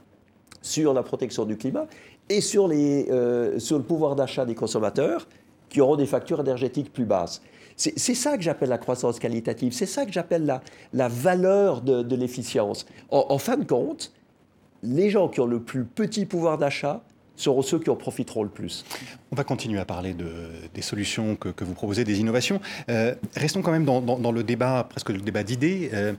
sur 0.62 0.94
la 0.94 1.02
protection 1.02 1.46
du 1.46 1.58
climat 1.58 1.88
et 2.30 2.42
sur, 2.42 2.68
les, 2.68 3.08
euh, 3.10 3.60
sur 3.60 3.78
le 3.78 3.84
pouvoir 3.84 4.16
d'achat 4.16 4.46
des 4.46 4.56
consommateurs 4.56 5.28
qui 5.70 5.82
auront 5.82 5.96
des 5.96 6.06
factures 6.06 6.40
énergétiques 6.40 6.94
plus 6.94 7.06
basses. 7.06 7.42
C'est 7.78 8.14
ça 8.14 8.38
que 8.38 8.44
j'appelle 8.44 8.70
la 8.70 8.78
croissance 8.78 9.20
qualitative, 9.20 9.74
c'est 9.74 9.86
ça 9.86 10.06
que 10.06 10.12
j'appelle 10.12 10.46
la, 10.46 10.62
la, 10.94 11.10
valeur 11.10 11.82
de, 11.82 12.16
l'efficience. 12.16 12.86
En, 13.10 13.26
en 13.30 13.38
fin 13.38 13.58
de 13.58 13.66
compte, 13.66 14.14
les 14.82 15.10
gens 15.10 15.28
qui 15.28 15.42
ont 15.42 15.46
le 15.46 15.60
plus 15.60 15.84
petit 15.84 16.26
pouvoir 16.26 16.58
d'achat 16.58 17.04
seront 17.36 17.62
ceux 17.62 17.80
qui 17.80 17.90
en 17.90 17.96
profiteront 17.96 18.44
le 18.44 18.50
plus. 18.50 18.86
On 19.32 19.36
va 19.36 19.44
continuer 19.44 19.80
à 19.80 19.86
parler 19.86 20.14
de, 20.14 20.26
des 20.74 20.82
solutions 20.82 21.36
que, 21.36 21.64
vous 21.64 21.74
proposez, 21.74 22.04
des 22.04 22.20
innovations. 22.20 22.62
Euh, 22.90 23.16
restons 23.36 23.62
quand 23.62 23.72
même 23.72 23.86
dans, 23.86 24.32
le 24.32 24.44
débat, 24.44 24.88
presque 24.90 25.10
le 25.10 25.20
débat 25.20 25.44
d'idées. 25.44 25.90
Euh, 25.94 26.14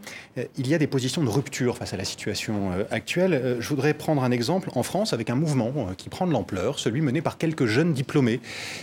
il 0.56 0.68
y 0.68 0.74
a 0.74 0.78
des 0.78 0.86
positions 0.86 1.22
de 1.22 1.28
rupture 1.28 1.76
face 1.76 1.94
à 1.94 1.96
la 1.96 2.04
situation 2.04 2.72
euh, 2.72 2.84
actuelle. 2.90 3.56
je 3.60 3.68
voudrais 3.68 3.94
prendre 3.94 4.22
un 4.22 4.30
exemple 4.30 4.70
en 4.74 4.82
France 4.82 5.12
avec 5.12 5.30
un 5.30 5.34
mouvement 5.34 5.88
qui 5.96 6.08
prend 6.08 6.26
de 6.26 6.32
l'ampleur, 6.32 6.78
celui 6.78 7.00
mené 7.00 7.22
par 7.22 7.38
quelques 7.38 7.66
jeunes 7.66 7.92
diplômés 7.92 8.40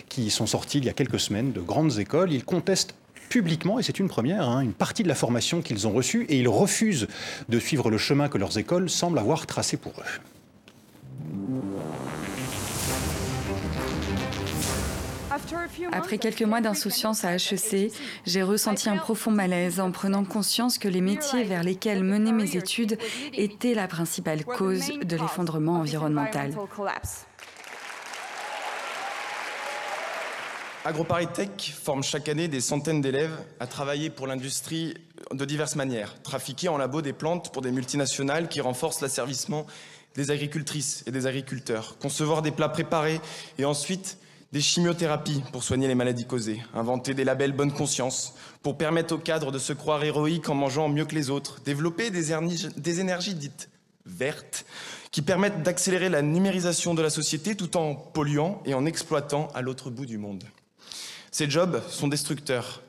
qui 0.10 0.30
sont 0.30 0.48
sortis 0.48 0.80
il 0.80 0.86
y 0.86 0.90
a 0.90 0.94
quelques 0.94 1.20
semaines 1.20 1.52
de 1.52 1.62
grandes 1.62 2.00
écoles. 2.00 2.32
Ils 2.32 2.44
contestent 2.44 2.96
publiquement, 3.30 3.80
et 3.80 3.84
c'est 3.84 4.00
une 4.00 4.10
première, 4.10 4.48
hein, 4.48 4.62
une 4.62 4.74
partie 4.74 5.02
de 5.02 5.08
la 5.08 5.16
formation 5.16 5.62
qu'ils 5.62 5.88
ont 5.88 5.92
reçue, 5.92 6.26
et 6.30 6.38
ils 6.38 6.48
refusent 6.48 7.08
de 7.50 7.60
suivre 7.60 7.90
le 7.90 7.98
chemin 7.98 8.28
que 8.28 8.38
leurs 8.38 8.58
écoles 8.60 8.90
semblent 8.90 9.18
avoir 9.18 9.48
tracé 9.48 9.78
pour 9.78 9.94
eux. 9.94 10.33
Après 15.92 16.18
quelques 16.18 16.44
mois 16.44 16.62
d'insouciance 16.62 17.26
à 17.26 17.36
HEC, 17.36 17.92
j'ai 18.26 18.44
ressenti 18.44 18.90
un 18.90 18.98
profond 18.98 19.32
malaise 19.32 19.80
en 19.80 19.92
prenant 19.92 20.24
conscience 20.24 20.78
que 20.78 20.88
les 20.88 21.02
métiers 21.02 21.44
vers 21.44 21.64
lesquels 21.64 22.04
menaient 22.04 22.32
mes 22.32 22.56
études 22.56 22.98
étaient 23.34 23.74
la 23.74 23.88
principale 23.88 24.46
cause 24.46 24.92
de 25.04 25.18
l'effondrement 25.18 25.78
environnemental. 25.78 26.54
AgroParisTech 30.86 31.74
forme 31.82 32.04
chaque 32.04 32.28
année 32.28 32.50
des 32.50 32.60
centaines 32.60 33.02
d'élèves 33.02 33.38
à 33.60 33.68
travailler 33.68 34.10
pour 34.10 34.28
l'industrie 34.28 34.94
de 35.32 35.46
diverses 35.46 35.78
manières. 35.78 36.22
Trafiquer 36.24 36.68
en 36.68 36.78
labo 36.78 37.02
des 37.02 37.14
plantes 37.14 37.54
pour 37.54 37.62
des 37.62 37.72
multinationales 37.72 38.50
qui 38.50 38.60
renforcent 38.60 39.00
l'asservissement 39.00 39.66
des 40.16 40.32
agricultrices 40.32 41.04
et 41.08 41.12
des 41.12 41.26
agriculteurs. 41.28 41.98
Concevoir 42.00 42.42
des 42.42 42.52
plats 42.52 42.70
préparés 42.70 43.20
et 43.58 43.66
ensuite 43.66 44.18
des 44.54 44.62
chimiothérapies 44.62 45.42
pour 45.52 45.64
soigner 45.64 45.88
les 45.88 45.96
maladies 45.96 46.26
causées, 46.26 46.62
inventer 46.76 47.16
des 47.16 47.24
labels 47.24 47.54
bonne 47.54 47.72
conscience 47.72 48.36
pour 48.62 48.78
permettre 48.78 49.16
aux 49.16 49.20
cadres 49.20 49.52
de 49.52 49.58
se 49.58 49.74
croire 49.74 50.04
héroïques 50.04 50.48
en 50.48 50.54
mangeant 50.54 50.90
mieux 50.90 51.06
que 51.06 51.16
les 51.16 51.32
autres, 51.32 51.60
développer 51.66 52.12
des, 52.12 52.32
énergies 53.00 53.34
dites 53.34 53.70
vertes 54.06 54.66
qui 55.12 55.24
permettent 55.24 55.64
d'accélérer 55.64 56.10
la 56.10 56.22
numérisation 56.22 56.94
de 56.94 57.02
la 57.02 57.10
société 57.10 57.56
tout 57.56 57.78
en 57.78 57.96
polluant 57.96 58.62
et 58.66 58.76
en 58.76 58.86
exploitant 58.86 59.48
à 59.56 59.64
l'autre 59.64 59.90
bout 59.90 60.06
du 60.06 60.20
monde. 60.20 60.44
Ces 61.32 61.50
jobs 61.50 61.82
sont 61.90 62.08
destructeurs 62.08 62.84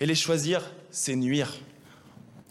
et 0.00 0.06
les 0.06 0.14
choisir, 0.14 0.72
c'est 0.90 1.16
nuire. 1.16 1.52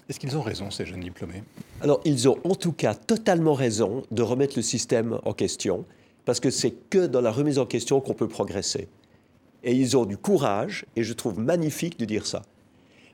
Est-ce 0.10 0.20
qu'ils 0.20 0.36
ont 0.38 0.42
raison, 0.42 0.72
ces 0.72 0.86
jeunes 0.86 1.02
diplômés? 1.02 1.44
Alors, 1.82 2.02
ils 2.04 2.28
ont 2.28 2.38
en 2.44 2.56
tout 2.56 2.74
cas 2.74 2.96
totalement 2.96 3.54
raison 3.54 4.04
de 4.10 4.24
remettre 4.24 4.54
le 4.56 4.64
système 4.64 5.20
en 5.24 5.34
question 5.34 5.86
parce 6.26 6.40
que 6.40 6.50
c'est 6.50 6.72
que 6.72 7.06
dans 7.06 7.22
la 7.22 7.32
remise 7.32 7.60
en 7.60 7.66
question 7.66 8.02
qu'on 8.02 8.14
peut 8.14 8.28
progresser. 8.28 8.88
Et 9.64 9.74
ils 9.74 9.98
ont 9.98 10.06
du 10.06 10.18
courage, 10.18 10.86
et 10.96 11.04
je 11.04 11.14
trouve 11.14 11.40
magnifique 11.40 12.00
de 12.00 12.06
dire 12.06 12.26
ça. 12.26 12.44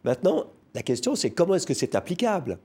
Maintenant, 0.04 0.46
la 0.74 0.84
question, 0.84 1.16
c'est 1.16 1.32
comment 1.32 1.56
est-ce 1.56 1.66
que 1.66 1.74
c'est 1.74 1.96
applicable? 1.96 2.60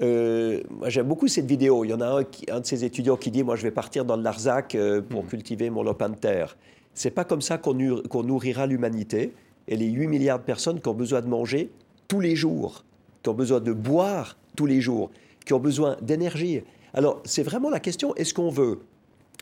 Euh, 0.00 0.62
moi, 0.70 0.88
j'aime 0.88 1.06
beaucoup 1.06 1.28
cette 1.28 1.46
vidéo. 1.46 1.84
Il 1.84 1.90
y 1.90 1.94
en 1.94 2.00
a 2.00 2.20
un, 2.20 2.24
un, 2.50 2.60
de 2.60 2.66
ces 2.66 2.84
étudiants 2.84 3.16
qui 3.16 3.30
dit 3.30 3.42
Moi, 3.42 3.56
je 3.56 3.62
vais 3.62 3.70
partir 3.70 4.04
dans 4.04 4.16
le 4.16 4.22
Larzac 4.22 4.74
euh, 4.74 5.02
pour 5.02 5.24
mmh. 5.24 5.28
cultiver 5.28 5.70
mon 5.70 5.82
lopin 5.82 6.08
de 6.08 6.16
terre. 6.16 6.56
C'est 6.94 7.10
pas 7.10 7.24
comme 7.24 7.42
ça 7.42 7.58
qu'on 7.58 8.22
nourrira 8.22 8.66
l'humanité 8.66 9.32
et 9.68 9.76
les 9.76 9.86
8 9.86 10.08
milliards 10.08 10.38
de 10.38 10.44
personnes 10.44 10.80
qui 10.80 10.88
ont 10.88 10.94
besoin 10.94 11.20
de 11.20 11.28
manger 11.28 11.70
tous 12.08 12.20
les 12.20 12.34
jours, 12.34 12.84
qui 13.22 13.28
ont 13.28 13.34
besoin 13.34 13.60
de 13.60 13.72
boire 13.72 14.36
tous 14.56 14.66
les 14.66 14.80
jours, 14.80 15.10
qui 15.44 15.52
ont 15.52 15.58
besoin 15.58 15.96
d'énergie. 16.00 16.62
Alors, 16.94 17.20
c'est 17.24 17.42
vraiment 17.42 17.70
la 17.70 17.80
question 17.80 18.14
est-ce 18.16 18.34
qu'on 18.34 18.50
veut 18.50 18.80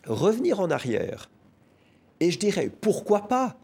revenir 0.05 0.59
en 0.59 0.69
arrière? 0.69 1.29
Et 2.19 2.31
je 2.31 2.39
dirais, 2.39 2.71
pourquoi 2.81 3.27
pas? 3.27 3.55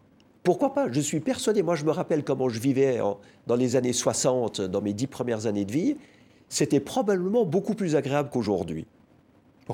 Pourquoi 0.44 0.74
pas? 0.74 0.92
Je 0.92 1.02
suis 1.02 1.20
persuadé, 1.20 1.64
moi 1.64 1.76
je 1.76 1.86
me 1.86 1.92
rappelle 1.92 2.24
comment 2.24 2.50
je 2.50 2.60
vivais 2.60 3.00
dans 3.48 3.56
les 3.56 3.76
années 3.76 3.94
60, 3.94 4.62
dans 4.62 4.82
mes 4.82 4.94
dix 4.94 5.08
premières 5.08 5.48
années 5.48 5.66
de 5.66 5.72
vie, 5.72 5.98
c'était 6.50 6.80
probablement 6.80 7.46
beaucoup 7.46 7.74
plus 7.74 7.96
agréable 7.96 8.30
qu'aujourd'hui. 8.30 8.86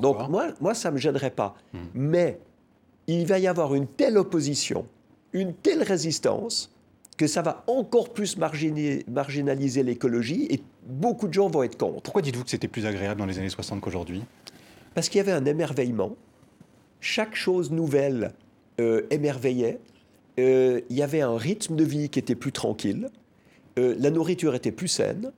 Donc 0.00 0.28
moi, 0.28 0.48
moi, 0.60 0.74
ça 0.74 0.88
ne 0.88 0.94
me 0.94 0.98
gênerait 0.98 1.30
pas. 1.30 1.54
Hmm. 1.74 1.80
Mais 1.94 2.40
il 3.06 3.26
va 3.26 3.38
y 3.38 3.46
avoir 3.46 3.74
une 3.74 3.86
telle 3.86 4.16
opposition, 4.16 4.86
une 5.32 5.52
telle 5.52 5.82
résistance, 5.82 6.71
que 7.16 7.26
ça 7.26 7.42
va 7.42 7.64
encore 7.66 8.12
plus 8.12 8.36
marginaliser 8.36 9.82
l'écologie 9.82 10.46
et 10.50 10.62
beaucoup 10.86 11.28
de 11.28 11.32
gens 11.32 11.48
vont 11.48 11.62
être 11.62 11.76
contre. 11.76 12.02
Pourquoi 12.02 12.22
dites-vous 12.22 12.44
que 12.44 12.50
c'était 12.50 12.68
plus 12.68 12.86
agréable 12.86 13.20
dans 13.20 13.26
les 13.26 13.38
années 13.38 13.48
60 13.48 13.80
qu'aujourd'hui? 13.80 14.22
Parce 14.94 15.08
qu'il 15.08 15.18
y 15.18 15.20
avait 15.20 15.32
un 15.32 15.44
émerveillement, 15.44 16.16
chaque 17.00 17.34
chose 17.34 17.70
nouvelle 17.70 18.32
euh, 18.80 19.02
émerveillait. 19.10 19.80
Euh, 20.38 20.80
il 20.88 20.96
y 20.96 21.02
avait 21.02 21.20
un 21.20 21.36
rythme 21.36 21.76
de 21.76 21.84
vie 21.84 22.08
qui 22.08 22.18
était 22.18 22.34
plus 22.34 22.52
tranquille. 22.52 23.08
Euh, 23.78 23.94
la 23.98 24.10
nourriture 24.10 24.54
était 24.54 24.72
plus 24.72 24.88
saine. 24.88 25.32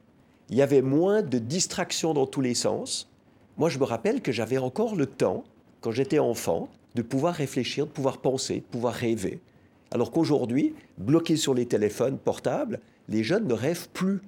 Il 0.50 0.56
y 0.56 0.62
avait 0.62 0.82
moins 0.82 1.22
de 1.22 1.38
distractions 1.38 2.14
dans 2.14 2.26
tous 2.26 2.40
les 2.40 2.54
sens. 2.54 3.10
Moi, 3.56 3.68
je 3.68 3.78
me 3.78 3.84
rappelle 3.84 4.20
que 4.20 4.32
j'avais 4.32 4.58
encore 4.58 4.94
le 4.94 5.06
temps, 5.06 5.44
quand 5.80 5.90
j'étais 5.90 6.18
enfant, 6.18 6.68
de 6.94 7.02
pouvoir 7.02 7.34
réfléchir, 7.34 7.86
de 7.86 7.90
pouvoir 7.90 8.18
penser, 8.18 8.56
de 8.56 8.64
pouvoir 8.64 8.94
rêver. 8.94 9.40
Alors 9.90 10.10
qu'aujourd'hui, 10.10 10.74
bloqués 10.98 11.36
sur 11.36 11.54
les 11.54 11.66
téléphones 11.66 12.18
portables, 12.18 12.80
les 13.08 13.22
jeunes 13.22 13.46
ne 13.46 13.54
rêvent 13.54 13.88
plus. 13.90 14.20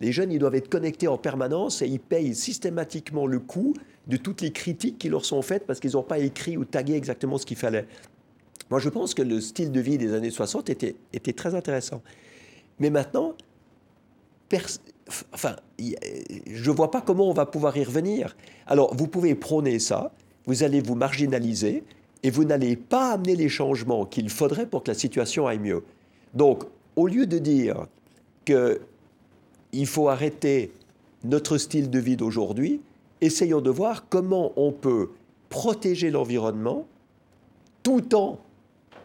Les 0.00 0.12
jeunes, 0.12 0.32
ils 0.32 0.38
doivent 0.38 0.54
être 0.54 0.68
connectés 0.68 1.08
en 1.08 1.18
permanence 1.18 1.82
et 1.82 1.86
ils 1.86 2.00
payent 2.00 2.34
systématiquement 2.34 3.26
le 3.26 3.38
coût 3.38 3.74
de 4.08 4.16
toutes 4.16 4.40
les 4.40 4.52
critiques 4.52 4.98
qui 4.98 5.08
leur 5.08 5.24
sont 5.24 5.42
faites 5.42 5.66
parce 5.66 5.80
qu'ils 5.80 5.92
n'ont 5.92 6.02
pas 6.02 6.18
écrit 6.18 6.56
ou 6.56 6.64
tagué 6.64 6.94
exactement 6.94 7.38
ce 7.38 7.46
qu'il 7.46 7.56
fallait. 7.56 7.86
Moi, 8.70 8.80
je 8.80 8.88
pense 8.88 9.14
que 9.14 9.22
le 9.22 9.40
style 9.40 9.70
de 9.70 9.80
vie 9.80 9.98
des 9.98 10.14
années 10.14 10.30
60 10.30 10.70
était, 10.70 10.96
était 11.12 11.34
très 11.34 11.54
intéressant. 11.54 12.02
Mais 12.78 12.90
maintenant, 12.90 13.34
enfin, 15.32 15.56
je 15.78 16.70
ne 16.70 16.74
vois 16.74 16.90
pas 16.90 17.00
comment 17.00 17.28
on 17.28 17.34
va 17.34 17.46
pouvoir 17.46 17.76
y 17.76 17.84
revenir. 17.84 18.36
Alors, 18.66 18.94
vous 18.94 19.08
pouvez 19.08 19.34
prôner 19.34 19.78
ça, 19.78 20.12
vous 20.46 20.62
allez 20.62 20.80
vous 20.80 20.94
marginaliser 20.94 21.84
et 22.22 22.30
vous 22.30 22.44
n'allez 22.44 22.76
pas 22.76 23.12
amener 23.12 23.36
les 23.36 23.48
changements 23.48 24.04
qu'il 24.06 24.30
faudrait 24.30 24.66
pour 24.66 24.82
que 24.84 24.90
la 24.90 24.94
situation 24.94 25.46
aille 25.46 25.58
mieux. 25.58 25.82
Donc, 26.34 26.64
au 26.96 27.06
lieu 27.06 27.26
de 27.26 27.38
dire 27.38 27.86
qu'il 28.44 29.86
faut 29.86 30.08
arrêter 30.08 30.72
notre 31.24 31.58
style 31.58 31.90
de 31.90 31.98
vie 31.98 32.16
d'aujourd'hui, 32.16 32.80
essayons 33.20 33.60
de 33.60 33.70
voir 33.70 34.08
comment 34.08 34.52
on 34.56 34.72
peut 34.72 35.10
protéger 35.48 36.10
l'environnement 36.10 36.86
tout 37.82 38.14
en 38.14 38.38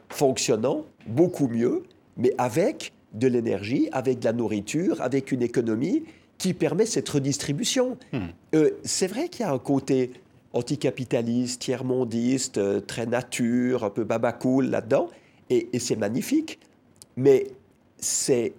fonctionnant 0.10 0.86
beaucoup 1.08 1.48
mieux, 1.48 1.84
mais 2.16 2.34
avec 2.38 2.94
de 3.14 3.28
l'énergie, 3.28 3.90
avec 3.92 4.20
de 4.20 4.26
la 4.26 4.34
nourriture, 4.34 5.02
avec 5.02 5.32
une 5.32 5.42
économie 5.42 6.04
qui 6.38 6.54
permet 6.54 6.86
cette 6.86 7.10
redistribution. 7.10 7.98
Hmm. 8.14 8.28
Euh, 8.56 8.72
c'est 8.84 9.08
vrai 9.08 9.30
qu'il 9.30 9.46
y 9.46 9.50
a 9.50 9.52
un 9.52 9.60
côté 9.60 10.12
anticapitaliste, 10.54 11.62
tiers-mondiste, 11.62 12.58
euh, 12.58 12.80
très 12.80 13.06
nature, 13.06 13.84
un 13.84 13.90
peu 13.90 14.04
babacool 14.04 14.70
là-dedans, 14.70 15.10
et, 15.50 15.68
c'est 15.80 15.96
magnifique. 15.96 16.60
Mais 17.16 17.48
c'est, 18.00 18.54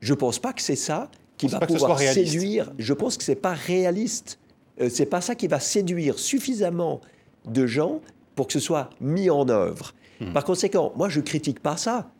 je 0.00 0.14
pense 0.14 0.38
pas 0.38 0.52
que 0.52 0.62
c'est 0.62 0.76
ça 0.76 1.10
qui 1.36 1.48
va 1.48 1.60
pouvoir 1.60 1.98
séduire. 1.98 2.72
Je 2.78 2.92
pense 2.92 3.16
que 3.16 3.24
c'est 3.24 3.34
pas 3.34 3.52
réaliste. 3.52 4.38
Euh, 4.80 4.88
c'est 4.90 5.06
pas 5.06 5.20
ça 5.20 5.34
qui 5.34 5.46
va 5.46 5.60
séduire 5.60 6.18
suffisamment 6.18 7.00
de 7.46 7.66
gens 7.66 8.00
pour 8.34 8.46
que 8.46 8.52
ce 8.52 8.60
soit 8.60 8.90
mis 9.00 9.30
en 9.30 9.48
œuvre. 9.48 9.94
Hmm. 10.20 10.32
Par 10.32 10.44
conséquent, 10.44 10.92
moi 10.96 11.08
je 11.08 11.20
critique 11.20 11.60
pas 11.60 11.76
ça. 11.76 12.10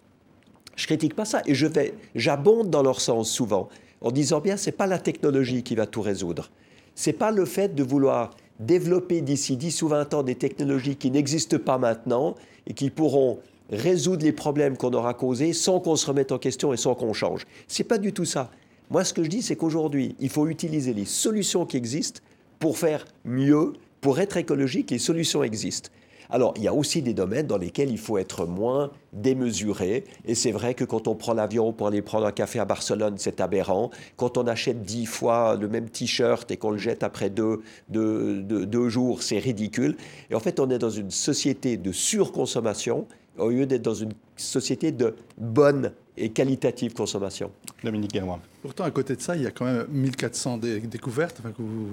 Je 0.76 0.86
critique 0.86 1.14
pas 1.14 1.24
ça 1.24 1.42
et 1.46 1.54
je 1.54 1.66
vais, 1.66 1.94
j'abonde 2.14 2.68
dans 2.68 2.82
leur 2.82 3.00
sens 3.00 3.30
souvent 3.30 3.68
en 4.02 4.10
disant 4.10 4.40
bien 4.40 4.58
c'est 4.58 4.72
pas 4.72 4.86
la 4.86 4.98
technologie 4.98 5.62
qui 5.62 5.74
va 5.74 5.86
tout 5.86 6.02
résoudre. 6.02 6.50
C'est 6.94 7.14
pas 7.14 7.30
le 7.30 7.44
fait 7.44 7.74
de 7.74 7.82
vouloir 7.82 8.36
développer 8.60 9.20
d'ici 9.20 9.56
10 9.56 9.82
ou 9.82 9.88
20 9.88 10.14
ans 10.14 10.22
des 10.22 10.34
technologies 10.34 10.96
qui 10.96 11.10
n'existent 11.10 11.58
pas 11.58 11.78
maintenant 11.78 12.34
et 12.66 12.74
qui 12.74 12.90
pourront 12.90 13.38
résoudre 13.70 14.24
les 14.24 14.32
problèmes 14.32 14.76
qu'on 14.76 14.92
aura 14.92 15.14
causés 15.14 15.52
sans 15.52 15.80
qu'on 15.80 15.96
se 15.96 16.06
remette 16.06 16.32
en 16.32 16.38
question 16.38 16.72
et 16.72 16.76
sans 16.76 16.94
qu'on 16.94 17.12
change. 17.12 17.46
C'est 17.68 17.84
pas 17.84 17.98
du 17.98 18.12
tout 18.12 18.24
ça. 18.24 18.50
Moi, 18.90 19.04
ce 19.04 19.12
que 19.12 19.24
je 19.24 19.28
dis, 19.28 19.42
c'est 19.42 19.56
qu'aujourd'hui, 19.56 20.14
il 20.20 20.28
faut 20.28 20.46
utiliser 20.46 20.94
les 20.94 21.04
solutions 21.04 21.66
qui 21.66 21.76
existent 21.76 22.20
pour 22.58 22.78
faire 22.78 23.04
mieux, 23.24 23.72
pour 24.00 24.20
être 24.20 24.36
écologique. 24.36 24.90
Les 24.90 24.98
solutions 24.98 25.42
existent. 25.42 25.90
Alors, 26.30 26.54
il 26.56 26.64
y 26.64 26.68
a 26.68 26.74
aussi 26.74 27.02
des 27.02 27.14
domaines 27.14 27.46
dans 27.46 27.58
lesquels 27.58 27.90
il 27.90 27.98
faut 27.98 28.18
être 28.18 28.46
moins 28.46 28.90
démesuré. 29.12 30.04
Et 30.24 30.34
c'est 30.34 30.52
vrai 30.52 30.74
que 30.74 30.84
quand 30.84 31.08
on 31.08 31.14
prend 31.14 31.34
l'avion 31.34 31.72
pour 31.72 31.86
aller 31.86 32.02
prendre 32.02 32.26
un 32.26 32.32
café 32.32 32.58
à 32.58 32.64
Barcelone, 32.64 33.14
c'est 33.16 33.40
aberrant. 33.40 33.90
Quand 34.16 34.38
on 34.38 34.46
achète 34.46 34.82
dix 34.82 35.06
fois 35.06 35.56
le 35.56 35.68
même 35.68 35.88
t-shirt 35.88 36.50
et 36.50 36.56
qu'on 36.56 36.70
le 36.70 36.78
jette 36.78 37.02
après 37.02 37.30
deux, 37.30 37.62
deux 37.88 38.88
jours, 38.88 39.22
c'est 39.22 39.38
ridicule. 39.38 39.96
Et 40.30 40.34
en 40.34 40.40
fait, 40.40 40.60
on 40.60 40.70
est 40.70 40.78
dans 40.78 40.90
une 40.90 41.10
société 41.10 41.76
de 41.76 41.92
surconsommation 41.92 43.06
au 43.38 43.50
lieu 43.50 43.66
d'être 43.66 43.82
dans 43.82 43.94
une 43.94 44.12
société 44.36 44.92
de 44.92 45.14
bonne 45.38 45.92
et 46.16 46.30
qualitative 46.30 46.94
consommation. 46.94 47.50
Dominique 47.84 48.12
Galois. 48.12 48.40
Pourtant, 48.62 48.84
à 48.84 48.90
côté 48.90 49.16
de 49.16 49.20
ça, 49.20 49.36
il 49.36 49.42
y 49.42 49.46
a 49.46 49.50
quand 49.50 49.64
même 49.64 49.86
1400 49.90 50.58
découvertes 50.58 51.40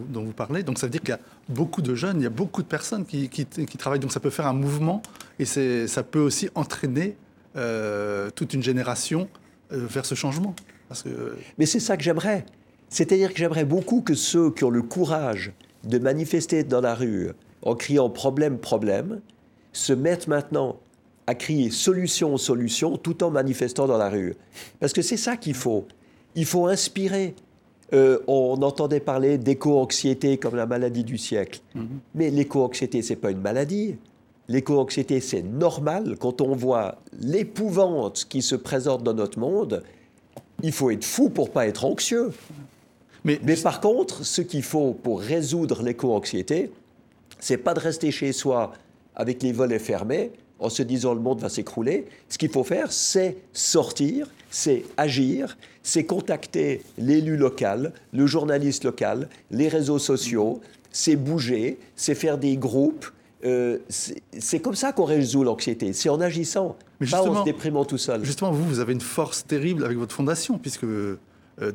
dont 0.10 0.24
vous 0.24 0.32
parlez. 0.32 0.64
Donc 0.64 0.80
ça 0.80 0.88
veut 0.88 0.92
dire 0.92 1.02
qu'il 1.02 1.10
y 1.10 1.14
a 1.14 1.20
beaucoup 1.50 1.82
de 1.82 1.94
jeunes, 1.94 2.22
il 2.22 2.24
y 2.24 2.28
a 2.28 2.32
beaucoup 2.32 2.62
de 2.62 2.68
personnes 2.68 3.06
qui, 3.06 3.30
travaillent. 3.78 4.00
Donc 4.00 4.14
ça 4.14 4.20
peut 4.20 4.30
faire 4.30 4.48
un 4.48 4.54
mouvement 4.54 5.02
et 5.40 5.46
ça 5.46 6.04
peut 6.04 6.22
aussi 6.22 6.50
entraîner 6.56 7.16
euh, 7.56 8.30
toute 8.32 8.54
une 8.54 8.64
génération 8.64 9.28
euh, 9.72 9.86
vers 9.88 10.06
ce 10.06 10.16
changement. 10.16 10.56
Parce 10.88 11.04
que... 11.04 11.38
Mais 11.58 11.66
c'est 11.66 11.80
ça 11.80 11.98
que 11.98 12.04
j'aimerais. 12.04 12.46
C'est-à-dire 12.90 13.32
que 13.32 13.40
j'aimerais 13.40 13.66
beaucoup 13.66 14.02
que 14.02 14.14
ceux 14.14 14.52
qui 14.52 14.64
ont 14.64 14.70
le 14.70 14.82
courage 14.82 15.52
de 15.84 16.00
manifester 16.00 16.64
dans 16.64 16.82
la 16.82 16.96
rue 16.96 17.32
en 17.64 17.76
criant 17.76 18.10
problème, 18.10 18.58
problème, 18.58 19.22
se 19.74 19.94
mettent 19.94 20.28
maintenant 20.28 20.80
à 21.28 21.36
crier 21.36 21.72
solution, 21.72 22.38
solution, 22.38 22.98
tout 22.98 23.24
en 23.24 23.32
manifestant 23.32 23.88
dans 23.88 23.98
la 23.98 24.10
rue. 24.10 24.36
Parce 24.80 24.94
que 24.94 25.02
c'est 25.02 25.18
ça 25.18 25.38
qu'il 25.38 25.54
faut. 25.54 25.86
Il 26.36 26.46
faut 26.46 26.68
inspirer. 26.68 27.36
Euh, 27.94 28.20
on 28.28 28.62
entendait 28.62 29.00
parler 29.00 29.38
d'éco-anxiété 29.38 30.38
comme 30.38 30.56
la 30.56 30.66
maladie 30.66 31.04
du 31.04 31.18
siècle. 31.18 31.62
Mhm. 31.76 31.88
Mais 32.16 32.30
l'éco-anxiété, 32.30 33.02
ce 33.02 33.10
n'est 33.10 33.20
pas 33.20 33.32
une 33.32 33.42
maladie. 33.42 33.96
L'éco-anxiété, 34.50 35.20
c'est 35.20 35.44
normal. 35.44 36.18
Quand 36.20 36.42
on 36.42 36.56
voit 36.56 36.98
l'épouvante 37.20 38.26
qui 38.28 38.42
se 38.42 38.56
présente 38.56 39.04
dans 39.04 39.14
notre 39.14 39.40
monde, 39.40 39.84
il 40.62 40.72
faut 40.72 40.92
être 40.92 41.06
fou 41.06 41.30
pour 41.30 41.52
pas 41.52 41.68
être 41.68 41.86
anxieux. 41.86 42.32
Mais, 43.24 43.40
Mais 43.44 43.56
par 43.56 43.80
contre, 43.80 44.26
ce 44.26 44.42
qu'il 44.42 44.64
faut 44.64 44.94
pour 44.94 45.22
résoudre 45.22 45.82
l'éco-anxiété, 45.84 46.72
c'est 47.40 47.58
pas 47.58 47.74
de 47.74 47.80
rester 47.80 48.12
chez 48.12 48.34
soi 48.34 48.74
avec 49.16 49.44
les 49.44 49.52
volets 49.52 49.80
fermés, 49.80 50.32
en 50.60 50.70
se 50.70 50.84
disant 50.84 51.14
le 51.14 51.20
monde 51.20 51.40
va 51.40 51.50
s'écrouler. 51.50 52.06
Ce 52.30 52.38
qu'il 52.38 52.50
faut 52.50 52.64
faire, 52.64 52.92
c'est 52.92 53.38
sortir, 53.52 54.28
c'est 54.50 54.84
agir, 54.98 55.58
c'est 55.82 56.06
contacter 56.06 56.82
l'élu 56.98 57.38
local, 57.38 57.94
le 58.14 58.26
journaliste 58.26 58.86
local, 58.86 59.30
les 59.52 59.68
réseaux 59.68 60.00
sociaux, 60.00 60.62
c'est 60.92 61.16
bouger, 61.16 61.80
c'est 61.96 62.16
faire 62.16 62.38
des 62.38 62.56
groupes. 62.56 63.08
Euh, 63.46 63.80
c'est 63.90 64.60
comme 64.60 64.76
ça 64.76 64.94
qu'on 64.94 65.04
résout 65.04 65.44
l'anxiété, 65.44 65.92
c'est 65.92 66.08
en 66.08 66.22
agissant, 66.22 66.78
pas 67.12 67.22
en 67.24 67.42
se 67.42 67.44
déprimant 67.44 67.84
tout 67.84 67.98
seul. 67.98 68.24
Justement, 68.24 68.52
vous, 68.52 68.64
vous 68.64 68.80
avez 68.80 68.94
une 68.94 69.02
force 69.02 69.46
terrible 69.46 69.84
avec 69.84 69.98
votre 69.98 70.16
fondation, 70.16 70.58
puisque 70.58 70.86
euh, 70.86 71.18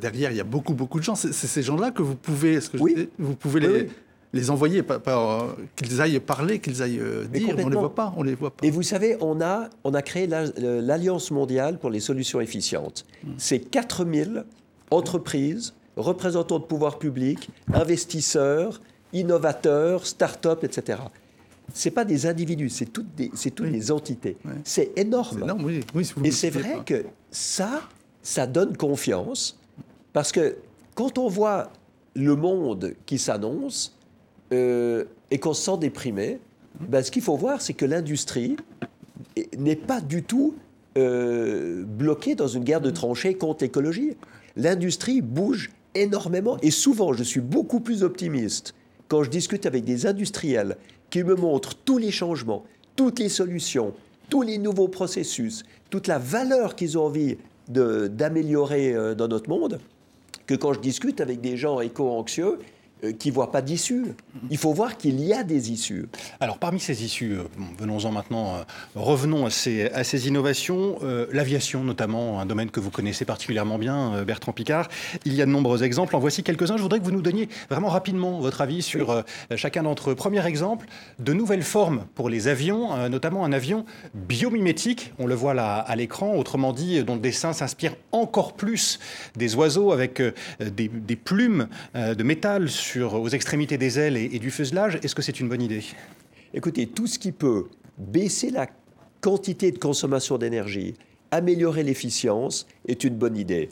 derrière, 0.01 0.31
il 0.31 0.39
y 0.39 0.41
a 0.41 0.45
beaucoup, 0.45 0.73
beaucoup 0.73 0.99
de 0.99 1.05
gens. 1.05 1.15
C'est 1.15 1.33
ces 1.33 1.63
gens-là 1.63 1.91
que 1.91 2.01
vous 2.01 2.15
pouvez, 2.15 2.61
ce 2.63 2.71
que 2.71 2.79
oui. 2.79 3.11
vous 3.19 3.35
pouvez 3.35 3.61
les, 3.61 3.89
les 4.33 4.51
envoyer, 4.51 4.83
pas, 4.83 5.57
qu'ils 5.77 6.01
aillent 6.01 6.21
parler, 6.21 6.59
qu'ils 6.59 6.83
aillent 6.83 7.01
euh, 7.01 7.25
dire, 7.25 7.49
on 7.59 7.65
ne 7.65 7.71
les 7.71 7.77
voit 7.77 7.95
pas, 7.95 8.13
on 8.17 8.23
les 8.23 8.35
voit 8.35 8.51
pas. 8.51 8.67
Et 8.67 8.71
vous 8.71 8.83
savez, 8.83 9.17
on 9.21 9.41
a, 9.41 9.69
on 9.85 9.95
a 9.95 10.03
créé 10.03 10.27
l'Alliance 10.27 11.31
mondiale 11.31 11.79
pour 11.79 11.91
les 11.91 12.01
solutions 12.01 12.41
efficientes. 12.41 13.07
Hmm. 13.25 13.33
C'est 13.39 13.61
4000 13.61 14.45
entreprises, 14.91 15.75
représentants 15.97 16.59
de 16.59 16.65
pouvoir 16.65 16.99
public, 16.99 17.51
investisseurs, 17.73 18.81
innovateurs, 19.13 20.07
start-up, 20.07 20.63
etc. 20.65 20.99
Ce 21.75 21.89
pas 21.91 22.05
des 22.05 22.27
individus, 22.27 22.71
c'est 22.71 22.87
toutes 22.87 23.15
des, 23.15 23.31
toutes 23.31 23.71
des 23.71 23.91
entités. 23.91 24.37
C'est 24.65 24.93
énorme. 24.97 25.57
oui, 25.63 25.81
oui, 25.95 26.11
Et 26.25 26.31
c'est 26.31 26.51
vrai 26.51 26.79
que 26.85 27.05
ça, 27.31 27.83
ça 28.23 28.47
donne 28.47 28.77
confiance, 28.77 29.59
parce 30.13 30.33
que 30.33 30.57
quand 30.95 31.19
on 31.19 31.29
voit 31.29 31.71
le 32.15 32.35
monde 32.37 32.95
qui 33.07 33.19
s'annonce, 33.19 33.98
euh, 34.53 35.05
et 35.31 35.39
qu'on 35.39 35.55
se 35.55 35.63
sent 35.63 35.79
déprimé, 35.79 36.39
ben, 36.81 37.03
ce 37.03 37.11
qu'il 37.11 37.23
faut 37.23 37.37
voir, 37.37 37.61
c'est 37.61 37.75
que 37.75 37.85
l'industrie 37.85 38.57
n'est 39.57 39.77
pas 39.77 40.01
du 40.01 40.23
tout 40.23 40.55
euh, 40.97 41.85
bloquée 41.85 42.35
dans 42.35 42.49
une 42.49 42.65
guerre 42.65 42.81
de 42.81 42.91
tranchées 42.91 43.35
contre 43.35 43.65
l'écologie. 43.65 44.17
L'industrie 44.57 45.21
bouge 45.23 45.71
énormément 45.95 46.57
et 46.63 46.71
souvent, 46.71 47.13
je 47.13 47.23
suis 47.23 47.41
beaucoup 47.41 47.81
plus 47.81 48.03
optimiste 48.03 48.75
quand 49.09 49.23
je 49.23 49.31
discute 49.31 49.67
avec 49.67 49.85
des 49.85 50.07
industriels 50.07 50.77
qui 51.11 51.25
me 51.25 51.35
montrent 51.35 51.75
tous 51.75 51.99
les 51.99 52.11
changements, 52.11 52.65
toutes 52.97 53.19
les 53.19 53.29
solutions, 53.29 53.95
tous 54.29 54.43
les 54.43 54.59
nouveaux 54.59 54.89
processus, 54.89 55.65
toute 55.91 56.07
la 56.07 56.19
valeur 56.19 56.77
qu'ils 56.77 56.99
ont 56.99 57.07
envie 57.07 57.37
d'améliorer 57.69 58.95
euh, 58.95 59.15
dans 59.15 59.29
notre 59.29 59.49
monde, 59.49 59.81
que 60.47 60.55
quand 60.55 60.73
je 60.73 60.81
discute 60.81 61.21
avec 61.21 61.41
des 61.41 61.57
gens 61.57 61.81
éco-anxieux 61.81 62.59
qui 63.19 63.29
ne 63.29 63.35
voient 63.35 63.53
pas 63.53 63.63
d'issue. 63.63 64.07
Il 64.51 64.59
faut 64.59 64.73
voir 64.73 64.97
qu'il 64.97 65.21
y 65.21 65.33
a 65.33 65.43
des 65.43 65.71
issues. 65.71 66.09
Alors 66.41 66.59
parmi 66.59 66.81
ces 66.81 67.05
issues, 67.05 67.33
euh, 67.33 67.45
venons-en 67.79 68.13
maintenant, 68.13 68.57
euh, 68.57 68.63
revenons 68.95 69.47
à 69.47 69.51
ces, 69.51 69.87
à 69.91 70.05
ces 70.05 70.29
innovations, 70.29 70.99
l'aviation 71.33 71.85
notamment, 71.85 72.41
un 72.41 72.47
domaine 72.47 72.71
que 72.71 72.81
vous 72.81 72.91
connaissez 72.91 73.25
particulièrement 73.25 73.79
bien, 73.79 74.23
Bertrand 74.25 74.53
Picard. 74.53 74.89
Il 75.25 75.35
y 75.35 75.43
a 75.43 75.47
de 75.47 75.51
nombreux 75.51 75.83
exemples, 75.83 76.17
en 76.17 76.19
voici 76.19 76.43
quelques-uns. 76.43 76.77
Je 76.77 76.83
voudrais 76.83 76.99
que 76.99 77.05
vous 77.05 77.13
nous 77.13 77.23
donniez 77.23 77.49
vraiment 77.71 77.89
rapidement 77.89 78.41
votre 78.41 78.61
avis 78.61 78.83
sur 78.83 79.25
chacun 79.57 79.83
d'entre 79.83 80.11
eux. 80.11 80.15
Premier 80.15 80.45
exemple, 80.47 80.87
de 81.19 81.33
nouvelles 81.33 81.63
formes 81.63 82.05
pour 82.15 82.29
les 82.29 82.49
avions, 82.49 83.09
notamment 83.09 83.45
un 83.45 83.53
avion 83.53 83.85
biomimétique, 84.15 85.13
on 85.19 85.27
le 85.27 85.35
voit 85.35 85.55
là 85.55 85.77
à 85.79 85.97
l'écran, 85.97 86.35
autrement 86.35 86.73
dit, 86.73 87.03
dont 87.05 87.15
le 87.15 87.21
dessin 87.21 87.53
s'inspire 87.53 87.95
encore 88.13 88.55
plus 88.55 88.99
des 89.37 89.55
oiseaux 89.55 89.93
avec 89.93 90.23
des, 90.61 90.89
des 90.89 91.17
plumes 91.17 91.69
de 91.95 92.23
métal 92.23 92.69
aux 92.97 93.29
extrémités 93.29 93.79
des 93.79 93.99
ailes 93.99 94.17
et, 94.17 94.39
du 94.39 94.51
fuselage. 94.51 94.99
Est-ce 95.03 95.15
que 95.15 95.23
c'est 95.23 95.41
une 95.41 95.49
bonne 95.49 95.63
idée? 95.63 95.85
Écoutez, 96.55 96.87
tout 96.87 97.07
ce 97.07 97.19
qui 97.19 97.33
peut 97.33 97.67
baisser 97.99 98.51
la 98.51 98.67
quantité 99.21 99.71
de 99.73 99.79
consommation 99.79 100.39
d'énergie, 100.39 100.95
améliorer 101.31 101.83
l'efficience 101.83 102.67
est 102.87 103.05
une 103.05 103.15
bonne 103.15 103.37
idée. 103.37 103.69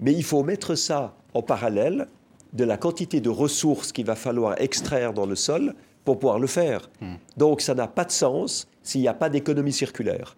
Mais 0.00 0.12
il 0.12 0.24
faut 0.24 0.42
mettre 0.42 0.74
ça 0.74 1.14
en 1.34 1.42
parallèle 1.42 2.06
de 2.52 2.64
la 2.64 2.76
quantité 2.76 3.20
de 3.20 3.30
ressources 3.30 3.92
qu'il 3.92 4.06
va 4.06 4.16
falloir 4.16 4.60
extraire 4.60 5.12
dans 5.12 5.26
le 5.26 5.36
sol 5.36 5.74
pour 6.04 6.18
pouvoir 6.18 6.38
le 6.38 6.46
faire. 6.46 6.90
Donc 7.36 7.60
ça 7.60 7.74
n'a 7.74 7.86
pas 7.86 8.04
de 8.04 8.10
sens 8.10 8.68
s'il 8.82 9.02
n'y 9.02 9.08
a 9.08 9.14
pas 9.14 9.28
d'économie 9.28 9.72
circulaire. 9.72 10.36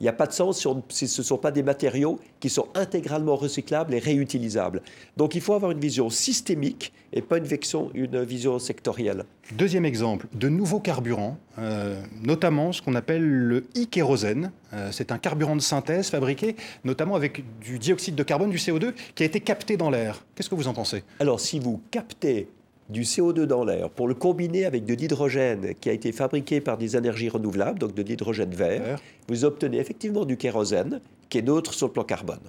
Il 0.00 0.04
n'y 0.04 0.08
a 0.08 0.12
pas 0.12 0.26
de 0.26 0.32
sens 0.32 0.66
si 0.88 1.08
ce 1.08 1.20
ne 1.20 1.24
sont 1.24 1.38
pas 1.38 1.50
des 1.50 1.62
matériaux 1.62 2.20
qui 2.40 2.48
sont 2.48 2.68
intégralement 2.74 3.34
recyclables 3.34 3.94
et 3.94 3.98
réutilisables. 3.98 4.82
Donc 5.16 5.34
il 5.34 5.40
faut 5.40 5.54
avoir 5.54 5.72
une 5.72 5.80
vision 5.80 6.08
systémique 6.08 6.92
et 7.12 7.22
pas 7.22 7.38
une 7.38 7.44
vision, 7.44 7.90
une 7.94 8.22
vision 8.22 8.58
sectorielle. 8.58 9.24
Deuxième 9.52 9.84
exemple, 9.84 10.28
de 10.34 10.48
nouveaux 10.48 10.78
carburants, 10.78 11.38
euh, 11.58 12.00
notamment 12.22 12.72
ce 12.72 12.82
qu'on 12.82 12.94
appelle 12.94 13.26
le 13.26 13.66
e-kérosène. 13.76 14.52
Euh, 14.72 14.90
c'est 14.92 15.10
un 15.10 15.18
carburant 15.18 15.56
de 15.56 15.62
synthèse 15.62 16.10
fabriqué 16.10 16.54
notamment 16.84 17.16
avec 17.16 17.42
du 17.60 17.78
dioxyde 17.78 18.14
de 18.14 18.22
carbone, 18.22 18.50
du 18.50 18.58
CO2, 18.58 18.92
qui 19.14 19.22
a 19.22 19.26
été 19.26 19.40
capté 19.40 19.76
dans 19.76 19.90
l'air. 19.90 20.24
Qu'est-ce 20.34 20.50
que 20.50 20.54
vous 20.54 20.68
en 20.68 20.74
pensez? 20.74 21.02
Alors 21.18 21.40
si 21.40 21.58
vous 21.58 21.80
captez 21.90 22.48
du 22.88 23.02
CO2 23.02 23.44
dans 23.44 23.64
l'air 23.64 23.90
pour 23.90 24.08
le 24.08 24.14
combiner 24.14 24.64
avec 24.64 24.84
de 24.84 24.94
l'hydrogène 24.94 25.74
qui 25.80 25.90
a 25.90 25.92
été 25.92 26.12
fabriqué 26.12 26.60
par 26.60 26.78
des 26.78 26.96
énergies 26.96 27.28
renouvelables, 27.28 27.78
donc 27.78 27.94
de 27.94 28.02
l'hydrogène 28.02 28.54
vert, 28.54 28.98
vous 29.28 29.44
obtenez 29.44 29.78
effectivement 29.78 30.24
du 30.24 30.36
kérosène 30.36 31.00
qui 31.28 31.38
est 31.38 31.42
neutre 31.42 31.74
sur 31.74 31.88
le 31.88 31.92
plan 31.92 32.04
carbone. 32.04 32.40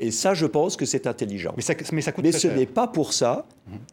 Et 0.00 0.10
ça, 0.10 0.34
je 0.34 0.46
pense 0.46 0.76
que 0.76 0.84
c'est 0.84 1.06
intelligent. 1.06 1.52
Mais, 1.56 1.62
ça, 1.62 1.74
mais, 1.92 2.00
ça 2.00 2.10
coûte 2.10 2.24
mais 2.24 2.32
ce 2.32 2.48
n'est 2.48 2.66
pas 2.66 2.88
pour 2.88 3.12
ça 3.12 3.46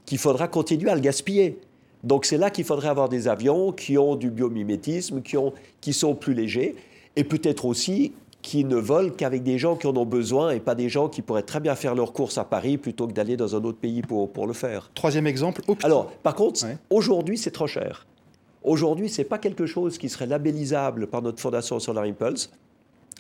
qu'il 0.06 0.18
faudra 0.18 0.48
continuer 0.48 0.90
à 0.90 0.96
le 0.96 1.02
gaspiller. 1.02 1.60
Donc 2.04 2.26
c'est 2.26 2.38
là 2.38 2.50
qu'il 2.50 2.66
faudrait 2.66 2.90
avoir 2.90 3.10
des 3.10 3.28
avions 3.28 3.72
qui 3.72 3.98
ont 3.98 4.16
du 4.16 4.32
biomimétisme, 4.32 5.22
qui, 5.22 5.38
ont, 5.38 5.54
qui 5.80 5.94
sont 5.94 6.16
plus 6.16 6.34
légers, 6.34 6.76
et 7.16 7.24
peut-être 7.24 7.66
aussi 7.66 8.14
qui 8.42 8.66
ne 8.66 8.76
volent 8.76 9.12
qu'avec 9.16 9.44
des 9.44 9.58
gens 9.58 9.76
qui 9.76 9.88
en 9.88 9.96
ont 9.96 10.06
besoin 10.06 10.52
et 10.52 10.60
pas 10.60 10.76
des 10.76 10.90
gens 10.90 11.10
qui 11.10 11.22
pourraient 11.22 11.44
très 11.44 11.60
bien 11.60 11.76
faire 11.76 11.96
leurs 11.96 12.14
courses 12.14 12.38
à 12.38 12.44
Paris 12.44 12.78
plutôt 12.78 13.08
que 13.08 13.14
d'aller 13.14 13.38
dans 13.38 13.56
un 13.56 13.64
autre 13.64 13.78
pays 13.78 14.02
pour, 14.02 14.32
pour 14.32 14.48
le 14.48 14.54
faire. 14.54 14.90
Troisième 14.94 15.28
exemple. 15.28 15.62
Alors, 15.84 16.12
par 16.24 16.36
contre, 16.36 16.66
ouais. 16.66 16.78
aujourd'hui, 16.90 17.38
c'est 17.38 17.52
trop 17.52 17.68
cher. 17.68 18.08
Aujourd'hui, 18.64 19.10
ce 19.10 19.22
n'est 19.22 19.28
pas 19.28 19.38
quelque 19.38 19.66
chose 19.66 19.98
qui 19.98 20.10
serait 20.10 20.28
labellisable 20.28 21.08
par 21.08 21.22
notre 21.22 21.40
fondation 21.40 21.80
Solar 21.80 22.04
Impulse 22.04 22.52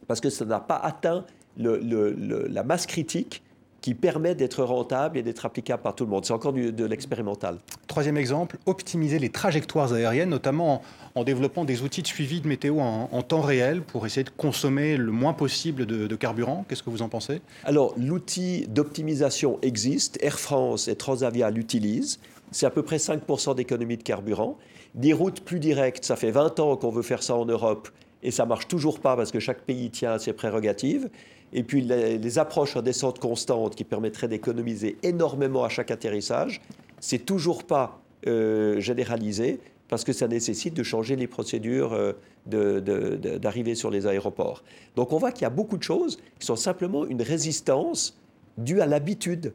parce 0.07 0.19
que 0.19 0.29
ça 0.29 0.45
n'a 0.45 0.60
pas 0.60 0.77
atteint 0.77 1.25
le, 1.57 1.77
le, 1.79 2.12
le, 2.12 2.47
la 2.47 2.63
masse 2.63 2.86
critique 2.86 3.43
qui 3.82 3.96
permet 3.96 4.36
d'être 4.36 4.63
rentable 4.63 5.17
et 5.17 5.24
d'être 5.24 5.46
applicable 5.46 5.82
par 5.82 5.96
tout 5.96 6.06
le 6.06 6.12
monde. 6.12 6.24
C'est 6.24 6.34
encore 6.34 6.54
du, 6.54 6.72
de 6.72 6.86
l'expérimental. 6.86 7.58
Troisième 7.88 8.15
exemple, 8.15 8.58
optimiser 8.67 9.17
les 9.17 9.30
trajectoires 9.30 9.91
aériennes, 9.94 10.30
notamment 10.30 10.76
en, 11.15 11.22
en 11.22 11.24
développant 11.24 11.65
des 11.65 11.82
outils 11.82 12.04
de 12.04 12.08
suivi 12.08 12.41
de 12.41 12.48
météo 12.48 12.80
en, 12.80 13.10
en, 13.12 13.22
temps 13.24 13.41
réel 13.41 13.82
pour 13.82 14.06
essayer 14.06 14.24
de 14.24 14.30
consommer 14.30 14.98
le 14.98 15.12
moins 15.12 15.34
possible 15.34 15.86
de, 15.86 16.06
de 16.08 16.15
carburant. 16.15 16.63
Qu'est-ce 16.70 16.84
que 16.84 16.91
vous 16.91 17.02
en 17.02 17.10
pensez? 17.10 17.41
Alors, 17.63 17.96
l'outil 17.98 18.67
d'optimisation 18.67 19.58
existe. 19.63 20.20
Air 20.22 20.39
France 20.39 20.88
et 20.88 20.96
Transavia 20.96 21.50
l'utilisent. 21.50 22.20
C'est 22.52 22.65
à 22.65 22.70
peu 22.70 22.84
près 22.84 22.98
5% 22.98 23.56
d'économie 23.56 23.98
de 23.98 24.04
carburant. 24.04 24.58
Des 24.94 25.13
routes 25.13 25.41
plus 25.41 25.60
directes, 25.60 26.06
ça 26.06 26.15
fait 26.15 26.32
20 26.32 26.60
ans 26.60 26.76
qu'on 26.76 26.91
veut 26.91 27.02
faire 27.02 27.24
ça 27.24 27.36
en 27.36 27.46
Europe 27.46 27.89
et 28.24 28.32
ça 28.32 28.46
marche 28.46 28.67
toujours 28.67 29.00
pas 29.00 29.15
parce 29.15 29.32
que 29.32 29.39
chaque 29.39 29.62
pays 29.62 29.89
tient 29.89 30.13
à 30.13 30.20
ses 30.20 30.34
prérogatives. 30.34 31.10
Et 31.54 31.64
puis 31.64 31.82
les, 31.82 32.18
les 32.18 32.40
approches 32.40 32.76
en 32.76 32.82
descente 32.82 33.20
constante 33.20 33.76
qui 33.76 33.84
permettraient 33.84 34.28
d'économiser 34.28 34.98
énormément 35.04 35.64
à 35.64 35.70
chaque 35.70 35.92
atterrissage, 35.92 36.62
c'est 37.00 37.26
toujours 37.26 37.64
pas 37.64 38.02
euh, 38.28 38.80
généralisé 38.80 39.60
parce 39.90 40.04
que 40.06 40.14
ça 40.14 40.28
nécessite 40.28 40.74
de 40.74 40.84
changer 40.84 41.16
les 41.16 41.28
procédures 41.28 41.94
euh, 41.94 42.14
d'arrivée 42.46 43.76
sur 43.76 43.90
les 43.90 44.08
aéroports. 44.08 44.64
Donc 44.96 45.12
on 45.12 45.18
voit 45.18 45.32
qu'il 45.32 45.42
y 45.42 45.46
a 45.46 45.50
beaucoup 45.50 45.78
de 45.78 45.84
choses 45.84 46.18
qui 46.40 46.46
sont 46.46 46.56
simplement 46.56 47.06
une 47.06 47.22
résistance 47.22 48.18
due 48.58 48.80
à 48.80 48.86
l'habitude. 48.86 49.54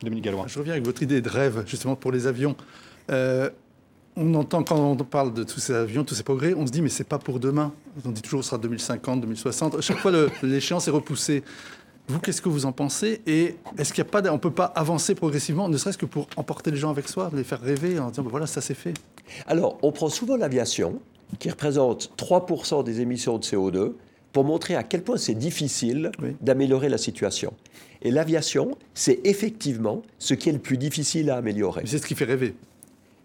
Dominique 0.00 0.24
Gallois. 0.24 0.46
Je 0.46 0.58
reviens 0.58 0.72
avec 0.72 0.84
votre 0.84 1.02
idée 1.02 1.20
de 1.20 1.28
rêve, 1.28 1.64
justement, 1.66 1.96
pour 1.96 2.12
les 2.12 2.26
avions. 2.26 2.56
Euh, 3.10 3.50
on 4.16 4.34
entend, 4.34 4.62
quand 4.62 4.78
on 4.78 4.96
parle 4.96 5.32
de 5.34 5.42
tous 5.42 5.60
ces 5.60 5.72
avions, 5.72 6.04
tous 6.04 6.14
ces 6.14 6.22
progrès, 6.22 6.54
on 6.54 6.66
se 6.66 6.72
dit, 6.72 6.82
mais 6.82 6.88
c'est 6.88 7.04
pas 7.04 7.18
pour 7.18 7.40
demain. 7.40 7.72
On 8.04 8.10
dit 8.10 8.22
toujours, 8.22 8.44
ce 8.44 8.50
sera 8.50 8.58
2050, 8.58 9.20
2060. 9.20 9.76
À 9.76 9.80
chaque 9.80 9.98
fois, 9.98 10.12
l'échéance 10.42 10.86
est 10.86 10.92
repoussée. 10.92 11.42
Vous, 12.06 12.20
qu'est-ce 12.20 12.42
que 12.42 12.48
vous 12.48 12.66
en 12.66 12.72
pensez? 12.72 13.22
Et 13.26 13.56
est-ce 13.78 13.92
qu'il 13.92 14.04
n'y 14.04 14.08
a 14.08 14.10
pas, 14.10 14.30
on 14.30 14.38
peut 14.38 14.50
pas 14.50 14.66
avancer 14.66 15.14
progressivement, 15.14 15.68
ne 15.68 15.76
serait-ce 15.76 15.98
que 15.98 16.06
pour 16.06 16.28
emporter 16.36 16.70
les 16.70 16.76
gens 16.76 16.90
avec 16.90 17.08
soi, 17.08 17.30
les 17.34 17.44
faire 17.44 17.60
rêver 17.60 17.98
en 17.98 18.10
disant, 18.10 18.22
ben 18.22 18.30
voilà, 18.30 18.46
ça 18.46 18.60
c'est 18.60 18.74
fait? 18.74 18.94
Alors, 19.46 19.78
on 19.82 19.90
prend 19.90 20.10
souvent 20.10 20.36
l'aviation, 20.36 21.00
qui 21.38 21.50
représente 21.50 22.12
3% 22.18 22.84
des 22.84 23.00
émissions 23.00 23.38
de 23.38 23.44
CO2, 23.44 23.92
pour 24.32 24.44
montrer 24.44 24.74
à 24.74 24.82
quel 24.82 25.02
point 25.02 25.16
c'est 25.16 25.34
difficile 25.34 26.10
oui. 26.22 26.36
d'améliorer 26.40 26.88
la 26.88 26.98
situation. 26.98 27.54
Et 28.02 28.10
l'aviation, 28.10 28.76
c'est 28.92 29.20
effectivement 29.24 30.02
ce 30.18 30.34
qui 30.34 30.50
est 30.50 30.52
le 30.52 30.58
plus 30.58 30.76
difficile 30.76 31.30
à 31.30 31.36
améliorer. 31.36 31.84
C'est 31.86 31.98
ce 31.98 32.06
qui 32.06 32.14
fait 32.14 32.24
rêver 32.24 32.54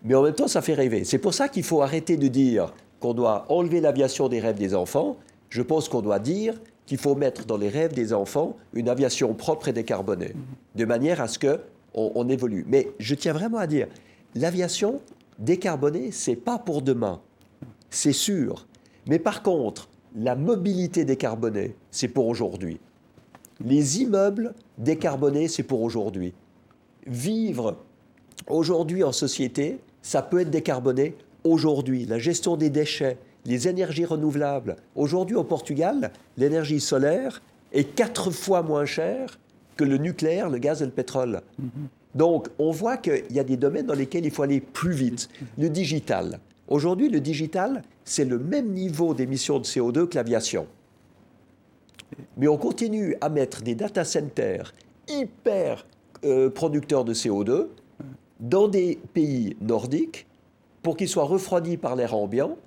mais 0.04 0.16
en 0.16 0.24
même 0.24 0.34
temps, 0.34 0.48
ça 0.48 0.62
fait 0.62 0.74
rêver. 0.74 1.04
C'est 1.04 1.18
pour 1.18 1.34
ça 1.34 1.50
qu'il 1.50 1.64
faut 1.64 1.82
arrêter 1.82 2.18
de 2.18 2.28
dire 2.28 2.74
qu'on 3.00 3.14
doit 3.14 3.46
enlever 3.50 3.82
l'aviation 3.82 4.30
des 4.30 4.40
rêves 4.40 4.58
des 4.58 4.76
enfants. 4.76 5.18
Je 5.50 5.62
pense 5.62 5.90
qu'on 5.90 6.02
doit 6.02 6.20
dire 6.20 6.60
qu'il 6.86 6.98
faut 6.98 7.16
mettre 7.16 7.46
dans 7.46 7.58
les 7.58 7.70
rêves 7.70 7.94
des 7.94 8.14
enfants 8.14 8.56
une 8.74 8.90
aviation 8.90 9.34
propre 9.34 9.68
et 9.68 9.74
décarbonée, 9.74 10.34
de 10.76 10.86
manière 10.86 11.22
à 11.22 11.28
ce 11.28 11.38
qu'on 11.38 11.60
on 11.94 12.30
évolue. 12.30 12.66
Mais 12.68 12.92
je 13.00 13.16
tiens 13.16 13.34
vraiment 13.34 13.58
à 13.58 13.68
dire, 13.68 13.88
l'aviation 14.36 15.02
décarbonée, 15.38 16.12
c'est 16.12 16.36
pas 16.36 16.58
pour 16.58 16.82
demain, 16.82 17.22
c'est 17.90 18.14
sûr. 18.14 18.68
Mais 19.08 19.20
par 19.20 19.44
contre, 19.44 19.90
la 20.16 20.36
mobilité 20.36 21.06
décarbonée, 21.06 21.76
c'est 21.92 22.08
pour 22.08 22.28
aujourd'hui. 22.28 22.80
Les 23.64 24.02
immeubles 24.02 24.54
décarbonés, 24.78 25.48
c'est 25.48 25.64
pour 25.64 25.82
aujourd'hui. 25.82 26.34
Vivre 27.06 27.78
aujourd'hui 28.48 29.04
en 29.04 29.12
société, 29.12 29.80
ça 30.10 30.24
peut 30.24 30.40
être 30.40 30.50
décarboné 30.50 31.14
aujourd'hui. 31.44 32.08
La 32.08 32.18
gestion 32.18 32.58
des 32.58 32.72
déchets, 32.72 33.18
les 33.46 33.68
énergies 33.68 34.06
renouvelables. 34.06 34.76
Aujourd'hui, 34.96 35.36
au 35.36 35.44
Portugal, 35.44 36.12
l'énergie 36.36 36.80
solaire 36.80 37.44
est 37.74 37.84
quatre 37.84 38.32
fois 38.32 38.64
moins 38.64 38.86
chère 38.86 39.38
que 39.78 39.84
le 39.84 39.98
nucléaire, 39.98 40.50
le 40.50 40.58
gaz 40.58 40.82
et 40.82 40.86
le 40.86 40.92
pétrole. 40.92 41.42
Mm 41.60 41.66
-hmm. 41.66 42.18
Donc, 42.18 42.48
on 42.58 42.72
voit 42.72 42.98
qu'il 42.98 43.32
y 43.38 43.40
a 43.40 43.44
des 43.44 43.56
domaines 43.66 43.86
dans 43.86 44.00
lesquels 44.04 44.26
il 44.26 44.32
faut 44.32 44.42
aller 44.42 44.62
plus 44.62 44.96
vite. 45.04 45.30
Le 45.60 45.70
digital. 45.70 46.40
Aujourd'hui, 46.68 47.10
le 47.10 47.20
digital, 47.20 47.72
c'est 48.04 48.26
le 48.34 48.40
même 48.40 48.70
niveau 48.84 49.14
d'émissions 49.14 49.60
de 49.60 49.68
CO2 49.74 50.08
que 50.10 50.16
l'aviation. 50.16 50.66
Mais 52.38 52.48
on 52.48 52.58
continue 52.58 53.16
à 53.22 53.30
mettre 53.30 53.62
des 53.62 53.76
data 53.76 54.04
centers 54.04 54.74
hyper 55.08 55.86
euh, 56.24 56.50
producteurs 56.50 57.06
de 57.06 57.14
CO2 57.14 57.52
dans 58.40 58.68
des 58.68 59.00
pays 59.14 59.56
nordiques 59.62 60.26
pour 60.82 60.96
qu'ils 60.98 61.10
soient 61.10 61.26
refroidis 61.26 61.78
par 61.78 61.96
l'air 61.96 62.16
ambiant, 62.16 62.58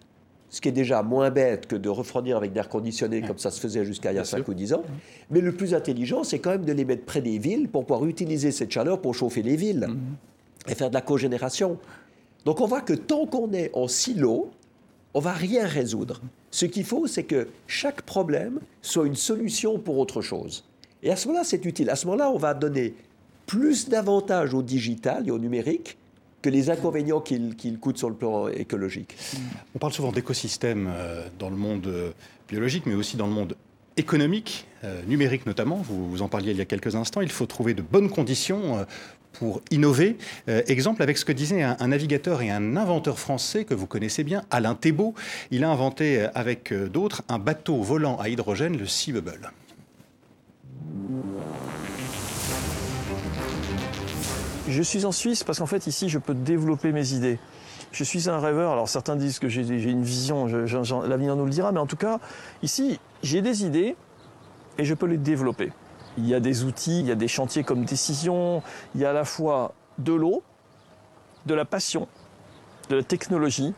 ce 0.51 0.61
qui 0.61 0.69
est 0.69 0.73
déjà 0.73 1.03
moins 1.03 1.31
bête 1.31 1.67
que 1.67 1.77
de 1.77 1.89
refroidir 1.89 2.37
avec 2.37 2.53
d'air 2.53 2.69
conditionné 2.69 3.23
comme 3.23 3.39
ça 3.39 3.51
se 3.51 3.59
faisait 3.59 3.87
jusqu'à 3.87 4.13
il 4.13 4.17
y 4.17 4.19
a 4.19 4.25
5 4.25 4.47
ou 4.49 4.55
10 4.55 4.75
ans. 4.75 4.83
Mais 5.31 5.41
le 5.41 5.53
plus 5.53 5.73
intelligent, 5.73 6.25
c'est 6.25 6.41
quand 6.41 6.51
même 6.51 6.67
de 6.67 6.73
les 6.73 6.85
mettre 6.85 7.07
près 7.07 7.23
des 7.23 7.39
villes 7.39 7.69
pour 7.69 7.87
pouvoir 7.87 8.05
utiliser 8.07 8.51
cette 8.53 8.71
chaleur 8.71 9.01
pour 9.01 9.15
chauffer 9.15 9.43
les 9.43 9.57
villes 9.57 9.87
mm 9.89 9.95
-hmm. 9.95 10.71
et 10.71 10.75
faire 10.75 10.91
de 10.91 10.95
la 10.95 11.01
cogénération. 11.01 11.79
Donc 12.45 12.61
on 12.61 12.67
voit 12.67 12.83
que 12.83 12.93
tant 12.93 13.25
qu'on 13.27 13.51
est 13.53 13.71
en 13.73 13.89
silo, 13.89 14.51
on 15.15 15.21
va 15.21 15.33
rien 15.33 15.67
résoudre. 15.67 16.21
Ce 16.51 16.67
qu'il 16.67 16.85
faut, 16.85 17.07
c'est 17.07 17.25
que 17.25 17.49
chaque 17.67 18.03
problème 18.03 18.61
soit 18.83 19.07
une 19.07 19.17
solution 19.17 19.79
pour 19.79 19.97
autre 19.99 20.21
chose. 20.21 20.65
Et 21.03 21.11
à 21.11 21.17
ce 21.17 21.29
moment-là, 21.29 21.45
c'est 21.45 21.65
utile. 21.65 21.89
À 21.91 21.97
ce 21.97 22.07
moment-là, 22.07 22.31
on 22.31 22.39
va 22.39 22.55
donner 22.55 22.95
plus 23.53 23.91
d'avantages 23.91 24.55
au 24.55 24.63
digital 24.63 25.29
et 25.29 25.31
au 25.31 25.39
numérique 25.39 25.99
que 26.41 26.49
les 26.49 26.71
inconvénients 26.71 27.21
qu'il 27.21 27.55
qu 27.55 27.71
coûte 27.77 27.99
sur 27.99 28.09
le 28.09 28.17
plan 28.17 28.49
écologique. 28.49 29.15
On 29.75 29.79
parle 29.79 29.93
souvent 29.93 30.11
d'écosystèmes 30.11 30.91
dans 31.39 31.51
le 31.51 31.57
monde 31.57 32.15
biologique, 32.49 32.87
mais 32.87 32.95
aussi 32.95 33.19
dans 33.19 33.27
le 33.27 33.35
monde 33.35 33.55
économique, 33.99 34.67
euh, 34.85 35.03
numérique 35.07 35.45
notamment, 35.45 35.77
vous, 35.77 36.23
en 36.23 36.29
parliez 36.29 36.53
il 36.53 36.57
y 36.57 36.61
a 36.61 36.65
quelques 36.65 36.95
instants, 36.95 37.21
il 37.21 37.31
faut 37.31 37.47
trouver 37.47 37.75
de 37.75 37.83
bonnes 37.83 38.09
conditions 38.09 38.79
euh, 38.79 38.85
pour 39.33 39.61
innover. 39.71 40.17
Euh, 40.49 40.63
exemple 40.67 41.03
avec 41.03 41.19
ce 41.19 41.27
que 41.27 41.33
disait 41.33 41.63
un, 41.63 41.77
un, 41.79 41.89
navigateur 41.89 42.41
et 42.41 42.51
un 42.51 42.77
inventeur 42.77 43.19
français 43.19 43.65
que 43.65 43.75
vous 43.75 43.87
connaissez 43.87 44.25
bien, 44.25 44.45
Alain 44.51 44.75
Thébault. 44.75 45.15
Il 45.51 45.65
a 45.65 45.71
inventé 45.71 46.27
avec 46.35 46.73
d'autres 46.73 47.23
un 47.29 47.39
bateau 47.39 47.83
volant 47.83 48.17
à 48.19 48.29
hydrogène, 48.29 48.79
le 48.79 48.87
Sea 48.87 49.13
Bubble. 49.13 49.53
Je 54.69 54.83
suis 54.83 55.05
en 55.05 55.13
Suisse 55.13 55.43
parce 55.43 55.59
qu'en 55.59 55.67
fait, 55.67 55.89
ici, 55.89 56.09
je 56.09 56.19
peux 56.19 56.35
développer 56.35 56.93
mes 56.93 57.15
idées. 57.15 57.39
Je 57.91 58.05
suis 58.05 58.31
un 58.31 58.39
rêveur. 58.39 58.73
Alors, 58.73 58.89
certains 58.89 59.17
disent 59.17 59.41
que 59.41 59.49
j'ai 59.49 59.63
une 59.63 60.05
vision, 60.05 60.47
l'avenir 60.47 61.35
nous 61.35 61.45
le 61.45 61.51
dira, 61.51 61.73
mais 61.73 61.81
en 61.81 61.87
tout 61.87 61.97
cas, 61.97 62.21
ici, 62.63 63.01
j'ai 63.23 63.43
des 63.43 63.65
idées 63.65 63.97
et 64.79 64.85
je 64.85 64.95
peux 64.95 65.07
les 65.07 65.19
développer. 65.19 65.73
Il 66.17 66.27
y 66.29 66.35
a 66.35 66.41
des 66.41 66.63
outils, 66.65 67.01
il 67.01 67.07
y 67.07 67.11
a 67.11 67.17
des 67.17 67.29
chantiers 67.29 67.65
comme 67.65 67.85
décision, 67.85 68.63
il 68.95 69.01
y 69.01 69.05
a 69.05 69.11
à 69.11 69.13
la 69.13 69.25
fois 69.25 69.75
de 69.99 70.13
l'eau, 70.13 70.43
de 71.47 71.55
la 71.55 71.65
passion, 71.65 72.07
de 72.89 72.97
la 72.97 73.03
technologie 73.03 73.75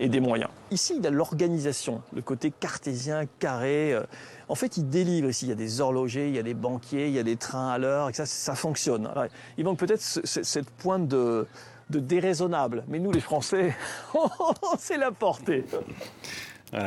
et 0.00 0.08
des 0.08 0.18
moyens. 0.20 0.50
Ici, 0.72 0.94
il 0.96 1.04
y 1.04 1.06
a 1.06 1.10
l'organisation, 1.10 2.02
le 2.14 2.22
côté 2.22 2.50
cartésien, 2.50 3.26
carré. 3.38 3.92
euh, 3.92 4.02
En 4.48 4.54
fait, 4.56 4.76
il 4.78 4.88
délivre 4.88 5.28
ici. 5.28 5.44
Il 5.44 5.50
y 5.50 5.52
a 5.52 5.56
des 5.56 5.80
horlogers, 5.80 6.28
il 6.28 6.34
y 6.34 6.38
a 6.38 6.42
des 6.42 6.54
banquiers, 6.54 7.06
il 7.08 7.14
y 7.14 7.18
a 7.18 7.22
des 7.22 7.36
trains 7.36 7.68
à 7.70 7.78
l'heure, 7.78 8.08
et 8.08 8.12
ça, 8.14 8.24
ça 8.26 8.54
fonctionne. 8.54 9.06
Alors, 9.06 9.26
il 9.58 9.64
manque 9.64 9.78
peut-être 9.78 10.00
ce- 10.02 10.24
ce- 10.26 10.42
cette 10.42 10.70
pointe 10.70 11.06
de, 11.06 11.46
de 11.90 12.00
déraisonnable. 12.00 12.82
Mais 12.88 12.98
nous, 12.98 13.12
les 13.12 13.20
Français, 13.20 13.76
c'est 14.78 14.96
la 14.98 15.12
portée. 15.12 15.64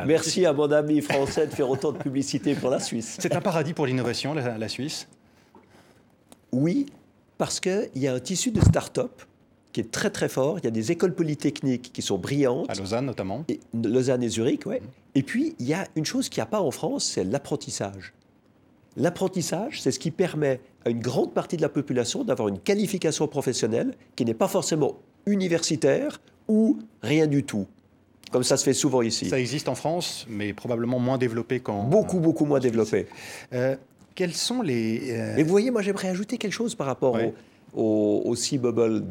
Merci 0.06 0.46
à 0.46 0.52
mon 0.54 0.72
ami 0.72 1.00
français 1.02 1.46
de 1.46 1.52
faire 1.54 1.68
autant 1.68 1.92
de 1.92 1.98
publicité 1.98 2.54
pour 2.54 2.70
la 2.70 2.80
Suisse. 2.80 3.16
C'est 3.20 3.36
un 3.36 3.40
paradis 3.42 3.74
pour 3.74 3.84
l'innovation, 3.86 4.32
la, 4.34 4.56
la 4.56 4.68
Suisse? 4.68 5.06
Oui, 6.52 6.86
parce 7.36 7.60
qu'il 7.60 7.90
y 7.96 8.08
a 8.08 8.14
un 8.14 8.20
tissu 8.20 8.50
de 8.50 8.60
start-up 8.60 9.22
qui 9.74 9.80
est 9.80 9.90
très 9.90 10.08
très 10.08 10.28
fort. 10.30 10.58
Il 10.60 10.64
y 10.64 10.68
a 10.68 10.70
des 10.70 10.92
écoles 10.92 11.14
polytechniques 11.14 11.90
qui 11.92 12.00
sont 12.00 12.16
brillantes. 12.16 12.70
À 12.70 12.74
Lausanne 12.74 13.04
notamment. 13.04 13.44
Et, 13.48 13.60
Lausanne 13.74 14.22
et 14.22 14.28
Zurich, 14.28 14.64
ouais. 14.64 14.80
Et 15.14 15.22
puis, 15.22 15.54
il 15.58 15.66
y 15.66 15.74
a 15.74 15.86
une 15.96 16.06
chose 16.06 16.28
qu'il 16.30 16.38
n'y 16.40 16.44
a 16.44 16.46
pas 16.46 16.60
en 16.60 16.70
France, 16.70 17.04
c'est 17.04 17.24
l'apprentissage. 17.24 18.14
L'apprentissage, 18.96 19.82
c'est 19.82 19.90
ce 19.90 19.98
qui 19.98 20.12
permet 20.12 20.60
à 20.86 20.90
une 20.90 21.00
grande 21.00 21.34
partie 21.34 21.56
de 21.56 21.62
la 21.62 21.68
population 21.68 22.22
d'avoir 22.24 22.48
une 22.48 22.60
qualification 22.60 23.26
professionnelle 23.26 23.94
qui 24.14 24.24
n'est 24.24 24.34
pas 24.34 24.46
forcément 24.48 24.94
universitaire 25.26 26.20
ou 26.46 26.78
rien 27.02 27.26
du 27.26 27.42
tout, 27.42 27.66
comme 28.30 28.44
ça 28.44 28.56
se 28.56 28.62
fait 28.62 28.74
souvent 28.74 29.02
ici. 29.02 29.28
Ça 29.28 29.40
existe 29.40 29.68
en 29.68 29.74
France, 29.74 30.24
mais 30.28 30.52
probablement 30.52 31.00
moins 31.00 31.18
développé 31.18 31.58
qu'en... 31.58 31.82
Beaucoup, 31.84 32.20
beaucoup 32.20 32.44
moins 32.44 32.60
développé. 32.60 33.06
Euh, 33.52 33.74
quels 34.14 34.34
sont 34.34 34.62
les... 34.62 35.10
euh, 35.10 35.32
Mais 35.34 35.42
vous 35.42 35.50
voyez, 35.50 35.72
moi 35.72 35.82
j'aimerais 35.82 36.08
ajouter 36.08 36.38
quelque 36.38 36.52
chose 36.52 36.76
par 36.76 36.86
rapport 36.86 37.14
Ouais. 37.14 37.26
au, 37.26 37.34
au, 37.74 38.22
au 38.24 38.34
Sea 38.34 38.58
Bubble 38.58 39.04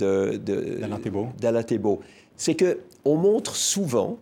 Thébault. 1.66 2.00
C'est 2.36 2.56
que 2.56 2.80
on 3.06 3.16
montre 3.16 3.56
souvent 3.56 4.18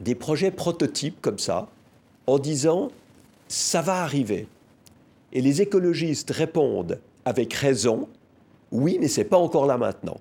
des 0.00 0.14
projets 0.14 0.50
prototypes 0.50 1.20
comme 1.20 1.38
ça, 1.38 1.68
en 2.26 2.38
disant 2.38 2.90
ça 3.48 3.82
va 3.82 4.02
arriver. 4.02 4.46
Et 5.32 5.40
les 5.40 5.62
écologistes 5.62 6.30
répondent 6.30 7.00
avec 7.24 7.52
raison, 7.52 8.08
oui, 8.72 8.98
mais 9.00 9.08
c'est 9.08 9.24
pas 9.24 9.36
encore 9.36 9.66
là 9.66 9.76
maintenant. 9.76 10.18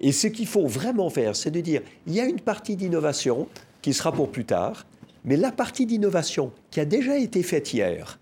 Et 0.00 0.12
ce 0.12 0.26
qu'il 0.26 0.46
faut 0.46 0.66
vraiment 0.66 1.10
faire, 1.10 1.36
c'est 1.36 1.50
de 1.50 1.60
dire, 1.60 1.80
il 2.06 2.14
y 2.14 2.20
a 2.20 2.26
une 2.26 2.40
partie 2.40 2.76
d'innovation 2.76 3.48
qui 3.80 3.92
sera 3.94 4.12
pour 4.12 4.30
plus 4.30 4.44
tard, 4.44 4.86
mais 5.24 5.36
la 5.36 5.52
partie 5.52 5.86
d'innovation 5.86 6.52
qui 6.70 6.80
a 6.80 6.84
déjà 6.84 7.16
été 7.18 7.42
faite 7.42 7.72
hier 7.72 8.18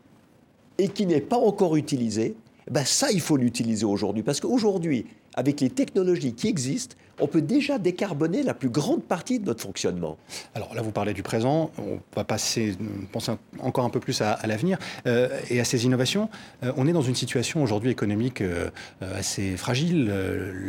et 0.78 0.88
qui 0.88 1.06
n'est 1.06 1.20
pas 1.20 1.38
encore 1.38 1.76
utilisée, 1.76 2.34
ben 2.70 2.84
ça, 2.84 3.10
il 3.10 3.20
faut 3.20 3.36
l'utiliser 3.36 3.84
aujourd'hui. 3.84 4.22
Parce 4.22 4.40
qu'aujourd'hui, 4.40 5.06
avec 5.34 5.60
les 5.60 5.70
technologies 5.70 6.34
qui 6.34 6.48
existent, 6.48 6.96
on 7.20 7.26
peut 7.26 7.42
déjà 7.42 7.78
décarboner 7.78 8.42
la 8.42 8.54
plus 8.54 8.68
grande 8.68 9.02
partie 9.02 9.38
de 9.38 9.46
notre 9.46 9.62
fonctionnement. 9.62 10.18
Alors 10.54 10.74
là, 10.74 10.82
vous 10.82 10.90
parlez 10.90 11.14
du 11.14 11.22
présent, 11.22 11.70
on 11.78 12.00
va 12.14 12.24
passer, 12.24 12.76
penser 13.12 13.32
encore 13.60 13.84
un 13.84 13.90
peu 13.90 14.00
plus 14.00 14.20
à, 14.20 14.32
à 14.32 14.46
l'avenir 14.46 14.78
euh, 15.06 15.28
et 15.50 15.60
à 15.60 15.64
ces 15.64 15.84
innovations. 15.84 16.28
Euh, 16.62 16.72
on 16.76 16.86
est 16.86 16.92
dans 16.92 17.02
une 17.02 17.14
situation 17.14 17.62
aujourd'hui 17.62 17.90
économique 17.90 18.40
euh, 18.40 18.70
assez 19.14 19.56
fragile, 19.56 20.12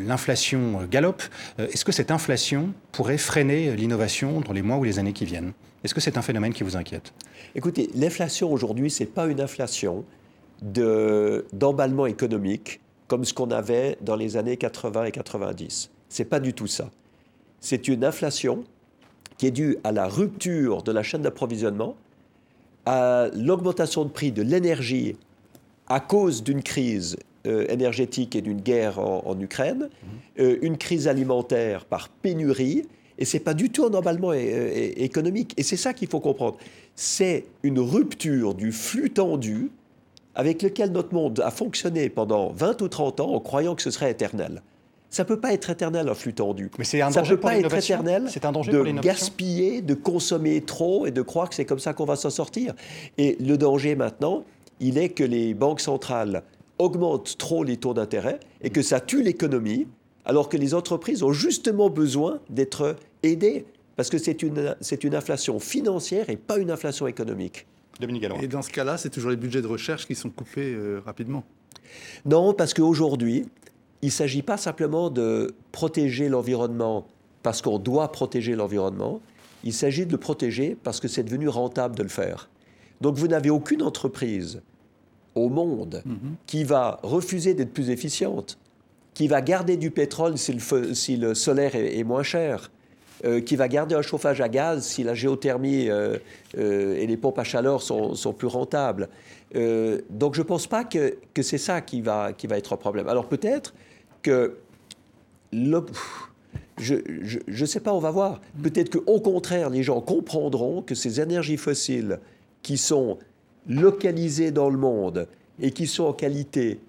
l'inflation 0.05 0.83
galope. 0.89 1.23
Est-ce 1.57 1.85
que 1.85 1.91
cette 1.91 2.11
inflation 2.11 2.73
pourrait 2.91 3.17
freiner 3.17 3.75
l'innovation 3.75 4.41
dans 4.41 4.53
les 4.53 4.61
mois 4.61 4.77
ou 4.77 4.83
les 4.83 4.99
années 4.99 5.13
qui 5.13 5.25
viennent? 5.25 5.53
Est-ce 5.83 5.93
que 5.93 6.01
c'est 6.01 6.17
un 6.17 6.21
phénomène 6.21 6.53
qui 6.53 6.63
vous 6.63 6.77
inquiète? 6.77 7.13
Écoutez, 7.55 7.89
l'inflation 7.95 8.51
aujourd'hui, 8.51 8.89
ce 8.89 9.03
n'est 9.03 9.09
pas 9.09 9.25
une 9.27 9.41
inflation 9.41 10.05
de- 10.63 11.45
d'emballement 11.53 12.05
économique 12.07 12.79
comme 13.07 13.25
ce 13.25 13.33
qu'on 13.33 13.51
avait 13.51 13.97
dans 14.01 14.15
les 14.15 14.37
années 14.37 14.57
80 14.57 15.05
et 15.05 15.11
90. 15.11 15.91
C'est 16.09 16.25
pas 16.25 16.39
du 16.39 16.53
tout 16.53 16.67
ça. 16.67 16.89
C'est 17.59 17.87
une 17.87 18.03
inflation 18.03 18.63
qui 19.37 19.47
est 19.47 19.51
due 19.51 19.77
à 19.83 19.91
la 19.91 20.07
rupture 20.07 20.81
de 20.83 20.91
la 20.91 21.03
chaîne 21.03 21.21
d'approvisionnement, 21.21 21.95
à 22.85 23.27
l'augmentation 23.35 24.03
de 24.05 24.09
prix 24.09 24.31
de 24.31 24.41
l'énergie 24.41 25.15
à 25.87 25.99
cause 25.99 26.43
d'une 26.43 26.63
crise 26.63 27.17
euh, 27.45 27.65
énergétique 27.69 28.35
et 28.35 28.41
d'une 28.41 28.61
guerre 28.61 28.99
en, 28.99 29.23
en 29.25 29.39
Ukraine, 29.39 29.89
euh, 30.39 30.57
une 30.61 30.77
crise 30.77 31.07
alimentaire 31.07 31.85
par 31.85 32.09
pénurie, 32.09 32.83
et 33.19 33.25
c'est 33.25 33.39
pas 33.39 33.53
du 33.53 33.69
tout 33.69 33.85
un 33.85 33.93
emballement 33.93 34.33
économique. 34.33 35.53
Et 35.57 35.63
c'est 35.63 35.77
ça 35.77 35.93
qu'il 35.93 36.07
faut 36.07 36.19
comprendre. 36.19 36.57
C'est 36.95 37.45
une 37.61 37.79
rupture 37.79 38.55
du 38.55 38.71
flux 38.71 39.11
tendu 39.11 39.69
avec 40.35 40.61
lequel 40.61 40.91
notre 40.91 41.13
monde 41.13 41.41
a 41.41 41.51
fonctionné 41.51 42.09
pendant 42.09 42.51
20 42.51 42.81
ou 42.81 42.87
30 42.87 43.19
ans 43.19 43.33
en 43.33 43.39
croyant 43.39 43.75
que 43.75 43.81
ce 43.81 43.91
serait 43.91 44.11
éternel. 44.11 44.61
Ça 45.09 45.25
peut 45.25 45.39
pas 45.39 45.53
être 45.53 45.69
éternel 45.69 46.09
un 46.09 46.15
flux 46.15 46.33
tendu. 46.33 46.71
Mais 46.79 46.85
c'est 46.85 47.01
un 47.01 47.11
ça 47.11 47.19
danger 47.19 47.35
peut 47.35 47.41
pour 47.41 47.49
pas 47.51 47.57
être 47.57 47.75
éternel 47.75 48.25
C'est 48.29 48.45
un 48.45 48.51
danger 48.51 48.71
de 48.71 48.81
pour 48.81 48.93
gaspiller, 49.01 49.81
de 49.81 49.93
consommer 49.93 50.61
trop 50.61 51.05
et 51.05 51.11
de 51.11 51.21
croire 51.21 51.49
que 51.49 51.55
c'est 51.55 51.65
comme 51.65 51.77
ça 51.77 51.93
qu'on 51.93 52.05
va 52.05 52.15
s'en 52.15 52.31
sortir. 52.31 52.73
Et 53.19 53.37
le 53.39 53.55
danger 53.57 53.95
maintenant, 53.95 54.43
il 54.79 54.97
est 54.97 55.09
que 55.09 55.23
les 55.23 55.53
banques 55.53 55.81
centrales 55.81 56.41
augmentent 56.79 57.37
trop 57.37 57.63
les 57.63 57.77
taux 57.77 57.93
d'intérêt 57.93 58.39
et 58.61 58.71
que 58.71 58.81
ça 58.81 58.99
tue 58.99 59.21
l'économie, 59.21 59.87
alors 60.25 60.49
que 60.49 60.57
les 60.57 60.73
entreprises 60.73 61.21
ont 61.21 61.31
justement 61.31 61.91
besoin 61.91 62.39
d'être 62.49 62.95
aidées, 63.21 63.65
parce 63.95 64.09
que 64.09 64.17
c'est 64.17 64.41
une, 64.41 64.75
c'est 64.81 65.03
une 65.03 65.13
inflation 65.13 65.59
financière 65.59 66.29
et 66.31 66.37
pas 66.37 66.57
une 66.57 66.71
inflation 66.71 67.05
économique. 67.05 67.67
Dominique 67.99 68.23
Gallois. 68.23 68.39
Et 68.41 68.47
dans 68.47 68.61
ce 68.61 68.69
cas-là, 68.71 68.97
c'est 68.97 69.09
toujours 69.09 69.31
les 69.31 69.37
budgets 69.37 69.61
de 69.61 69.67
recherche 69.67 70.05
qui 70.07 70.15
sont 70.15 70.29
coupés 70.29 70.73
euh, 70.73 71.01
rapidement. 71.05 71.43
Non, 72.25 72.53
parce 72.53 72.73
qu'aujourd'hui, 72.73 73.45
il 74.01 74.07
ne 74.07 74.11
s'agit 74.11 74.41
pas 74.41 74.57
simplement 74.57 75.09
de 75.09 75.53
protéger 75.71 76.27
l'environnement 76.29 77.05
parce 77.43 77.61
qu'on 77.61 77.77
doit 77.79 78.11
protéger 78.11 78.55
l'environnement, 78.55 79.21
il 79.63 79.73
s'agit 79.73 80.05
de 80.05 80.11
le 80.11 80.17
protéger 80.17 80.75
parce 80.83 80.99
que 80.99 81.07
c'est 81.07 81.23
devenu 81.23 81.47
rentable 81.47 81.95
de 81.95 82.03
le 82.03 82.09
faire. 82.09 82.49
Donc 83.01 83.15
vous 83.15 83.27
n'avez 83.27 83.49
aucune 83.49 83.81
entreprise 83.81 84.61
au 85.35 85.49
monde 85.49 86.03
qui 86.47 86.63
va 86.63 86.99
refuser 87.03 87.53
d'être 87.53 87.73
plus 87.73 87.89
efficiente, 87.89 88.57
qui 89.13 89.27
va 89.27 89.41
garder 89.41 89.77
du 89.77 89.89
pétrole 89.91 90.37
si 90.37 90.53
le, 90.53 90.59
feu- 90.59 90.93
si 90.93 91.17
le 91.17 91.33
solaire 91.33 91.75
est, 91.75 91.97
est 91.97 92.03
moins 92.03 92.23
cher, 92.23 92.71
euh, 93.25 93.41
qui 93.41 93.55
va 93.55 93.67
garder 93.67 93.95
un 93.95 94.01
chauffage 94.01 94.41
à 94.41 94.49
gaz 94.49 94.85
si 94.85 95.03
la 95.03 95.13
géothermie 95.13 95.89
euh, 95.89 96.17
euh, 96.57 96.95
et 96.95 97.07
les 97.07 97.17
pompes 97.17 97.39
à 97.39 97.43
chaleur 97.43 97.81
sont, 97.81 98.15
plus 98.37 98.47
rentables. 98.47 99.09
Donc 100.09 100.33
je 100.33 100.41
ne 100.41 100.47
pense 100.47 100.67
pas 100.67 100.83
que, 100.83 101.15
que 101.33 101.41
c'est 101.43 101.57
ça 101.59 101.81
qui 101.81 102.01
va, 102.01 102.33
qui 102.33 102.47
va 102.47 102.57
être 102.57 102.73
un 102.73 102.77
problème. 102.77 103.07
Alors 103.07 103.27
peut-être 103.27 103.73
que 104.23 104.57
le- 105.51 105.85
je 106.77 106.95
ne 107.47 107.65
sais 107.65 107.79
pas, 107.79 107.93
on 107.93 107.99
va 107.99 108.11
voir. 108.11 108.41
Peut-être 108.61 108.97
qu'au 108.97 109.19
contraire, 109.19 109.69
les 109.69 109.83
gens 109.83 110.01
comprendront 110.01 110.81
que 110.81 110.95
ces 110.95 111.21
énergies 111.21 111.57
fossiles 111.57 112.19
qui 112.63 112.77
sont 112.77 113.19
localisées 113.67 114.51
dans 114.51 114.69
le 114.69 114.77
monde 114.77 115.27
et 115.61 115.71
qui 115.71 115.87
sont 115.87 116.15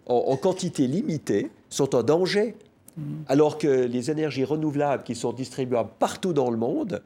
en, 0.06 0.14
en 0.14 0.36
quantité 0.36 0.86
limitée 0.86 1.50
sont 1.68 1.94
un 1.94 2.02
danger. 2.02 2.54
Alors 3.28 3.58
que 3.58 3.66
les 3.66 4.10
énergies 4.10 4.44
renouvelables 4.44 5.02
qui 5.02 5.14
sont 5.14 5.32
distribuables 5.32 5.90
partout 5.98 6.32
dans 6.32 6.50
le 6.50 6.56
monde, 6.56 7.02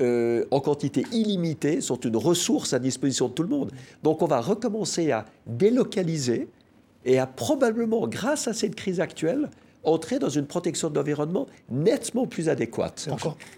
euh, 0.00 0.44
en 0.50 0.60
quantité 0.60 1.04
illimitée, 1.12 1.80
sont 1.80 1.98
une 2.00 2.16
ressource 2.16 2.72
à 2.72 2.78
disposition 2.78 3.28
de 3.28 3.32
tout 3.32 3.42
le 3.42 3.48
monde. 3.48 3.72
Donc 4.02 4.22
on 4.22 4.26
va 4.26 4.40
recommencer 4.40 5.10
à 5.10 5.26
délocaliser 5.46 6.48
et 7.04 7.18
à 7.18 7.26
probablement, 7.26 8.06
grâce 8.06 8.48
à 8.48 8.52
cette 8.52 8.74
crise 8.74 9.00
actuelle, 9.00 9.50
entrer 9.84 10.18
dans 10.18 10.28
une 10.28 10.46
protection 10.46 10.90
de 10.90 10.94
l'environnement 10.94 11.46
nettement 11.70 12.26
plus 12.26 12.48
adéquate. 12.48 13.08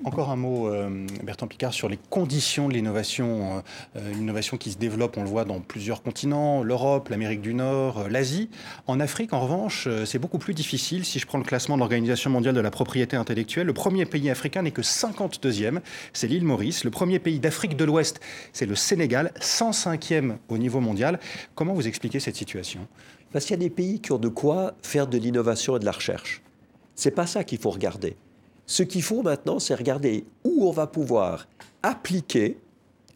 Encore, 0.05 0.31
un 0.31 0.37
mot, 0.37 0.69
euh, 0.69 1.07
Bertrand 1.23 1.47
Picard, 1.47 1.73
sur 1.75 1.89
les 1.89 1.99
conditions 2.11 2.69
de 2.69 2.75
l'innovation. 2.75 3.63
Euh, 3.97 4.13
une 4.13 4.33
qui 4.59 4.73
se 4.73 4.79
développe, 4.79 5.17
on 5.17 5.23
le 5.23 5.29
voit 5.29 5.45
dans 5.45 5.61
plusieurs 5.61 6.03
continents, 6.03 6.63
l'Europe, 6.63 7.09
l'Amérique 7.09 7.41
du 7.41 7.55
Nord, 7.55 7.99
euh, 7.99 8.09
l'Asie. 8.09 8.51
En 8.87 9.01
Afrique, 9.01 9.33
en 9.33 9.41
revanche, 9.41 9.87
euh, 9.87 10.05
c'est 10.05 10.19
beaucoup 10.19 10.39
plus 10.39 10.55
difficile. 10.55 11.05
Si 11.05 11.19
je 11.19 11.27
prends 11.27 11.39
le 11.39 11.45
classement 11.45 11.77
de 11.77 11.81
l'Organisation 11.81 12.31
mondiale 12.31 12.55
de 12.55 12.61
la 12.61 12.71
propriété 12.71 13.17
intellectuelle, 13.17 13.67
le 13.67 13.73
premier 13.73 14.07
pays 14.07 14.31
africain 14.31 14.63
n'est 14.63 14.71
que 14.71 14.83
52e, 14.83 15.81
c'est 16.13 16.27
l'île 16.27 16.45
Maurice. 16.45 16.85
Le 16.85 16.91
premier 16.91 17.19
pays 17.19 17.39
d'Afrique 17.39 17.77
de 17.77 17.85
l'Ouest, 17.85 18.21
c'est 18.53 18.67
le 18.67 18.75
Sénégal, 18.75 19.33
105e 19.41 20.37
au 20.49 20.59
niveau 20.59 20.81
mondial. 20.81 21.19
Comment 21.55 21.75
vous 21.75 21.87
expliquez 21.87 22.21
cette 22.21 22.37
situation? 22.37 22.87
Parce 23.35 23.47
qu'il 23.47 23.55
y 23.55 23.65
a 23.65 23.69
des 23.69 23.75
pays 23.75 23.99
qui 23.99 24.13
ont 24.13 24.19
de 24.19 24.29
quoi 24.29 24.75
faire 24.81 25.09
de 25.09 25.19
l'innovation 25.19 25.77
et 25.77 25.81
de 25.81 25.85
la 25.85 25.91
recherche. 25.91 26.41
C'est 26.95 27.11
pas 27.11 27.27
ça 27.27 27.43
qu'il 27.43 27.59
faut 27.59 27.71
regarder. 27.71 28.17
Ce 28.65 28.85
qu'il 28.85 29.03
faut 29.03 29.25
maintenant, 29.25 29.59
c'est 29.59 29.75
regarder 29.75 30.25
où 30.45 30.69
on 30.69 30.71
va 30.71 30.87
pouvoir 30.87 31.49
appliquer 31.83 32.59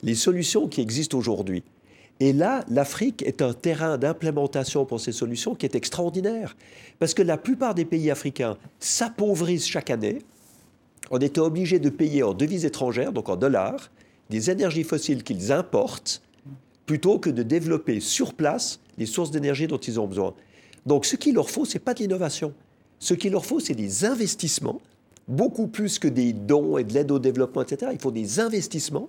les 0.03 0.16
solutions 0.16 0.66
qui 0.66 0.81
existent 0.81 1.16
aujourd'hui. 1.16 1.62
Et 2.19 2.33
là, 2.33 2.64
l'Afrique 2.69 3.23
est 3.23 3.43
un 3.43 3.53
terrain 3.53 3.97
d'implémentation 3.97 4.85
pour 4.85 5.01
ces 5.01 5.12
solutions 5.12 5.55
qui 5.55 5.66
est 5.66 5.77
extraordinaire. 5.77 6.57
Parce 6.99 7.14
que 7.14 7.23
la 7.23 7.39
plupart 7.39 7.77
des 7.77 7.85
pays 7.85 8.11
africains 8.11 8.59
s'appauvrissent 8.81 9.69
chaque 9.69 9.89
année. 9.89 10.19
On 11.12 11.19
était 11.19 11.39
obligé 11.39 11.79
de 11.79 11.91
payer 11.91 12.25
en 12.25 12.35
devises 12.35 12.64
étrangères, 12.64 13.12
donc 13.12 13.29
en 13.29 13.37
dollars, 13.37 13.89
des 14.31 14.51
énergies 14.51 14.83
fossiles 14.83 15.23
qu'ils 15.23 15.53
importent, 15.53 16.23
plutôt 16.87 17.21
que 17.21 17.31
de 17.31 17.45
développer 17.45 18.01
sur 18.01 18.35
place 18.35 18.81
les 18.99 19.07
sources 19.07 19.31
d'énergie 19.31 19.67
dont 19.67 19.79
ils 19.79 19.99
ont 19.99 20.07
besoin. 20.07 20.35
Donc 20.87 21.07
ce 21.07 21.17
qu'il 21.17 21.35
leur 21.35 21.51
faut, 21.51 21.65
ce 21.65 21.75
n'est 21.75 21.81
pas 21.81 21.95
de 21.95 22.01
l'innovation. 22.01 22.53
Ce 22.99 23.15
qu'il 23.15 23.33
leur 23.33 23.47
faut, 23.47 23.61
c'est 23.61 23.75
des 23.75 24.05
investissements 24.05 24.81
beaucoup 25.29 25.67
plus 25.67 25.99
que 25.99 26.09
des 26.09 26.33
dons 26.33 26.79
et 26.79 26.85
de 26.85 26.93
l'aide 26.95 27.11
au 27.11 27.19
développement, 27.19 27.63
etc. 27.63 27.93
Il 27.93 28.01
faut 28.01 28.11
des 28.11 28.41
investissements 28.41 29.09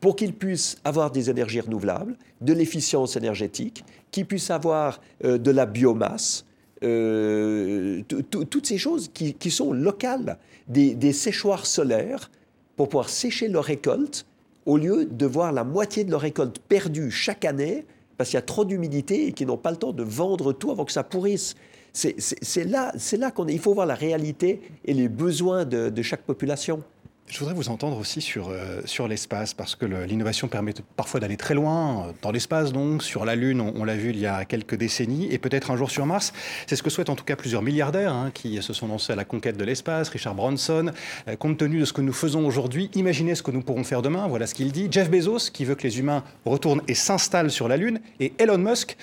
pour 0.00 0.16
qu'ils 0.16 0.34
puissent 0.34 0.76
avoir 0.84 1.10
des 1.10 1.30
énergies 1.30 1.60
renouvelables, 1.60 2.16
de 2.40 2.52
l'efficience 2.52 3.16
énergétique, 3.16 3.84
qu'ils 4.10 4.26
puissent 4.26 4.50
avoir 4.50 5.00
euh, 5.24 5.38
de 5.38 5.50
la 5.50 5.64
biomasse, 5.64 6.44
euh, 6.82 8.02
toutes 8.02 8.66
ces 8.66 8.76
choses 8.76 9.10
qui, 9.14 9.50
sont 9.50 9.72
locales, 9.72 10.36
des, 10.68 10.94
des, 10.94 11.14
séchoirs 11.14 11.64
solaires 11.64 12.30
pour 12.76 12.90
pouvoir 12.90 13.08
sécher 13.08 13.48
leur 13.48 13.64
récolte, 13.64 14.26
au 14.66 14.76
lieu 14.76 15.06
de 15.06 15.24
voir 15.24 15.52
la 15.52 15.64
moitié 15.64 16.04
de 16.04 16.10
leur 16.10 16.20
récolte 16.20 16.58
perdue 16.58 17.10
chaque 17.10 17.46
année 17.46 17.86
parce 18.16 18.30
qu'il 18.30 18.36
y 18.36 18.38
a 18.38 18.42
trop 18.42 18.64
d'humidité 18.64 19.28
et 19.28 19.32
qu'ils 19.32 19.46
n'ont 19.46 19.56
pas 19.56 19.70
le 19.70 19.76
temps 19.76 19.92
de 19.92 20.02
vendre 20.02 20.52
tout 20.52 20.70
avant 20.70 20.84
que 20.84 20.92
ça 20.92 21.04
pourrisse. 21.04 21.54
C'est 21.92 22.64
là, 22.64 22.92
là 23.18 23.30
qu'on 23.30 23.46
Il 23.46 23.60
faut 23.60 23.74
voir 23.74 23.86
la 23.86 23.94
réalité 23.94 24.60
et 24.84 24.94
les 24.94 25.08
besoins 25.08 25.64
de 25.64 26.02
chaque 26.02 26.22
population. 26.22 26.82
Je 27.26 27.38
voudrais 27.38 27.54
vous 27.54 27.70
entendre 27.70 27.98
aussi 27.98 28.20
sur, 28.20 28.50
euh, 28.50 28.82
sur 28.84 29.08
l'espace, 29.08 29.54
parce 29.54 29.74
que 29.74 29.86
l'innovation 29.86 30.46
permet 30.46 30.74
parfois 30.94 31.20
d'aller 31.20 31.38
très 31.38 31.54
loin, 31.54 32.04
euh, 32.08 32.12
dans 32.20 32.30
l'espace 32.30 32.70
donc, 32.70 33.02
sur 33.02 33.24
la 33.24 33.34
Lune, 33.34 33.62
on, 33.62 33.82
l'a 33.82 33.96
vu 33.96 34.10
il 34.10 34.18
y 34.18 34.26
a 34.26 34.44
quelques 34.44 34.74
décennies, 34.74 35.32
et 35.32 35.38
peut-être 35.38 35.70
un 35.70 35.76
jour 35.76 35.90
sur 35.90 36.04
Mars. 36.04 36.34
C'est 36.66 36.76
ce 36.76 36.82
que 36.82 36.90
souhaitent 36.90 37.08
en 37.08 37.16
tout 37.16 37.24
cas 37.24 37.34
plusieurs 37.34 37.62
milliardaires 37.62 38.12
hein, 38.12 38.30
qui 38.32 38.62
se 38.62 38.74
sont 38.74 38.88
lancés 38.88 39.14
à 39.14 39.16
la 39.16 39.24
conquête 39.24 39.56
de 39.56 39.64
l'espace, 39.64 40.10
Richard 40.10 40.34
Branson. 40.34 40.92
Euh, 41.26 41.34
compte 41.36 41.56
tenu 41.56 41.80
de 41.80 41.86
ce 41.86 41.94
que 41.94 42.02
nous 42.02 42.12
faisons 42.12 42.46
aujourd'hui, 42.46 42.90
imaginez 42.94 43.34
ce 43.34 43.42
que 43.42 43.50
nous 43.50 43.62
pourrons 43.62 43.84
faire 43.84 44.02
demain, 44.02 44.28
voilà 44.28 44.46
ce 44.46 44.54
qu'il 44.54 44.70
dit. 44.70 44.88
Jeff 44.90 45.10
Bezos, 45.10 45.50
qui 45.50 45.64
veut 45.64 45.76
que 45.76 45.84
les 45.84 45.98
humains 45.98 46.24
retournent 46.44 46.82
et 46.88 46.94
s'installent 46.94 47.50
sur 47.50 47.68
la 47.68 47.78
Lune, 47.78 48.00
et 48.20 48.34
Elon 48.38 48.58
Musk, 48.58 48.96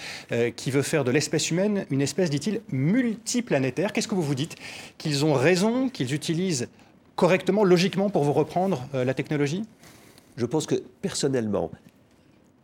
qui 0.56 0.72
veut 0.72 0.84
faire 0.84 1.04
de 1.04 1.12
l'espèce 1.12 1.50
humaine 1.50 1.86
une 1.90 2.02
espèce, 2.02 2.30
dit-il, 2.30 2.62
multiplanétaire. 2.72 3.94
Qu'est-ce 3.94 4.08
que 4.08 4.16
vous 4.16 4.22
vous 4.22 4.36
dites? 4.36 4.56
Qu'ils 4.98 5.26
ont 5.26 5.34
raison, 5.34 5.90
qu'ils 5.90 6.14
utilisent 6.14 6.70
correctement, 7.16 7.64
logiquement, 7.64 8.09
pour 8.09 8.24
vous 8.24 8.34
reprendre 8.34 8.86
euh, 8.93 9.03
la 9.03 9.14
technologie? 9.14 9.64
Je 10.38 10.45
pense 10.45 10.66
que 10.66 10.76
personnellement, 11.01 11.72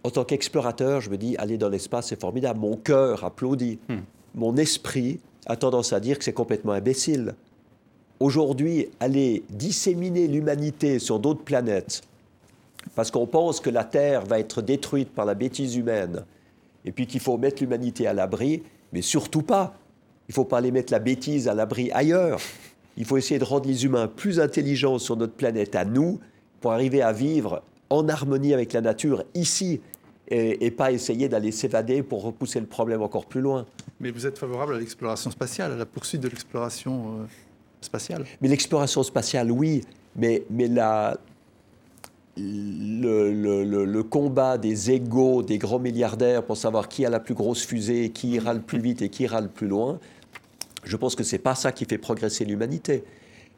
en 0.03 0.09
tant 0.09 0.23
qu'explorateur, 0.23 1.01
je 1.01 1.09
me 1.09 1.17
dis, 1.17 1.35
aller 1.37 1.57
dans 1.57 1.69
l'espace, 1.69 2.07
c'est 2.07 2.19
formidable. 2.19 2.59
Mon 2.59 2.77
cœur 2.77 3.23
applaudit. 3.23 3.79
Hmm. 3.89 3.99
Mon 4.35 4.55
esprit 4.57 5.19
a 5.47 5.55
tendance 5.55 5.93
à 5.93 5.99
dire 5.99 6.17
que 6.17 6.23
c'est 6.23 6.33
complètement 6.33 6.73
imbécile. 6.73 7.35
Aujourd'hui, 8.19 8.89
aller 8.99 9.43
disséminer 9.49 10.27
l'humanité 10.27 10.99
sur 10.99 11.19
d'autres 11.19 11.43
planètes, 11.43 12.01
parce 12.95 13.11
qu'on 13.11 13.27
pense 13.27 13.59
que 13.59 13.69
la 13.69 13.83
Terre 13.83 14.25
va 14.25 14.39
être 14.39 14.61
détruite 14.61 15.09
par 15.09 15.25
la 15.25 15.33
bêtise 15.33 15.75
humaine, 15.75 16.23
et 16.85 16.91
puis 16.91 17.05
qu'il 17.05 17.19
faut 17.19 17.37
mettre 17.37 17.61
l'humanité 17.61 18.07
à 18.07 18.13
l'abri, 18.13 18.63
mais 18.93 19.01
surtout 19.01 19.41
pas. 19.41 19.75
Il 20.27 20.31
ne 20.31 20.33
faut 20.35 20.45
pas 20.45 20.57
aller 20.57 20.71
mettre 20.71 20.91
la 20.91 20.99
bêtise 20.99 21.47
à 21.47 21.53
l'abri 21.53 21.91
ailleurs. 21.91 22.39
Il 22.97 23.05
faut 23.05 23.17
essayer 23.17 23.39
de 23.39 23.45
rendre 23.45 23.67
les 23.67 23.85
humains 23.85 24.07
plus 24.07 24.39
intelligents 24.39 24.97
sur 24.97 25.15
notre 25.15 25.33
planète 25.33 25.75
à 25.75 25.85
nous 25.85 26.19
pour 26.59 26.71
arriver 26.71 27.01
à 27.01 27.13
vivre 27.13 27.63
en 27.89 28.09
harmonie 28.09 28.53
avec 28.53 28.73
la 28.73 28.81
nature 28.81 29.23
ici 29.35 29.79
et, 30.29 30.71
pas 30.71 30.91
essayer 30.91 31.29
d'aller 31.29 31.51
s'évader 31.51 32.03
pour 32.03 32.23
repousser 32.23 32.59
le 32.59 32.65
problème 32.65 33.01
encore 33.01 33.27
plus 33.27 33.39
loin. 33.39 33.65
Mais 34.01 34.11
vous 34.11 34.27
êtes 34.27 34.37
favorable 34.37 34.75
à 34.75 34.79
l'exploration 34.79 35.31
spatiale, 35.31 35.71
à 35.71 35.77
la 35.77 35.85
poursuite 35.85 36.21
de 36.21 36.27
l'exploration 36.27 37.21
euh, 37.21 37.25
spatiale? 37.79 38.25
Mais 38.41 38.49
l'exploration 38.49 39.03
spatiale, 39.03 39.51
oui, 39.51 39.83
mais, 40.17 40.43
mais 40.49 40.67
la, 40.67 41.17
le, 42.35 43.31
le, 43.31 43.85
le, 43.85 44.03
combat 44.03 44.57
des 44.57 44.91
égaux 44.91 45.43
des 45.43 45.57
grands 45.57 45.79
milliardaires 45.79 46.43
pour 46.43 46.57
savoir 46.57 46.89
qui 46.89 47.05
a 47.05 47.09
la 47.09 47.21
plus 47.21 47.33
grosse 47.33 47.65
fusée, 47.65 48.09
qui 48.09 48.31
ira 48.31 48.53
le 48.53 48.61
plus 48.61 48.79
vite 48.79 49.01
et 49.01 49.09
qui 49.09 49.23
ira 49.23 49.39
le 49.39 49.47
plus 49.47 49.67
loin, 49.67 49.97
je 50.89 50.97
pense 50.97 51.15
que 51.15 51.23
ce 51.23 51.35
n'est 51.35 51.41
pas 51.41 51.55
ça 51.55 51.71
qui 51.71 51.85
fait 51.85 51.97
progresser 51.97 52.45
l'humanité. 52.45 53.03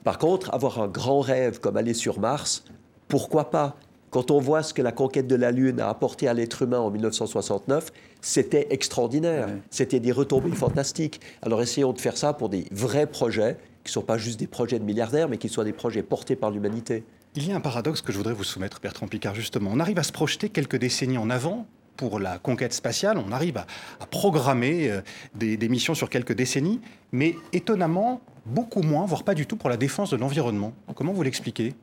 Par 0.04 0.18
contre, 0.18 0.54
avoir 0.54 0.82
un 0.82 0.88
grand 0.88 1.20
rêve 1.20 1.60
comme 1.60 1.78
aller 1.78 1.94
sur 1.94 2.20
Mars, 2.20 2.64
pourquoi 3.08 3.50
pas? 3.50 3.76
Quand 4.12 4.32
on 4.32 4.40
voit 4.40 4.64
ce 4.64 4.74
que 4.74 4.82
la 4.82 4.92
conquête 4.92 5.28
de 5.28 5.36
la 5.36 5.52
Lune 5.52 5.80
a 5.80 5.90
apporté 5.90 6.28
à 6.28 6.34
l'être 6.34 6.64
humain 6.64 6.80
en 6.80 6.90
1969, 6.90 7.92
c'était 8.22 8.68
extraordinaire. 8.72 9.50
C'était 9.70 10.00
des 10.00 10.12
retombées 10.12 10.56
fantastiques. 10.56 11.22
Alors 11.44 11.62
essayons 11.62 11.94
de 11.94 12.00
faire 12.00 12.18
ça 12.18 12.34
pour 12.34 12.50
des 12.50 12.66
vrais 12.72 13.06
projets, 13.06 13.58
qui 13.84 13.90
ne 13.90 13.94
sont 13.94 14.02
pas 14.02 14.18
juste 14.18 14.40
des 14.40 14.48
projets 14.48 14.80
de 14.80 14.84
milliardaires, 14.84 15.30
mais 15.30 15.38
qui 15.38 15.48
soient 15.48 15.64
des 15.64 15.74
projets 15.74 16.02
portés 16.02 16.36
par 16.36 16.50
l'humanité. 16.50 17.04
Il 17.36 17.48
y 17.48 17.52
a 17.52 17.56
un 17.56 17.62
paradoxe 17.62 18.02
que 18.02 18.12
je 18.12 18.18
voudrais 18.18 18.34
vous 18.34 18.44
soumettre, 18.44 18.80
Bertrand 18.82 19.08
Picard, 19.08 19.36
justement. 19.36 19.70
On 19.72 19.80
arrive 19.80 20.00
à 20.00 20.04
se 20.04 20.12
projeter 20.12 20.50
quelques 20.50 20.78
décennies 20.78 21.20
en 21.20 21.30
avant 21.30 21.68
pour 22.00 22.18
la 22.18 22.38
conquête 22.38 22.72
spatiale. 22.72 23.18
On 23.18 23.34
arrive 23.34 23.58
à, 23.58 24.06
programmer 24.06 24.90
euh, 24.90 25.02
des, 25.36 25.68
missions 25.68 25.94
sur 25.94 26.10
quelques 26.10 26.32
décennies, 26.32 26.80
mais 27.12 27.36
étonnamment, 27.52 28.22
beaucoup 28.46 28.82
moins, 28.82 29.06
voire 29.06 29.24
pas 29.24 29.34
du 29.34 29.46
tout 29.46 29.58
pour 29.58 29.70
la 29.70 29.76
défense 29.76 30.12
de 30.12 30.16
l'environnement. 30.16 30.72
Comment 30.96 31.12
vous 31.12 31.24
l'expliquez? 31.24 31.76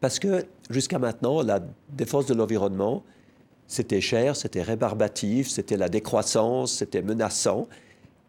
Parce 0.00 0.18
que 0.18 0.46
jusqu'à 0.68 0.98
maintenant, 0.98 1.42
la 1.42 1.60
défense 1.90 2.26
de 2.26 2.34
l'environnement, 2.34 3.04
c'était 3.68 4.00
cher, 4.00 4.34
c'était 4.34 4.62
rébarbatif, 4.62 5.48
c'était 5.48 5.76
la 5.76 5.88
décroissance, 5.88 6.72
c'était 6.72 7.02
menaçant, 7.02 7.68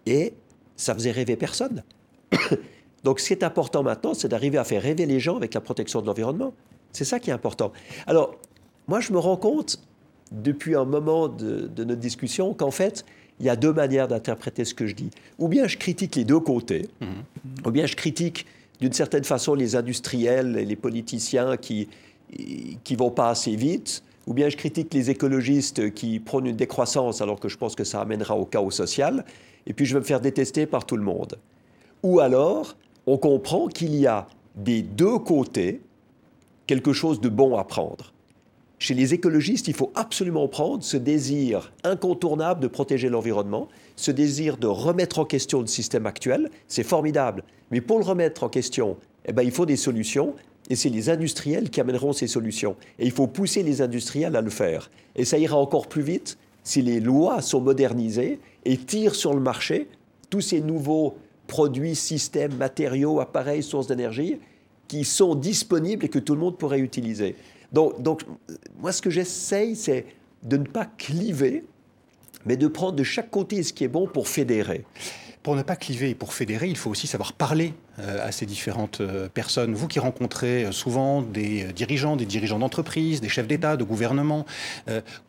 et 0.05 0.35
ça 0.75 0.93
faisait 0.93 1.11
rêver 1.11 1.35
personne. 1.35 1.83
Donc 3.03 3.19
ce 3.19 3.27
qui 3.29 3.33
est 3.33 3.43
important 3.43 3.81
maintenant, 3.81 4.13
c'est 4.13 4.27
d'arriver 4.27 4.59
à 4.59 4.63
faire 4.63 4.83
rêver 4.83 5.07
les 5.07 5.19
gens 5.19 5.35
avec 5.35 5.55
la 5.55 5.61
protection 5.61 5.99
de 6.01 6.05
l'environnement. 6.05 6.53
C'est 6.91 7.05
ça 7.05 7.19
qui 7.19 7.31
est 7.31 7.33
important. 7.33 7.71
Alors, 8.05 8.35
moi, 8.87 8.99
je 8.99 9.11
me 9.13 9.17
rends 9.17 9.37
compte 9.37 9.79
depuis 10.31 10.75
un 10.75 10.85
moment 10.85 11.27
de, 11.27 11.69
notre 11.77 11.99
discussion 11.99 12.53
qu'en 12.53 12.71
fait, 12.71 13.05
il 13.39 13.45
y 13.45 13.49
a 13.49 13.55
deux 13.55 13.73
manières 13.73 14.07
d'interpréter 14.07 14.65
ce 14.65 14.73
que 14.73 14.85
je 14.85 14.95
dis. 14.95 15.09
Ou 15.37 15.47
bien 15.47 15.67
je 15.67 15.77
critique 15.77 16.15
les 16.15 16.25
deux 16.25 16.39
côtés, 16.39 16.89
mhm. 17.01 17.07
ou 17.65 17.71
bien 17.71 17.85
je 17.85 17.95
critique 17.95 18.45
d'une 18.79 18.93
certaine 18.93 19.23
façon 19.23 19.55
les 19.55 19.75
industriels 19.75 20.57
et 20.57 20.65
les 20.65 20.75
politiciens 20.75 21.57
qui 21.57 21.87
qui 22.83 22.95
vont 22.95 23.09
pas 23.09 23.29
assez 23.29 23.55
vite, 23.55 24.03
ou 24.27 24.33
bien 24.33 24.49
je 24.49 24.57
critique 24.57 24.93
les 24.93 25.09
écologistes 25.09 25.93
qui 25.93 26.19
prônent 26.19 26.45
une 26.45 26.55
décroissance 26.55 27.21
alors 27.21 27.39
que 27.39 27.49
je 27.49 27.57
pense 27.57 27.75
que 27.75 27.83
ça 27.83 28.01
amènera 28.01 28.35
au 28.35 28.45
chaos 28.45 28.71
social, 28.71 29.25
et 29.65 29.73
puis 29.73 29.85
je 29.85 29.93
vais 29.95 29.99
me 29.99 30.05
faire 30.05 30.21
détester 30.21 30.65
par 30.65 30.85
tout 30.85 30.97
le 30.97 31.03
monde. 31.03 31.37
Ou 32.03 32.19
alors, 32.19 32.75
on 33.07 33.17
comprend 33.17 33.67
qu'il 33.67 33.95
y 33.95 34.07
a 34.07 34.27
des 34.55 34.81
deux 34.81 35.17
côtés 35.19 35.81
quelque 36.67 36.93
chose 36.93 37.19
de 37.19 37.29
bon 37.29 37.57
à 37.57 37.63
prendre. 37.63 38.13
Chez 38.79 38.93
les 38.93 39.13
écologistes, 39.13 39.67
il 39.67 39.73
faut 39.73 39.91
absolument 39.93 40.47
prendre 40.47 40.83
ce 40.83 40.95
désir 40.95 41.73
incontournable 41.83 42.61
de 42.61 42.67
protéger 42.67 43.09
l'environnement, 43.09 43.67
ce 43.97 44.09
désir 44.09 44.55
de 44.55 44.67
remettre 44.67 45.19
en 45.19 45.25
question 45.25 45.59
le 45.59 45.67
système 45.67 46.05
actuel. 46.05 46.49
C'est 46.69 46.83
formidable. 46.83 47.43
Mais 47.71 47.81
pour 47.81 47.99
le 47.99 48.05
remettre 48.05 48.45
en 48.45 48.49
question, 48.49 48.95
eh 49.25 49.33
ben, 49.33 49.43
il 49.43 49.51
faut 49.51 49.65
des 49.65 49.75
solutions. 49.75 50.33
Et 50.69 50.77
c'est 50.77 50.89
les 50.89 51.09
industriels 51.09 51.69
qui 51.69 51.81
amèneront 51.81 52.13
ces 52.13 52.27
solutions. 52.27 52.77
Et 52.99 53.05
il 53.05 53.11
faut 53.11 53.27
pousser 53.27 53.63
les 53.63 53.81
industriels 53.81 54.37
à 54.37 54.41
le 54.41 54.49
faire. 54.49 54.89
Et 55.15 55.25
ça 55.25 55.37
ira 55.37 55.57
encore 55.57 55.87
plus 55.87 56.03
vite 56.03 56.37
si 56.63 56.81
les 56.81 57.01
lois 57.01 57.41
sont 57.41 57.59
modernisées 57.59 58.39
et 58.63 58.77
tirent 58.77 59.15
sur 59.15 59.33
le 59.33 59.41
marché 59.41 59.89
tous 60.29 60.41
ces 60.41 60.61
nouveaux 60.61 61.17
produits, 61.47 61.95
systèmes, 61.95 62.55
matériaux, 62.55 63.19
appareils, 63.19 63.63
sources 63.63 63.87
d'énergie 63.87 64.37
qui 64.87 65.03
sont 65.03 65.35
disponibles 65.35 66.05
et 66.05 66.09
que 66.09 66.19
tout 66.19 66.35
le 66.35 66.39
monde 66.39 66.57
pourrait 66.57 66.79
utiliser. 66.79 67.35
Donc, 67.71 68.23
moi, 68.79 68.91
ce 68.91 69.01
que 69.01 69.09
j'essaye, 69.09 69.75
c'est 69.75 70.05
de 70.43 70.57
ne 70.57 70.65
pas 70.65 70.85
cliver, 70.85 71.65
mais 72.45 72.57
de 72.57 72.67
prendre 72.67 72.93
de 72.93 73.03
chaque 73.03 73.29
côté 73.29 73.61
ce 73.63 73.73
qui 73.73 73.83
est 73.83 73.89
bon 73.89 74.07
pour 74.07 74.27
fédérer. 74.27 74.85
Pour 75.43 75.55
ne 75.55 75.61
pas 75.61 75.77
cliver 75.77 76.09
et 76.09 76.15
pour 76.15 76.33
fédérer, 76.33 76.67
il 76.67 76.75
faut 76.75 76.89
aussi 76.89 77.07
savoir 77.07 77.31
parler 77.31 77.73
euh, 77.99 78.27
à 78.27 78.33
ces 78.33 78.45
différentes 78.45 78.99
euh, 78.99 79.29
personnes. 79.29 79.73
Vous 79.73 79.87
qui 79.87 79.97
rencontrez 79.99 80.65
euh, 80.65 80.71
souvent 80.73 81.21
des 81.21 81.71
dirigeants, 81.71 82.17
des 82.17 82.25
dirigeants 82.25 82.59
d'entreprise, 82.59 83.21
des 83.21 83.29
chefs 83.29 83.47
d'État, 83.47 83.77
de 83.77 83.85
gouvernement, 83.85 84.45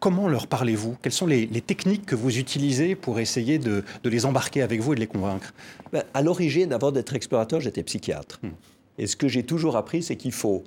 comment 0.01 0.29
leur 0.29 0.49
parlez-vous? 0.49 0.97
Quelles 1.01 1.13
sont 1.13 1.27
les, 1.27 1.47
techniques 1.61 2.07
que 2.07 2.17
vous 2.17 2.39
utilisez 2.39 2.97
pour 2.97 3.21
essayer 3.21 3.59
de, 3.59 3.85
les 4.03 4.27
embarquer 4.27 4.63
avec 4.63 4.81
vous 4.81 4.93
et 4.93 4.97
de 4.97 5.01
les 5.01 5.07
convaincre? 5.07 5.55
Ben, 5.93 6.03
À 6.13 6.23
l'origine, 6.23 6.73
avant 6.73 6.91
d'être 6.91 7.15
explorateur, 7.15 7.61
j'étais 7.61 7.85
psychiatre. 7.85 8.41
Hmm. 8.43 8.51
Et 8.99 9.07
ce 9.07 9.15
que 9.15 9.29
j'ai 9.29 9.45
toujours 9.45 9.77
appris, 9.77 10.03
c'est 10.03 10.17
qu'il 10.17 10.33
faut 10.33 10.65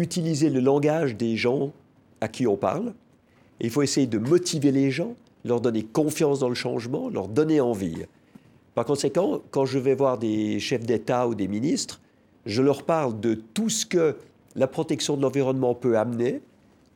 utiliser 0.00 0.50
le 0.50 0.60
langage 0.60 1.16
des 1.16 1.36
gens 1.36 1.72
à 2.20 2.28
qui 2.28 2.46
on 2.46 2.56
parle. 2.56 2.92
il 3.60 3.70
faut 3.70 3.82
essayer 3.82 4.06
de 4.06 4.18
motiver 4.18 4.72
les 4.72 4.90
gens, 4.90 5.14
leur 5.44 5.60
donner 5.60 5.82
confiance 5.82 6.40
dans 6.40 6.48
le 6.48 6.54
changement, 6.54 7.08
leur 7.08 7.28
donner 7.28 7.60
envie. 7.60 8.04
Par 8.74 8.84
conséquent, 8.84 9.42
quand 9.50 9.64
je 9.64 9.78
vais 9.78 9.94
voir 9.94 10.18
des 10.18 10.60
chefs 10.60 10.84
d'État 10.84 11.26
ou 11.26 11.34
des 11.34 11.48
ministres, 11.48 12.00
je 12.46 12.62
leur 12.62 12.84
parle 12.84 13.18
de 13.20 13.34
tout 13.34 13.68
ce 13.68 13.84
que 13.84 14.16
la 14.54 14.66
protection 14.66 15.16
de 15.16 15.22
l'environnement 15.22 15.74
peut 15.74 15.98
amener 15.98 16.40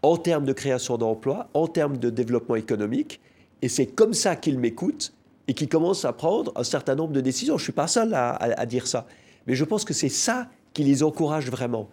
en 0.02 0.16
termes 0.16 0.44
de 0.44 0.52
création 0.52 0.98
d'emplois, 0.98 1.48
en 1.54 1.66
termes 1.66 1.96
de 1.96 2.10
développement 2.10 2.56
économique. 2.56 3.20
Et 3.62 3.68
c'est 3.68 3.86
comme 3.86 4.14
ça 4.14 4.36
qu'ils 4.36 4.58
m'écoutent 4.58 5.12
et 5.46 5.54
qu'ils 5.54 5.68
commencent 5.68 6.04
à 6.04 6.12
prendre 6.12 6.52
un 6.56 6.64
certain 6.64 6.94
nombre 6.94 7.12
de 7.12 7.20
décisions. 7.20 7.56
Je 7.56 7.62
ne 7.62 7.64
suis 7.64 7.72
pas 7.72 7.86
seul 7.86 8.12
à, 8.14 8.66
dire 8.66 8.86
ça. 8.86 9.06
Mais 9.46 9.54
je 9.54 9.64
pense 9.64 9.84
que 9.84 9.94
c'est 9.94 10.08
ça 10.08 10.48
qui 10.72 10.84
les 10.84 11.02
encourage 11.02 11.50
vraiment. 11.50 11.88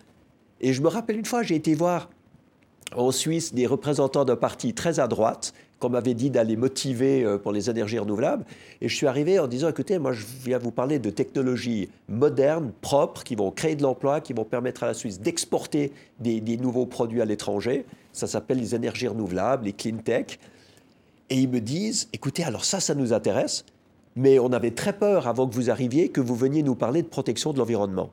Et 0.62 0.74
je 0.74 0.82
me 0.82 0.88
rappelle 0.88 1.18
une 1.18 1.26
fois, 1.26 1.44
j'ai 1.44 1.56
été 1.56 1.74
voir 1.74 2.10
en 2.96 3.12
Suisse 3.12 3.54
des 3.54 3.68
représentants 3.68 4.26
d'un 4.26 4.36
parti 4.36 4.74
très 4.74 5.00
à 5.00 5.08
droite 5.08 5.54
qu'on 5.80 5.90
m'avait 5.90 6.14
dit 6.14 6.30
d'aller 6.30 6.58
motiver 6.58 7.24
euh, 7.24 7.38
pour 7.38 7.52
les 7.52 7.70
énergies 7.70 8.00
renouvelables. 8.00 8.46
Et 8.82 8.90
je 8.90 8.96
suis 8.96 9.08
arrivé 9.08 9.40
en 9.40 9.48
disant, 9.48 9.70
écoutez, 9.70 9.98
moi 9.98 10.12
je 10.12 10.26
viens 10.44 10.58
vous 10.58 10.72
parler 10.72 11.00
de 11.00 11.10
technologies 11.10 11.90
modernes, 12.10 12.74
propres, 12.82 13.24
qui 13.24 13.36
vont 13.36 13.50
créer 13.52 13.76
de 13.76 13.84
l'emploi, 13.84 14.20
qui 14.20 14.34
vont 14.34 14.44
permettre 14.44 14.84
à 14.84 14.88
la 14.88 14.94
Suisse 14.94 15.22
d'exporter 15.22 15.94
des, 16.20 16.42
nouveaux 16.58 16.86
produits 16.86 17.22
à 17.22 17.26
l'étranger. 17.26 17.86
Ça 18.12 18.28
s'appelle 18.28 18.60
les 18.60 18.76
énergies 18.76 19.08
renouvelables, 19.08 19.66
les 19.66 19.74
clean 19.74 19.98
tech. 19.98 20.38
Et 21.30 21.38
ils 21.38 21.50
me 21.50 21.62
disent, 21.62 22.10
écoutez, 22.12 22.44
alors 22.44 22.66
ça, 22.66 22.80
ça 22.80 22.96
nous 22.96 23.14
intéresse, 23.14 23.64
mais 24.16 24.40
on 24.40 24.52
avait 24.52 24.72
très 24.72 24.94
peur 24.94 25.28
avant 25.28 25.48
que 25.48 25.56
vous 25.56 25.70
arriviez 25.70 26.10
que 26.10 26.20
vous 26.20 26.36
veniez 26.36 26.64
nous 26.64 26.76
parler 26.76 27.04
de 27.04 27.08
protection 27.08 27.54
de 27.54 27.60
l'environnement. 27.60 28.10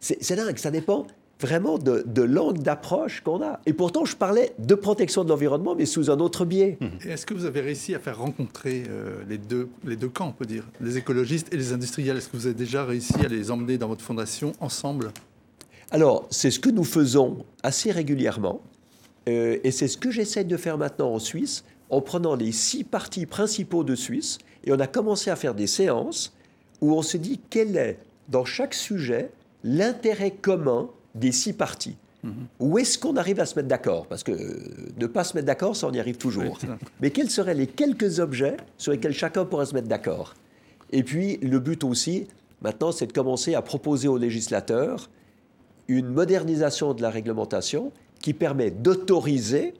C'est 0.00 0.36
dingue, 0.36 0.56
ça 0.56 0.70
dépend 0.70 1.06
vraiment 1.40 1.78
de, 1.78 2.02
de 2.06 2.22
l'angle 2.22 2.62
d'approche 2.62 3.20
qu'on 3.20 3.42
a. 3.42 3.60
Et 3.66 3.72
pourtant, 3.72 4.04
je 4.04 4.16
parlais 4.16 4.52
de 4.58 4.74
protection 4.74 5.24
de 5.24 5.28
l'environnement, 5.28 5.74
mais 5.74 5.86
sous 5.86 6.10
un 6.10 6.18
autre 6.18 6.44
biais. 6.44 6.78
Est-ce 7.04 7.26
que 7.26 7.34
vous 7.34 7.44
avez 7.44 7.60
réussi 7.60 7.94
à 7.94 7.98
faire 7.98 8.18
rencontrer 8.18 8.84
euh, 8.88 9.22
les, 9.28 9.38
deux, 9.38 9.68
les 9.84 9.96
deux 9.96 10.08
camps, 10.08 10.28
on 10.28 10.32
peut 10.32 10.46
dire, 10.46 10.64
les 10.80 10.96
écologistes 10.96 11.52
et 11.52 11.56
les 11.56 11.72
industriels? 11.72 12.16
Est-ce 12.16 12.28
que 12.28 12.36
vous 12.36 12.46
avez 12.46 12.54
déjà 12.54 12.84
réussi 12.84 13.14
à 13.24 13.28
les 13.28 13.50
emmener 13.50 13.76
dans 13.76 13.88
votre 13.88 14.02
fondation 14.02 14.52
ensemble? 14.60 15.10
Alors, 15.90 16.26
c'est 16.30 16.50
ce 16.50 16.58
que 16.58 16.70
nous 16.70 16.84
faisons 16.84 17.44
assez 17.62 17.90
régulièrement. 17.90 18.60
Euh, 19.28 19.58
et 19.62 19.70
c'est 19.70 19.88
ce 19.88 19.98
que 19.98 20.10
j'essaie 20.10 20.44
de 20.44 20.56
faire 20.56 20.78
maintenant 20.78 21.12
en 21.12 21.18
Suisse, 21.18 21.64
en 21.90 22.00
prenant 22.00 22.34
les 22.34 22.52
six 22.52 22.82
partis 22.82 23.26
principaux 23.26 23.84
de 23.84 23.94
Suisse. 23.94 24.38
Et 24.64 24.72
on 24.72 24.80
a 24.80 24.86
commencé 24.86 25.30
à 25.30 25.36
faire 25.36 25.54
des 25.54 25.66
séances 25.66 26.34
où 26.80 26.94
on 26.94 27.02
se 27.02 27.16
dit 27.16 27.40
quel 27.50 27.76
est, 27.76 27.98
dans 28.28 28.44
chaque 28.44 28.74
sujet, 28.74 29.30
l'intérêt 29.62 30.30
commun 30.30 30.88
des 31.16 31.32
six 31.32 31.52
partis. 31.52 31.96
Où 32.58 32.78
est-ce 32.78 32.98
qu'on 32.98 33.16
arrive 33.16 33.38
à 33.38 33.46
se 33.46 33.54
mettre 33.54 33.68
d'accord? 33.68 34.06
Parce 34.06 34.24
que 34.24 34.32
euh, 34.32 34.58
ne 34.98 35.06
pas 35.06 35.22
se 35.22 35.36
mettre 35.36 35.46
d'accord, 35.46 35.76
ça 35.76 35.86
on 35.86 35.92
y 35.92 36.00
arrive 36.00 36.16
toujours. 36.16 36.58
Mais 37.00 37.10
quels 37.10 37.30
seraient 37.30 37.54
les 37.54 37.66
quelques 37.68 38.18
objets 38.18 38.56
sur 38.78 38.92
lesquels 38.92 39.12
chacun 39.12 39.44
pourrait 39.44 39.66
se 39.66 39.74
mettre 39.74 39.88
d'accord? 39.88 40.34
Et 40.90 41.02
puis 41.02 41.36
le 41.38 41.58
but 41.60 41.84
aussi, 41.84 42.26
maintenant, 42.62 42.90
c'est 42.90 43.06
de 43.06 43.12
commencer 43.12 43.54
à 43.54 43.62
proposer 43.62 44.08
aux 44.08 44.18
législateurs 44.18 45.08
une 45.88 46.08
modernisation 46.08 46.94
de 46.94 47.02
la 47.02 47.10
réglementation 47.10 47.92
qui 48.20 48.34
permet 48.34 48.70
d'autoriser 48.72 49.74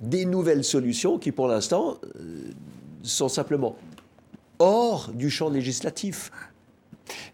des 0.00 0.26
nouvelles 0.26 0.64
solutions 0.64 1.18
qui, 1.18 1.32
pour 1.32 1.48
l'instant, 1.48 1.98
euh, 2.20 2.50
sont 3.02 3.28
simplement 3.28 3.76
hors 4.58 5.10
du 5.12 5.30
champ 5.30 5.50
législatif. 5.50 6.30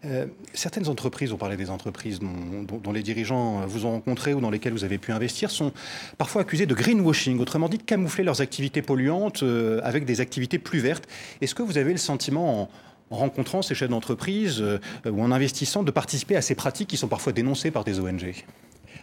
Euh, 0.05 0.25
certaines 0.53 0.89
entreprises, 0.89 1.31
on 1.31 1.37
parlait 1.37 1.57
des 1.57 1.69
entreprises 1.69 2.19
dont, 2.19 2.91
les 2.91 3.03
dirigeants 3.03 3.65
vous 3.67 3.85
ont 3.85 3.91
rencontré 3.91 4.33
ou 4.33 4.41
dans 4.41 4.49
lesquelles 4.49 4.73
vous 4.73 4.83
avez 4.83 4.97
pu 4.97 5.11
investir, 5.11 5.51
sont 5.51 5.71
parfois 6.17 6.41
accusées 6.41 6.65
de 6.65 6.73
greenwashing, 6.73 7.39
autrement 7.39 7.69
dit 7.69 7.77
de 7.77 7.83
camoufler 7.83 8.23
leurs 8.23 8.41
activités 8.41 8.81
polluantes 8.81 9.43
euh, 9.43 9.79
avec 9.83 10.05
des 10.05 10.21
activités 10.21 10.59
plus 10.59 10.79
vertes. 10.79 11.07
Est-ce 11.41 11.55
que 11.55 11.63
vous 11.63 11.77
avez 11.77 11.91
le 11.91 11.97
sentiment, 11.97 12.63
en, 12.63 12.69
en 13.11 13.17
rencontrant 13.17 13.61
ces 13.61 13.75
chefs 13.75 13.89
d'entreprise 13.89 14.61
euh, 14.61 14.79
ou 15.05 15.21
en 15.21 15.31
investissant, 15.31 15.83
de 15.83 15.91
participer 15.91 16.35
à 16.35 16.41
ces 16.41 16.55
pratiques 16.55 16.89
qui 16.89 16.97
sont 16.97 17.07
parfois 17.07 17.33
dénoncées 17.33 17.71
par 17.71 17.83
des 17.83 17.99
ONG 17.99 18.33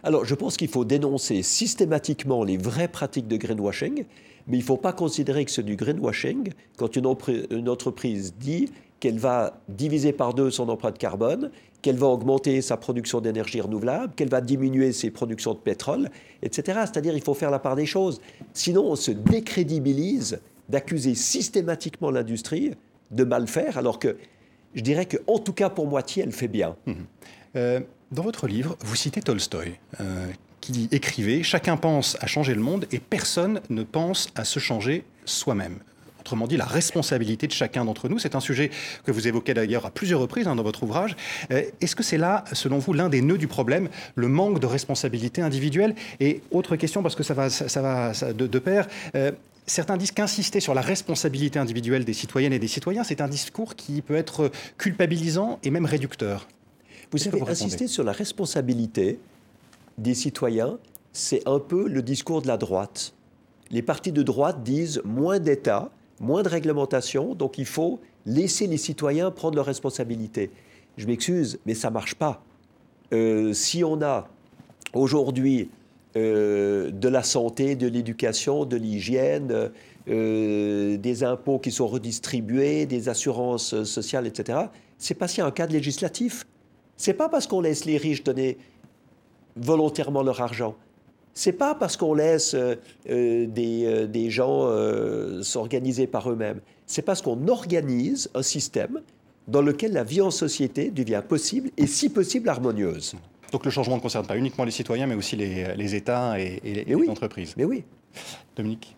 Alors, 0.03 0.25
je 0.25 0.35
pense 0.35 0.57
qu'il 0.57 0.69
faut 0.69 0.85
dénoncer 0.85 1.41
systématiquement 1.43 2.43
les 2.43 2.57
vraies 2.57 2.87
pratiques 2.87 3.27
de 3.27 3.37
greenwashing, 3.37 4.05
mais 4.47 4.57
il 4.57 4.61
ne 4.61 4.65
faut 4.65 4.77
pas 4.77 4.93
considérer 4.93 5.45
que 5.45 5.51
c'est 5.51 5.63
du 5.63 5.75
greenwashing 5.75 6.51
quand 6.77 6.95
une 6.95 7.69
entreprise 7.69 8.33
dit 8.37 8.69
qu'elle 8.99 9.17
va 9.17 9.59
diviser 9.67 10.11
par 10.11 10.33
deux 10.33 10.51
son 10.51 10.69
empreinte 10.69 10.97
carbone, 10.97 11.51
qu'elle 11.81 11.97
va 11.97 12.07
augmenter 12.07 12.61
sa 12.61 12.77
production 12.77 13.21
d'énergie 13.21 13.61
renouvelable, 13.61 14.13
qu'elle 14.15 14.29
va 14.29 14.41
diminuer 14.41 14.91
ses 14.91 15.11
productions 15.11 15.53
de 15.53 15.59
pétrole, 15.59 16.09
etc. 16.41 16.79
C'est-à-dire 16.85 17.13
qu'il 17.13 17.23
faut 17.23 17.33
faire 17.33 17.51
la 17.51 17.59
part 17.59 17.75
des 17.75 17.85
choses. 17.85 18.21
Sinon, 18.53 18.85
on 18.85 18.95
se 18.95 19.11
décrédibilise 19.11 20.39
d'accuser 20.67 21.15
systématiquement 21.15 22.11
l'industrie 22.11 22.73
de 23.11 23.23
mal 23.23 23.47
faire, 23.47 23.77
alors 23.77 23.97
que 23.97 24.17
je 24.75 24.81
dirais 24.81 25.07
qu'en 25.07 25.39
tout 25.39 25.53
cas 25.53 25.69
pour 25.69 25.87
moitié, 25.87 26.23
elle 26.23 26.31
fait 26.31 26.47
bien. 26.47 26.75
Euh, 27.55 27.79
dans 28.11 28.23
votre 28.23 28.47
livre, 28.47 28.77
vous 28.81 28.95
citez 28.95 29.21
Tolstoï, 29.21 29.79
euh, 29.99 30.27
qui 30.61 30.71
dit 30.71 30.89
écrivez 30.91 31.41
Chacun 31.41 31.77
pense 31.77 32.17
à 32.21 32.27
changer 32.27 32.53
le 32.53 32.61
monde 32.61 32.85
et 32.91 32.99
personne 32.99 33.61
ne 33.69 33.83
pense 33.83 34.29
à 34.35 34.43
se 34.45 34.59
changer 34.59 35.05
soi-même. 35.25 35.79
Autrement 36.29 36.45
dit, 36.45 36.57
la 36.57 36.65
responsabilité 36.65 37.47
de 37.47 37.51
chacun 37.53 37.85
d'entre 37.85 38.07
nous, 38.07 38.19
c'est 38.19 38.35
un 38.35 38.39
sujet 38.39 38.69
que 39.03 39.11
vous 39.11 39.27
évoquez 39.27 39.55
d'ailleurs 39.55 39.87
à 39.87 39.89
plusieurs 39.89 40.19
reprises 40.19 40.47
hein, 40.47 40.55
dans 40.55 40.61
votre 40.61 40.83
ouvrage. 40.83 41.15
Euh, 41.49 41.63
Est-ce 41.81 41.95
que 41.95 42.03
c'est 42.03 42.19
là, 42.19 42.43
selon 42.53 42.77
vous, 42.77 42.93
l'un 42.93 43.09
des 43.09 43.23
nœuds 43.23 43.39
du 43.39 43.47
problème, 43.47 43.89
le 44.13 44.27
manque 44.27 44.59
de 44.59 44.67
responsabilité 44.67 45.41
individuelle? 45.41 45.95
Et 46.19 46.41
autre 46.51 46.75
question, 46.75 47.01
parce 47.01 47.15
que 47.15 47.23
ça 47.23 47.33
va, 47.33 47.49
ça, 47.49 47.81
va 47.81 48.13
ça- 48.13 48.31
de, 48.31 48.45
de 48.45 48.59
pair. 48.59 48.87
euh, 49.15 49.31
Certains 49.65 49.97
disent 49.97 50.11
qu'insister 50.11 50.59
sur 50.59 50.75
la 50.75 50.81
responsabilité 50.81 51.57
individuelle 51.57 52.05
des 52.05 52.13
citoyennes 52.13 52.53
et 52.53 52.59
des 52.59 52.67
citoyens, 52.67 53.03
c'est 53.03 53.21
un 53.21 53.27
discours 53.27 53.75
qui 53.75 54.03
peut 54.03 54.15
être 54.15 54.51
culpabilisant 54.77 55.57
et 55.63 55.71
même 55.71 55.85
réducteur. 55.85 56.47
Vous 57.11 57.17
savez, 57.17 57.39
vous 57.39 57.49
insister 57.49 57.87
sur 57.87 58.03
la 58.03 58.11
responsabilité 58.11 59.17
des 59.97 60.13
citoyens, 60.13 60.77
c'est 61.11 61.41
un 61.47 61.57
peu 61.57 61.87
le 61.87 62.03
discours 62.03 62.43
de 62.43 62.47
la 62.47 62.57
droite. 62.57 63.13
Les 63.71 63.81
partis 63.81 64.11
de 64.11 64.21
droite 64.21 64.61
disent 64.63 65.01
moins 65.05 65.39
d'État, 65.39 65.89
moins 66.19 66.43
de 66.43 66.49
réglementation, 66.49 67.35
donc 67.35 67.57
il 67.57 67.65
faut 67.65 67.99
laisser 68.25 68.67
les 68.67 68.77
citoyens 68.77 69.31
prendre 69.31 69.55
leurs 69.55 69.65
responsabilités. 69.65 70.51
Je 70.97 71.07
m'excuse, 71.07 71.59
mais 71.65 71.73
ça 71.73 71.89
ne 71.89 71.93
marche 71.93 72.15
pas. 72.15 72.43
Euh, 73.13 73.53
si 73.53 73.83
on 73.83 74.01
a 74.01 74.27
aujourd'hui 74.93 75.69
euh, 76.17 76.91
de 76.91 77.07
la 77.07 77.23
santé, 77.23 77.75
de 77.75 77.87
l'éducation, 77.87 78.65
de 78.65 78.75
l'hygiène, 78.75 79.71
euh, 80.09 80.97
des 80.97 81.23
impôts 81.23 81.59
qui 81.59 81.71
sont 81.71 81.87
redistribués, 81.87 82.85
des 82.85 83.09
assurances 83.09 83.83
sociales, 83.83 84.27
etc., 84.27 84.59
c'est 84.97 85.13
parce 85.13 85.33
qu'il 85.33 85.41
y 85.41 85.43
a 85.43 85.47
un 85.47 85.51
cadre 85.51 85.73
législatif. 85.73 86.45
C'est 86.97 87.13
pas 87.13 87.29
parce 87.29 87.47
qu'on 87.47 87.61
laisse 87.61 87.85
les 87.85 87.97
riches 87.97 88.23
donner 88.23 88.57
volontairement 89.55 90.21
leur 90.21 90.41
argent. 90.41 90.75
C'est 91.33 91.53
pas 91.53 91.73
parce 91.75 91.95
qu'on 91.95 92.13
laisse 92.13 92.53
euh, 92.53 92.75
euh, 93.09 93.45
des, 93.47 93.85
euh, 93.85 94.07
des 94.07 94.29
gens 94.29 94.63
euh, 94.67 95.41
s'organiser 95.41 96.05
par 96.07 96.29
eux-mêmes. 96.29 96.59
C'est 96.85 97.01
parce 97.03 97.21
qu'on 97.21 97.47
organise 97.47 98.29
un 98.33 98.41
système 98.41 99.01
dans 99.47 99.61
lequel 99.61 99.93
la 99.93 100.03
vie 100.03 100.21
en 100.21 100.31
société 100.31 100.91
devient 100.91 101.21
possible 101.27 101.69
et, 101.77 101.87
si 101.87 102.09
possible, 102.09 102.49
harmonieuse. 102.49 103.15
Donc 103.51 103.65
le 103.65 103.71
changement 103.71 103.95
ne 103.95 104.01
concerne 104.01 104.27
pas 104.27 104.37
uniquement 104.37 104.63
les 104.65 104.71
citoyens, 104.71 105.07
mais 105.07 105.15
aussi 105.15 105.35
les, 105.35 105.75
les 105.75 105.95
États 105.95 106.39
et, 106.39 106.59
et 106.63 106.73
les, 106.73 106.85
Mais 106.85 106.95
oui. 106.95 107.03
les 107.05 107.09
entreprises. 107.09 107.53
Mais 107.57 107.63
oui. 107.65 107.83
Dominique 108.55 108.95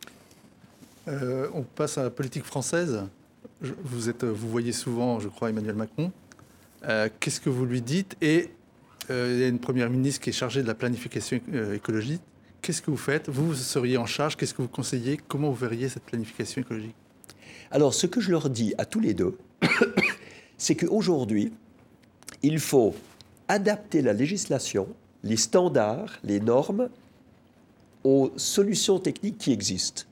Euh, 1.07 1.47
on 1.53 1.61
passe 1.63 1.97
à 1.97 2.03
la 2.03 2.09
politique 2.09 2.43
française. 2.43 3.03
Je- 3.61 3.73
vous, 3.83 4.09
êtes, 4.09 4.23
vous 4.23 4.49
voyez 4.49 4.71
souvent, 4.71 5.19
je 5.19 5.27
crois, 5.29 5.49
Emmanuel 5.49 5.75
Macron. 5.75 6.11
Euh, 6.87 7.09
Qu'est-ce 7.19 7.39
que 7.39 7.49
vous 7.49 7.65
lui 7.65 7.81
dites 7.81 8.15
Et 8.21 8.49
il 9.11 9.39
y 9.39 9.43
a 9.43 9.47
une 9.47 9.59
première 9.59 9.89
ministre 9.89 10.21
qui 10.21 10.29
est 10.29 10.33
chargée 10.33 10.61
de 10.61 10.67
la 10.67 10.75
planification 10.75 11.39
euh, 11.53 11.75
écologique. 11.75 12.21
Qu'est-ce 12.61 12.81
que 12.81 12.91
vous 12.91 12.97
faites? 12.97 13.29
Vous 13.29 13.53
seriez 13.55 13.97
en 13.97 14.05
charge. 14.05 14.37
Qu'est-ce 14.37 14.53
que 14.53 14.61
vous 14.61 14.67
conseillez? 14.67 15.19
Comment 15.27 15.49
vous 15.49 15.55
verriez 15.55 15.89
cette 15.89 16.03
planification 16.03 16.61
écologique? 16.61 16.95
Alors, 17.71 17.93
ce 17.93 18.05
que 18.05 18.21
je 18.21 18.31
leur 18.31 18.49
dis 18.49 18.73
à 18.77 18.85
tous 18.85 18.99
les 18.99 19.13
deux, 19.13 19.37
c'est 20.57 20.75
qu'aujourd'hui, 20.75 21.51
il 22.43 22.59
faut 22.59 22.95
adapter 23.47 24.01
la 24.01 24.13
législation, 24.13 24.87
les 25.23 25.37
standards, 25.37 26.19
les 26.23 26.39
normes 26.39 26.89
aux 28.03 28.31
solutions 28.35 28.99
techniques 28.99 29.37
qui 29.37 29.51
existent. 29.51 30.03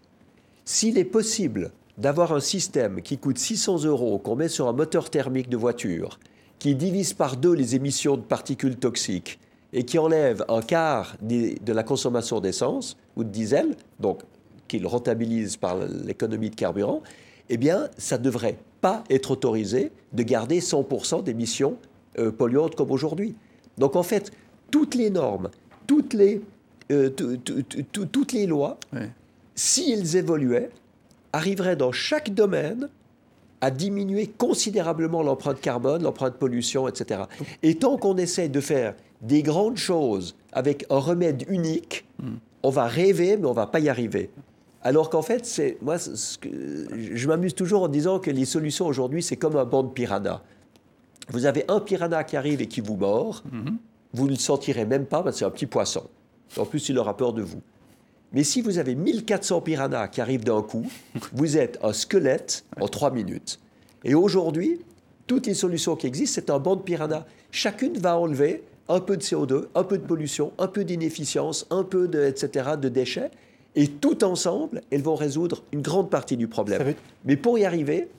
S'il 0.65 0.97
est 0.97 1.05
possible 1.05 1.71
d'avoir 1.97 2.33
un 2.33 2.39
système 2.39 3.01
qui 3.01 3.17
coûte 3.17 3.37
600 3.37 3.83
euros, 3.83 4.19
qu'on 4.19 4.35
met 4.35 4.47
sur 4.47 4.67
un 4.67 4.73
moteur 4.73 5.09
thermique 5.09 5.49
de 5.49 5.57
voiture, 5.57 6.19
qui 6.59 6.75
divise 6.75 7.13
par 7.13 7.37
deux 7.37 7.53
les 7.53 7.75
émissions 7.75 8.17
de 8.17 8.21
particules 8.21 8.75
toxiques 8.75 9.39
et 9.73 9.83
qui 9.85 9.97
enlève 9.97 10.43
un 10.49 10.61
quart 10.61 11.15
des- 11.21 11.55
de 11.55 11.73
la 11.73 11.83
consommation 11.83 12.39
d'essence 12.39 12.97
ou 13.15 13.23
de 13.23 13.29
diesel, 13.29 13.75
donc 13.99 14.21
qu'il 14.67 14.85
rentabilise 14.85 15.57
par 15.57 15.77
l'économie 16.05 16.49
de 16.49 16.55
carburant, 16.55 17.01
eh 17.49 17.57
bien, 17.57 17.89
ça 17.97 18.17
ne 18.17 18.23
devrait 18.23 18.57
pas 18.81 19.03
être 19.09 19.31
autorisé 19.31 19.91
de 20.13 20.23
garder 20.23 20.59
100% 20.61 21.23
d'émissions 21.23 21.77
euh, 22.17 22.31
polluantes 22.31 22.75
comme 22.75 22.91
aujourd'hui. 22.91 23.35
Donc, 23.77 23.95
en 23.95 24.03
fait, 24.03 24.31
toutes 24.71 24.95
les 24.95 25.09
normes, 25.09 25.49
toutes 25.87 26.13
les, 26.13 26.41
euh, 26.91 27.09
tout- 27.09 27.37
tout- 27.37 27.63
tout- 27.91 28.05
toutes 28.05 28.33
les 28.33 28.45
lois, 28.47 28.77
s'ils 29.55 30.15
évoluaient, 30.15 30.69
arriveraient 31.33 31.75
dans 31.75 31.91
chaque 31.91 32.33
domaine 32.33 32.89
à 33.61 33.71
diminuer 33.71 34.27
considérablement 34.27 35.21
l'empreinte 35.21 35.59
carbone, 35.59 36.03
l'empreinte 36.03 36.35
pollution, 36.35 36.87
etc. 36.87 37.21
Et 37.63 37.75
tant 37.75 37.97
qu'on 37.97 38.17
essaie 38.17 38.49
de 38.49 38.61
faire 38.61 38.95
des 39.21 39.43
grandes 39.43 39.77
choses 39.77 40.35
avec 40.53 40.85
un 40.89 40.99
remède 40.99 41.45
unique, 41.49 42.05
on 42.63 42.69
va 42.69 42.85
rêver, 42.85 43.37
mais 43.37 43.47
on 43.47 43.53
va 43.53 43.67
pas 43.67 43.79
y 43.79 43.89
arriver. 43.89 44.29
Alors 44.81 45.09
qu'en 45.09 45.21
fait, 45.21 45.45
c'est 45.45 45.77
moi, 45.81 45.97
que, 45.97 46.49
je 47.13 47.27
m'amuse 47.27 47.53
toujours 47.53 47.83
en 47.83 47.87
disant 47.89 48.19
que 48.19 48.31
les 48.31 48.45
solutions 48.45 48.87
aujourd'hui, 48.87 49.21
c'est 49.21 49.35
comme 49.35 49.57
un 49.57 49.65
banc 49.65 49.83
de 49.83 49.89
piranha. 49.89 50.41
Vous 51.29 51.45
avez 51.45 51.65
un 51.67 51.79
piranha 51.79 52.23
qui 52.23 52.37
arrive 52.37 52.61
et 52.61 52.67
qui 52.67 52.81
vous 52.81 52.95
mord, 52.95 53.43
vous 54.13 54.25
ne 54.25 54.31
le 54.31 54.37
sentirez 54.37 54.85
même 54.85 55.05
pas 55.05 55.21
parce 55.21 55.35
que 55.35 55.39
c'est 55.39 55.45
un 55.45 55.51
petit 55.51 55.65
poisson. 55.65 56.03
En 56.57 56.65
plus, 56.65 56.89
il 56.89 56.97
aura 56.97 57.15
peur 57.15 57.33
de 57.33 57.41
vous. 57.41 57.61
Mais 58.33 58.43
si 58.43 58.61
vous 58.61 58.77
avez 58.77 58.95
1400 58.95 59.61
piranhas 59.61 60.07
qui 60.07 60.21
arrivent 60.21 60.43
d'un 60.43 60.61
coup, 60.61 60.85
vous 61.33 61.57
êtes 61.57 61.79
un 61.81 61.93
squelette 61.93 62.63
en 62.79 62.87
trois 62.87 63.11
minutes. 63.11 63.59
Et 64.03 64.13
aujourd'hui, 64.13 64.81
toutes 65.27 65.47
les 65.47 65.53
solutions 65.53 65.95
qui 65.95 66.07
existent, 66.07 66.35
c'est 66.35 66.49
un 66.49 66.59
banc 66.59 66.75
de 66.75 66.81
piranhas. 66.81 67.25
Chacune 67.51 67.97
va 67.97 68.17
enlever 68.17 68.63
un 68.87 68.99
peu 68.99 69.17
de 69.17 69.21
CO2, 69.21 69.65
un 69.75 69.83
peu 69.83 69.97
de 69.97 70.03
pollution, 70.03 70.51
un 70.57 70.67
peu 70.67 70.83
d'inefficience, 70.83 71.65
un 71.69 71.83
peu 71.83 72.07
de, 72.07 72.23
etc., 72.23 72.71
de 72.79 72.89
déchets. 72.89 73.31
Et 73.75 73.87
tout 73.87 74.23
ensemble, 74.23 74.81
elles 74.91 75.03
vont 75.03 75.15
résoudre 75.15 75.63
une 75.71 75.81
grande 75.81 76.09
partie 76.09 76.37
du 76.37 76.47
problème. 76.47 76.95
Mais 77.25 77.37
pour 77.37 77.59
y 77.59 77.65
arriver, 77.65 78.09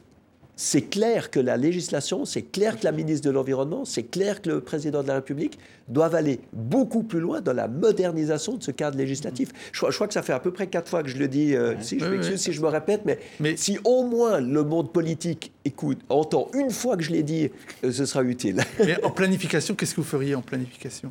c'est 0.62 0.82
clair 0.82 1.30
que 1.30 1.40
la 1.40 1.56
législation, 1.56 2.26
c'est 2.26 2.42
clair 2.42 2.78
que 2.78 2.84
la 2.84 2.92
ministre 2.92 3.26
de 3.26 3.32
l'Environnement, 3.32 3.86
c'est 3.86 4.02
clair 4.02 4.42
que 4.42 4.50
le 4.50 4.60
président 4.60 5.02
de 5.02 5.08
la 5.08 5.14
République 5.14 5.58
doivent 5.88 6.14
aller 6.14 6.38
beaucoup 6.52 7.02
plus 7.02 7.18
loin 7.18 7.40
dans 7.40 7.54
la 7.54 7.66
modernisation 7.66 8.58
de 8.58 8.62
ce 8.62 8.70
cadre 8.70 8.98
législatif. 8.98 9.48
Je, 9.72 9.86
crois 9.86 10.06
que 10.06 10.12
ça 10.12 10.20
fait 10.20 10.34
à 10.34 10.38
peu 10.38 10.52
près 10.52 10.66
quatre 10.66 10.90
fois 10.90 11.02
que 11.02 11.08
je 11.08 11.16
le 11.16 11.28
dis, 11.28 11.56
euh, 11.56 11.80
si 11.80 11.98
je 11.98 12.04
m'excuse 12.04 12.38
si 12.38 12.52
je 12.52 12.60
me 12.60 12.66
répète, 12.66 13.06
mais, 13.06 13.56
si 13.56 13.78
au 13.84 14.02
moins 14.02 14.38
le 14.38 14.62
monde 14.62 14.92
politique 14.92 15.50
écoute, 15.64 16.00
entend 16.10 16.50
une 16.52 16.70
fois 16.70 16.98
que 16.98 17.04
je 17.04 17.12
l'ai 17.12 17.22
dit, 17.22 17.48
euh, 17.82 17.90
ce 17.90 18.04
sera 18.04 18.22
utile. 18.22 18.62
Mais 18.80 19.02
en 19.02 19.10
planification, 19.10 19.74
qu'est-ce 19.74 19.94
que 19.94 20.02
vous 20.02 20.06
feriez 20.06 20.34
en 20.34 20.42
planification? 20.42 21.10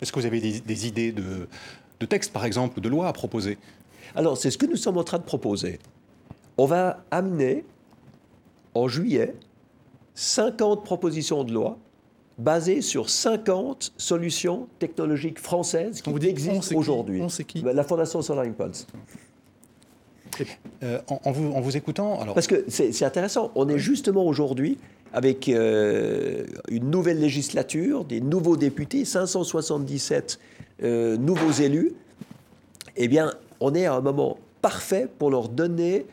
Est-ce 0.00 0.10
que 0.12 0.18
vous 0.18 0.26
avez 0.26 0.40
des, 0.40 0.86
idées 0.86 1.12
de, 1.12 1.46
de 2.00 2.06
textes, 2.06 2.32
par 2.32 2.46
exemple, 2.46 2.78
ou 2.78 2.80
de 2.80 2.88
lois 2.88 3.08
à 3.08 3.12
proposer? 3.12 3.58
Alors, 4.16 4.38
c'est 4.38 4.50
ce 4.50 4.56
que 4.56 4.64
nous 4.64 4.76
sommes 4.76 4.96
en 4.96 5.04
train 5.04 5.18
de 5.18 5.24
proposer. 5.24 5.78
On 6.56 6.64
va 6.64 7.04
amener 7.10 7.66
en 8.74 8.88
juillet 8.88 9.34
50 10.14 10.84
propositions 10.84 11.44
de 11.44 11.52
loi 11.52 11.78
basées 12.38 12.82
sur 12.82 13.10
50 13.10 13.92
solutions 13.96 14.68
technologiques 14.78 15.40
françaises 15.40 16.02
qui 16.02 16.10
existent 16.26 16.76
aujourd'hui. 16.76 17.22
La 17.64 17.84
Fondation 17.84 18.22
Solar 18.22 18.44
Impulse. 18.44 18.86
Euh, 20.82 21.00
en, 21.08 21.32
vous, 21.32 21.76
écoutant, 21.76 22.20
alors... 22.20 22.34
Parce 22.34 22.46
que 22.46 22.64
c'est 22.68 23.04
intéressant, 23.04 23.50
on 23.54 23.68
est 23.68 23.78
justement 23.78 24.24
aujourd'hui 24.24 24.78
avec 25.12 25.48
euh, 25.48 26.44
une 26.68 26.90
nouvelle 26.90 27.18
législature, 27.18 28.04
des 28.04 28.20
nouveaux 28.20 28.56
députés, 28.56 29.04
577 29.04 30.38
euh, 30.82 31.16
nouveaux 31.16 31.50
élus. 31.50 31.92
Eh 32.96 33.08
bien, 33.08 33.32
on 33.60 33.74
est 33.74 33.86
à 33.86 33.94
un 33.94 34.00
moment 34.00 34.38
parfait 34.60 35.08
pour 35.18 35.30
leur 35.30 35.48
donner 35.48 36.06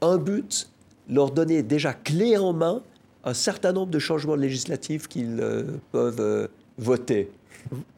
un 0.00 0.18
but 0.18 0.71
leur 1.08 1.30
donner 1.30 1.62
déjà 1.62 1.92
clé 1.92 2.36
en 2.36 2.52
main 2.52 2.82
un 3.24 3.34
certain 3.34 3.72
nombre 3.72 3.90
de 3.90 3.98
changements 3.98 4.34
législatifs 4.34 5.08
qu'ils 5.08 5.38
euh, 5.40 5.64
peuvent 5.92 6.20
euh, 6.20 6.48
voter. 6.78 7.30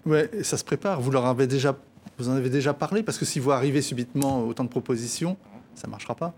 Oui, 0.04 0.18
ça 0.42 0.56
se 0.58 0.64
prépare. 0.64 1.00
Vous, 1.00 1.10
leur 1.10 1.24
avez 1.24 1.46
déjà, 1.46 1.76
vous 2.18 2.28
en 2.28 2.32
avez 2.32 2.50
déjà 2.50 2.74
parlé 2.74 3.02
Parce 3.02 3.18
que 3.18 3.24
si 3.24 3.38
vous 3.38 3.50
arrivez 3.50 3.80
subitement 3.80 4.44
autant 4.44 4.64
de 4.64 4.68
propositions, 4.68 5.36
ça 5.74 5.86
ne 5.86 5.90
marchera 5.90 6.14
pas. 6.14 6.34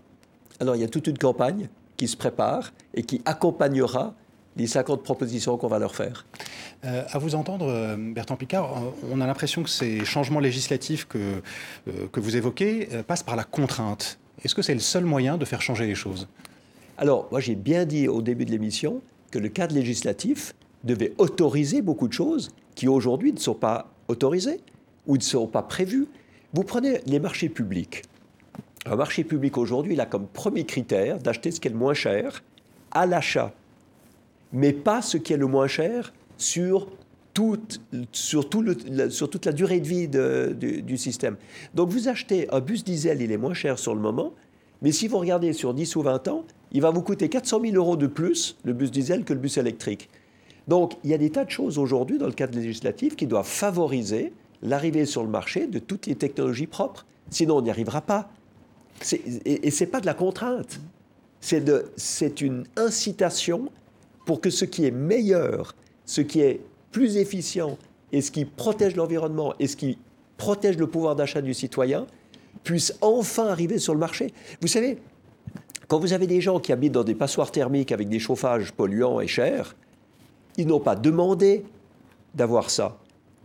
Alors, 0.59 0.75
il 0.75 0.81
y 0.81 0.85
a 0.85 0.87
toute 0.87 1.07
une 1.07 1.17
campagne 1.17 1.67
qui 1.97 2.07
se 2.07 2.15
prépare 2.15 2.71
et 2.93 3.03
qui 3.03 3.21
accompagnera 3.25 4.13
les 4.55 4.65
50 4.65 5.03
propositions 5.03 5.57
qu'on 5.57 5.67
va 5.67 5.77
leur 5.77 5.95
faire. 5.95 6.25
Euh, 6.85 7.03
à 7.11 7.19
vous 7.19 7.35
entendre, 7.35 7.95
Bertrand 7.97 8.37
Picard, 8.37 8.81
on 9.11 9.19
a 9.21 9.27
l'impression 9.27 9.61
que 9.61 9.69
ces 9.69 10.03
changements 10.05 10.39
législatifs 10.39 11.05
que, 11.05 11.41
que 12.11 12.19
vous 12.19 12.37
évoquez 12.37 12.87
passent 13.05 13.23
par 13.23 13.35
la 13.35 13.43
contrainte. 13.43 14.17
Est-ce 14.43 14.55
que 14.55 14.61
c'est 14.61 14.73
le 14.73 14.79
seul 14.79 15.03
moyen 15.03 15.37
de 15.37 15.45
faire 15.45 15.61
changer 15.61 15.85
les 15.85 15.95
choses? 15.95 16.27
Alors, 16.97 17.27
moi, 17.31 17.39
j'ai 17.39 17.55
bien 17.55 17.85
dit 17.85 18.07
au 18.07 18.21
début 18.21 18.45
de 18.45 18.51
l'émission 18.51 19.01
que 19.31 19.37
le 19.37 19.49
cadre 19.49 19.75
législatif 19.75 20.55
devait 20.83 21.13
autoriser 21.17 21.81
beaucoup 21.81 22.07
de 22.07 22.13
choses 22.13 22.49
qui 22.75 22.87
aujourd'hui 22.87 23.31
ne 23.33 23.39
sont 23.39 23.53
pas 23.53 23.91
autorisées 24.07 24.61
ou 25.05 25.17
ne 25.17 25.21
sont 25.21 25.47
pas 25.47 25.61
prévues. 25.61 26.07
Vous 26.53 26.63
prenez 26.63 27.01
les 27.05 27.19
marchés 27.19 27.49
publics. 27.49 28.03
Un 28.85 28.95
marché 28.95 29.23
public 29.23 29.57
aujourd'hui, 29.57 29.93
il 29.93 30.01
a 30.01 30.05
comme 30.05 30.27
premier 30.27 30.65
critère 30.65 31.19
d'acheter 31.19 31.51
ce 31.51 31.59
qui 31.59 31.67
est 31.67 31.71
le 31.71 31.77
moins 31.77 31.93
cher 31.93 32.43
à 32.91 33.05
l'achat, 33.05 33.53
mais 34.53 34.71
pas 34.71 35.01
ce 35.01 35.17
qui 35.17 35.33
est 35.33 35.37
le 35.37 35.47
moins 35.47 35.67
cher 35.67 36.13
sur 36.37 36.87
toute, 37.33 37.81
la 37.91 39.51
durée 39.51 39.81
de 39.81 39.87
vie 39.87 40.81
du 40.81 40.97
système. 40.97 41.35
Donc 41.75 41.89
vous 41.89 42.07
achetez 42.07 42.47
un 42.51 42.61
bus 42.61 42.83
diesel, 42.83 43.21
il 43.21 43.31
est 43.31 43.37
moins 43.37 43.53
cher 43.53 43.77
sur 43.77 43.93
le 43.93 44.01
moment, 44.01 44.33
mais 44.81 44.91
si 44.91 45.07
vous 45.07 45.17
regardez 45.17 45.53
sur 45.53 45.73
10 45.73 45.95
ou 45.97 46.01
20 46.03 46.27
ans, 46.29 46.45
il 46.71 46.81
va 46.81 46.91
vous 46.91 47.01
coûter 47.01 47.29
400 47.29 47.61
000 47.61 47.75
euros 47.75 47.95
de 47.95 48.07
plus, 48.07 48.57
le 48.63 48.73
bus 48.73 48.91
diesel, 48.91 49.23
que 49.23 49.33
le 49.33 49.39
bus 49.39 49.57
électrique. 49.57 50.09
Donc, 50.67 50.97
il 51.03 51.09
y 51.09 51.13
a 51.13 51.17
des 51.17 51.29
tas 51.29 51.45
de 51.45 51.49
choses 51.49 51.77
aujourd'hui 51.77 52.17
dans 52.17 52.25
le 52.25 52.33
cadre 52.33 52.55
législatif 52.55 53.15
qui 53.15 53.25
doivent 53.25 53.47
favoriser 53.47 54.33
l'arrivée 54.61 55.05
sur 55.05 55.23
le 55.23 55.29
marché 55.29 55.67
de 55.67 55.79
toutes 55.79 56.07
les 56.07 56.15
technologies 56.15 56.67
propres. 56.67 57.05
Sinon, 57.29 57.57
on 57.57 57.61
n'y 57.61 57.69
arrivera 57.69 58.01
pas. 58.01 58.29
Et, 59.45 59.71
ce 59.71 59.83
n'est 59.83 59.89
pas 59.89 60.01
de 60.01 60.05
la 60.05 60.13
contrainte. 60.13 60.79
C'est 61.39 62.41
une 62.41 62.65
incitation 62.75 63.69
pour 64.25 64.41
que 64.41 64.49
ce 64.49 64.65
qui 64.65 64.85
est 64.85 64.91
meilleur, 64.91 65.75
ce 66.05 66.21
qui 66.21 66.41
est 66.41 66.61
plus 66.91 67.17
efficient 67.17 67.77
et 68.11 68.21
ce 68.21 68.31
qui 68.31 68.43
protège 68.43 68.95
l'environnement 68.95 69.53
et 69.59 69.67
ce 69.67 69.77
qui 69.77 69.97
protège 70.37 70.77
le 70.77 70.87
pouvoir 70.87 71.15
d'achat 71.15 71.41
du 71.41 71.53
citoyen 71.53 72.07
puisse 72.63 72.95
enfin 73.01 73.47
arriver 73.47 73.77
sur 73.77 73.93
le 73.93 73.99
marché. 73.99 74.33
Vous 74.61 74.67
savez, 74.67 74.97
quand 75.87 75.99
vous 75.99 76.13
avez 76.13 76.27
des 76.27 76.41
gens 76.41 76.59
qui 76.59 76.71
habitent 76.71 76.93
dans 76.93 77.03
des 77.03 77.15
passoires 77.15 77.51
thermiques 77.51 77.91
avec 77.91 78.09
des 78.09 78.19
chauffages 78.19 78.73
polluants 78.73 79.21
et 79.21 79.27
chers, 79.27 79.75
ils 80.57 80.67
n'ont 80.67 80.79
pas 80.79 80.95
demandé 80.95 81.63
d'avoir 82.35 82.69
ça. 82.69 82.97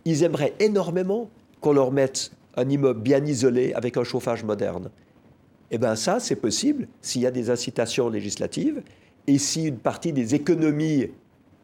Ils 0.05 0.23
aimeraient 0.23 0.53
énormément 0.59 1.29
qu'on 1.61 1.73
leur 1.73 1.91
mette 1.91 2.31
un 2.57 2.69
immeuble 2.69 3.01
bien 3.01 3.23
isolé 3.25 3.73
avec 3.73 3.97
un 3.97 4.03
chauffage 4.03 4.43
moderne. 4.43 4.89
Eh 5.71 5.77
bien 5.77 5.95
ça, 5.95 6.19
c'est 6.19 6.35
possible 6.35 6.87
s'il 7.01 7.21
y 7.21 7.25
a 7.25 7.31
des 7.31 7.49
incitations 7.49 8.09
législatives 8.09 8.83
et 9.27 9.37
si 9.37 9.65
une 9.65 9.77
partie 9.77 10.11
des 10.11 10.35
économies 10.35 11.11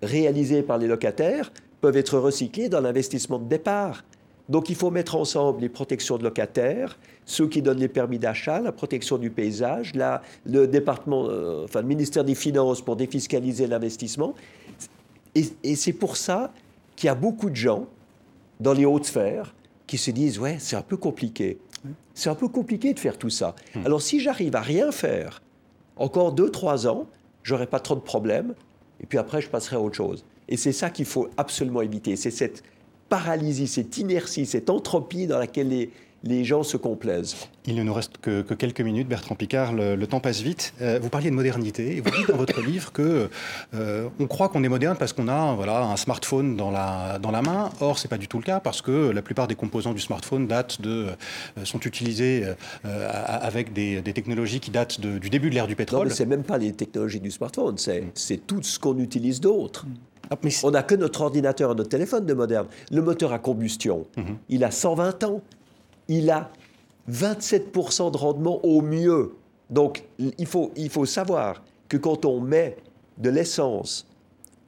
réalisées 0.02 0.64
par 0.64 0.78
les 0.78 0.88
locataires 0.88 1.52
peuvent 1.82 1.98
être 1.98 2.18
recyclées 2.18 2.70
dans 2.70 2.82
l'investissement 2.82 3.38
de 3.38 3.48
départ. 3.48 4.04
Donc 4.50 4.70
il 4.70 4.76
faut 4.76 4.90
mettre 4.90 5.16
ensemble 5.16 5.62
les 5.62 5.70
protections 5.70 6.18
de 6.18 6.24
locataires, 6.24 6.98
ceux 7.26 7.48
qui 7.48 7.62
donnent 7.62 7.80
les 7.80 7.88
permis 7.88 8.18
d'achat, 8.18 8.60
la 8.60 8.72
protection 8.72 9.20
du 9.20 9.30
paysage, 9.30 9.94
le 10.46 10.68
département, 10.68 11.28
euh, 11.30 11.66
enfin 11.66 11.82
le 11.82 11.88
ministère 11.88 12.24
des 12.24 12.34
Finances 12.34 12.82
pour 12.82 12.96
défiscaliser 12.96 13.68
l'investissement. 13.68 14.34
Et, 15.36 15.76
c'est 15.76 15.94
pour 15.94 16.18
ça 16.18 16.52
qu'il 16.96 17.08
y 17.08 17.10
a 17.10 17.16
beaucoup 17.16 17.52
de 17.52 17.56
gens 17.56 17.86
dans 18.60 18.74
les 18.74 18.86
hautes 18.86 19.06
sphères 19.06 19.54
qui 19.86 20.00
se 20.00 20.10
disent 20.10 20.40
ouais 20.40 20.58
c'est 20.60 20.76
un 20.76 20.82
peu 20.82 20.98
compliqué. 20.98 21.60
C'est 22.16 22.30
un 22.30 22.36
peu 22.36 22.50
compliqué 22.50 22.94
de 22.94 23.00
faire 23.00 23.18
tout 23.18 23.30
ça. 23.30 23.56
Hmm. 23.76 23.86
Alors 23.86 24.02
si 24.02 24.20
j'arrive 24.20 24.56
à 24.56 24.62
rien 24.62 24.92
faire, 24.92 25.42
encore 25.96 26.34
deux 26.34 26.50
trois 26.50 26.88
ans, 26.88 27.06
j'aurai 27.44 27.68
pas 27.68 27.80
trop 27.80 27.96
de 27.96 28.02
problèmes. 28.02 28.56
Et 29.02 29.06
puis 29.06 29.20
après 29.20 29.42
je 29.42 29.50
passerai 29.50 29.76
à 29.76 29.80
autre 29.80 29.96
chose. 29.96 30.26
Et 30.48 30.58
c'est 30.58 30.72
ça 30.72 30.90
qu'il 30.90 31.06
faut 31.06 31.30
absolument 31.38 31.84
éviter. 31.84 32.16
C'est 32.16 32.32
cette 32.32 32.64
paralysie, 33.10 33.68
cette 33.68 33.98
inertie, 33.98 34.46
cette 34.46 34.70
entropie 34.70 35.28
dans 35.28 35.40
laquelle 35.40 35.70
les, 35.70 35.92
les 36.24 36.44
gens 36.44 36.64
se 36.64 36.78
complaisent. 36.78 37.36
Il 37.66 37.76
ne 37.76 37.84
nous 37.84 37.94
reste 37.94 38.18
que, 38.18 38.42
quelques 38.42 38.82
minutes, 38.82 39.08
Bertrand 39.08 39.36
Picard, 39.36 39.74
le, 39.74 40.08
temps 40.08 40.20
passe 40.20 40.42
vite. 40.42 40.74
Euh, 40.82 41.00
vous 41.02 41.10
parliez 41.10 41.30
de 41.30 41.36
modernité 41.36 41.98
et 41.98 42.02
vous 42.02 42.10
dites 42.10 42.30
dans 42.30 42.38
votre 42.38 42.62
livre 42.62 42.92
que 42.92 43.30
euh, 43.74 44.10
on 44.20 44.28
croit 44.28 44.50
qu'on 44.50 44.64
est 44.64 44.70
moderne 44.70 44.98
parce 44.98 45.14
qu'on 45.14 45.28
a 45.28 45.54
voilà, 45.54 45.84
un 45.84 45.98
smartphone 45.98 46.58
dans 46.58 46.72
la, 46.72 47.20
dans 47.20 47.32
la 47.32 47.42
main. 47.42 47.70
Or, 47.80 48.00
ce 48.00 48.06
n'est 48.06 48.10
pas 48.10 48.18
du 48.18 48.28
tout 48.28 48.38
le 48.38 48.44
cas 48.44 48.60
parce 48.60 48.82
que 48.82 49.12
la 49.12 49.22
plupart 49.22 49.48
des 49.48 49.56
composants 49.56 49.94
du 49.94 50.02
smartphone 50.02 50.48
datent 50.48 50.82
de, 50.82 51.08
euh, 51.58 51.66
sont 51.66 51.80
utilisés 51.82 52.46
avec 52.84 53.74
des, 53.74 54.02
technologies 54.14 54.60
qui 54.60 54.72
datent 54.72 55.00
du 55.00 55.30
début 55.30 55.50
de 55.50 55.56
l'ère 55.56 55.68
du 55.68 55.76
pétrole. 55.76 56.08
Non, 56.08 56.14
ce 56.14 56.24
n'est 56.24 56.30
même 56.30 56.44
pas 56.44 56.58
les 56.58 56.74
technologies 56.74 57.20
du 57.20 57.32
smartphone, 57.32 57.78
c'est 57.78 58.48
tout 58.48 58.64
ce 58.64 58.80
qu'on 58.80 58.98
utilise 58.98 59.40
d'autre. 59.40 59.86
Ah, 60.30 60.36
on 60.64 60.72
n'a 60.72 60.84
que 60.84 60.96
notre 60.96 61.22
ordinateur 61.22 61.72
et 61.72 61.76
notre 61.76 61.90
téléphone 61.90 62.26
de 62.26 62.34
moderne. 62.34 62.68
Le 62.92 63.02
moteur 63.02 63.34
à 63.34 63.40
combustion, 63.40 64.06
mhm. 64.18 64.38
il 64.50 64.64
a 64.64 64.72
120 64.72 65.24
ans. 65.24 65.42
Il 66.08 66.30
a 66.30 66.52
27% 67.12 68.12
de 68.12 68.18
rendement 68.18 68.64
au 68.64 68.82
mieux. 68.82 69.34
Donc, 69.70 70.04
il 70.18 70.46
faut, 70.46 70.72
il 70.76 70.90
faut 70.90 71.06
savoir 71.06 71.64
que 71.88 71.98
quand 71.98 72.26
on 72.26 72.40
met 72.40 72.78
de 73.18 73.30
l'essence 73.30 74.08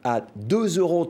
à 0.03 0.22
2,30 0.47 0.80
euros 0.80 1.07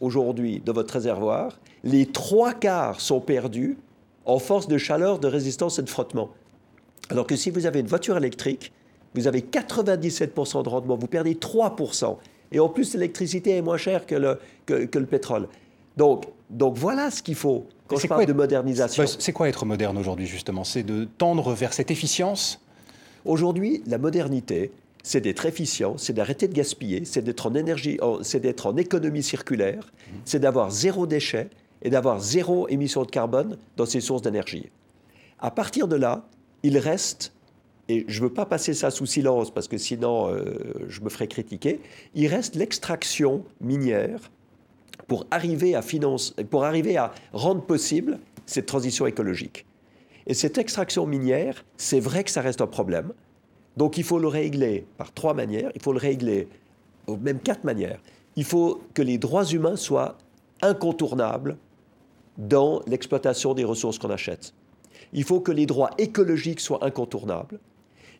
aujourd'hui 0.00 0.62
dans 0.64 0.72
votre 0.72 0.94
réservoir, 0.94 1.58
les 1.84 2.06
trois 2.06 2.52
quarts 2.52 3.00
sont 3.00 3.20
perdus 3.20 3.78
en 4.24 4.38
force 4.38 4.68
de 4.68 4.76
chaleur, 4.76 5.18
de 5.18 5.28
résistance 5.28 5.78
et 5.78 5.82
de 5.82 5.88
frottement. 5.88 6.30
Alors 7.10 7.26
que 7.26 7.36
si 7.36 7.50
vous 7.50 7.66
avez 7.66 7.80
une 7.80 7.86
voiture 7.86 8.16
électrique, 8.16 8.72
vous 9.14 9.26
avez 9.26 9.40
97% 9.40 10.64
de 10.64 10.68
rendement, 10.68 10.96
vous 10.96 11.06
perdez 11.06 11.34
3%. 11.34 12.16
Et 12.56 12.58
en 12.58 12.70
plus, 12.70 12.94
l'électricité 12.94 13.50
est 13.50 13.60
moins 13.60 13.76
chère 13.76 14.06
que 14.06 14.14
le, 14.14 14.38
que, 14.64 14.98
le 14.98 15.04
pétrole. 15.04 15.46
Donc, 15.98 16.24
donc 16.48 16.78
voilà 16.78 17.10
ce 17.10 17.22
qu'il 17.22 17.34
faut 17.34 17.66
quand 17.86 17.98
je 17.98 18.06
parle 18.06 18.24
de 18.24 18.32
modernisation. 18.32 19.04
Bah, 19.04 19.10
c'est 19.18 19.34
quoi 19.34 19.50
être 19.50 19.66
moderne 19.66 19.98
aujourd'hui, 19.98 20.26
justement? 20.26 20.64
C'est 20.64 20.82
de 20.82 21.06
tendre 21.18 21.52
vers 21.52 21.74
cette 21.74 21.90
efficience? 21.90 22.58
Aujourd'hui, 23.26 23.82
la 23.86 23.98
modernité, 23.98 24.72
c'est 25.02 25.20
d'être 25.20 25.44
efficient, 25.44 25.98
c'est 25.98 26.14
d'arrêter 26.14 26.48
de 26.48 26.54
gaspiller, 26.54 27.04
c'est 27.04 27.20
d'être 27.20 27.46
en 27.46 27.54
énergie, 27.54 27.98
c'est 28.22 28.40
d'être 28.40 28.64
en 28.64 28.76
économie 28.78 29.22
circulaire, 29.22 29.92
mhm. 30.10 30.20
c'est 30.24 30.40
d'avoir 30.40 30.70
zéro 30.70 31.06
déchet 31.06 31.50
et 31.82 31.90
d'avoir 31.90 32.20
zéro 32.20 32.68
émission 32.68 33.02
de 33.02 33.10
carbone 33.10 33.58
dans 33.76 33.84
ces 33.84 34.00
sources 34.00 34.22
d'énergie. 34.22 34.70
À 35.40 35.50
partir 35.50 35.88
de 35.88 35.96
là, 35.96 36.26
il 36.62 36.78
reste, 36.78 37.32
et 37.88 38.04
je 38.08 38.20
ne 38.20 38.26
veux 38.26 38.32
pas 38.32 38.46
passer 38.46 38.74
ça 38.74 38.90
sous 38.90 39.06
silence 39.06 39.52
parce 39.52 39.68
que 39.68 39.78
sinon 39.78 40.28
euh, 40.28 40.58
je 40.88 41.00
me 41.00 41.08
ferai 41.08 41.28
critiquer, 41.28 41.80
il 42.14 42.26
reste 42.26 42.56
l'extraction 42.56 43.44
minière 43.60 44.30
pour 45.06 45.26
arriver, 45.30 45.74
à 45.74 45.82
finance, 45.82 46.34
pour 46.50 46.64
arriver 46.64 46.96
à 46.96 47.12
rendre 47.32 47.62
possible 47.62 48.18
cette 48.44 48.66
transition 48.66 49.06
écologique. 49.06 49.66
Et 50.26 50.34
cette 50.34 50.58
extraction 50.58 51.06
minière, 51.06 51.64
c'est 51.76 52.00
vrai 52.00 52.24
que 52.24 52.30
ça 52.30 52.40
reste 52.40 52.60
un 52.60 52.66
problème. 52.66 53.12
Donc 53.76 53.98
il 53.98 54.04
faut 54.04 54.18
le 54.18 54.26
régler 54.26 54.86
par 54.96 55.12
trois 55.12 55.34
manières. 55.34 55.70
Il 55.74 55.82
faut 55.82 55.92
le 55.92 55.98
régler, 55.98 56.48
même 57.20 57.38
quatre 57.38 57.62
manières. 57.62 58.00
Il 58.34 58.44
faut 58.44 58.82
que 58.94 59.02
les 59.02 59.18
droits 59.18 59.44
humains 59.44 59.76
soient 59.76 60.18
incontournables 60.62 61.56
dans 62.38 62.82
l'exploitation 62.86 63.54
des 63.54 63.64
ressources 63.64 63.98
qu'on 63.98 64.10
achète. 64.10 64.52
Il 65.12 65.24
faut 65.24 65.40
que 65.40 65.52
les 65.52 65.66
droits 65.66 65.90
écologiques 65.98 66.60
soient 66.60 66.84
incontournables. 66.84 67.60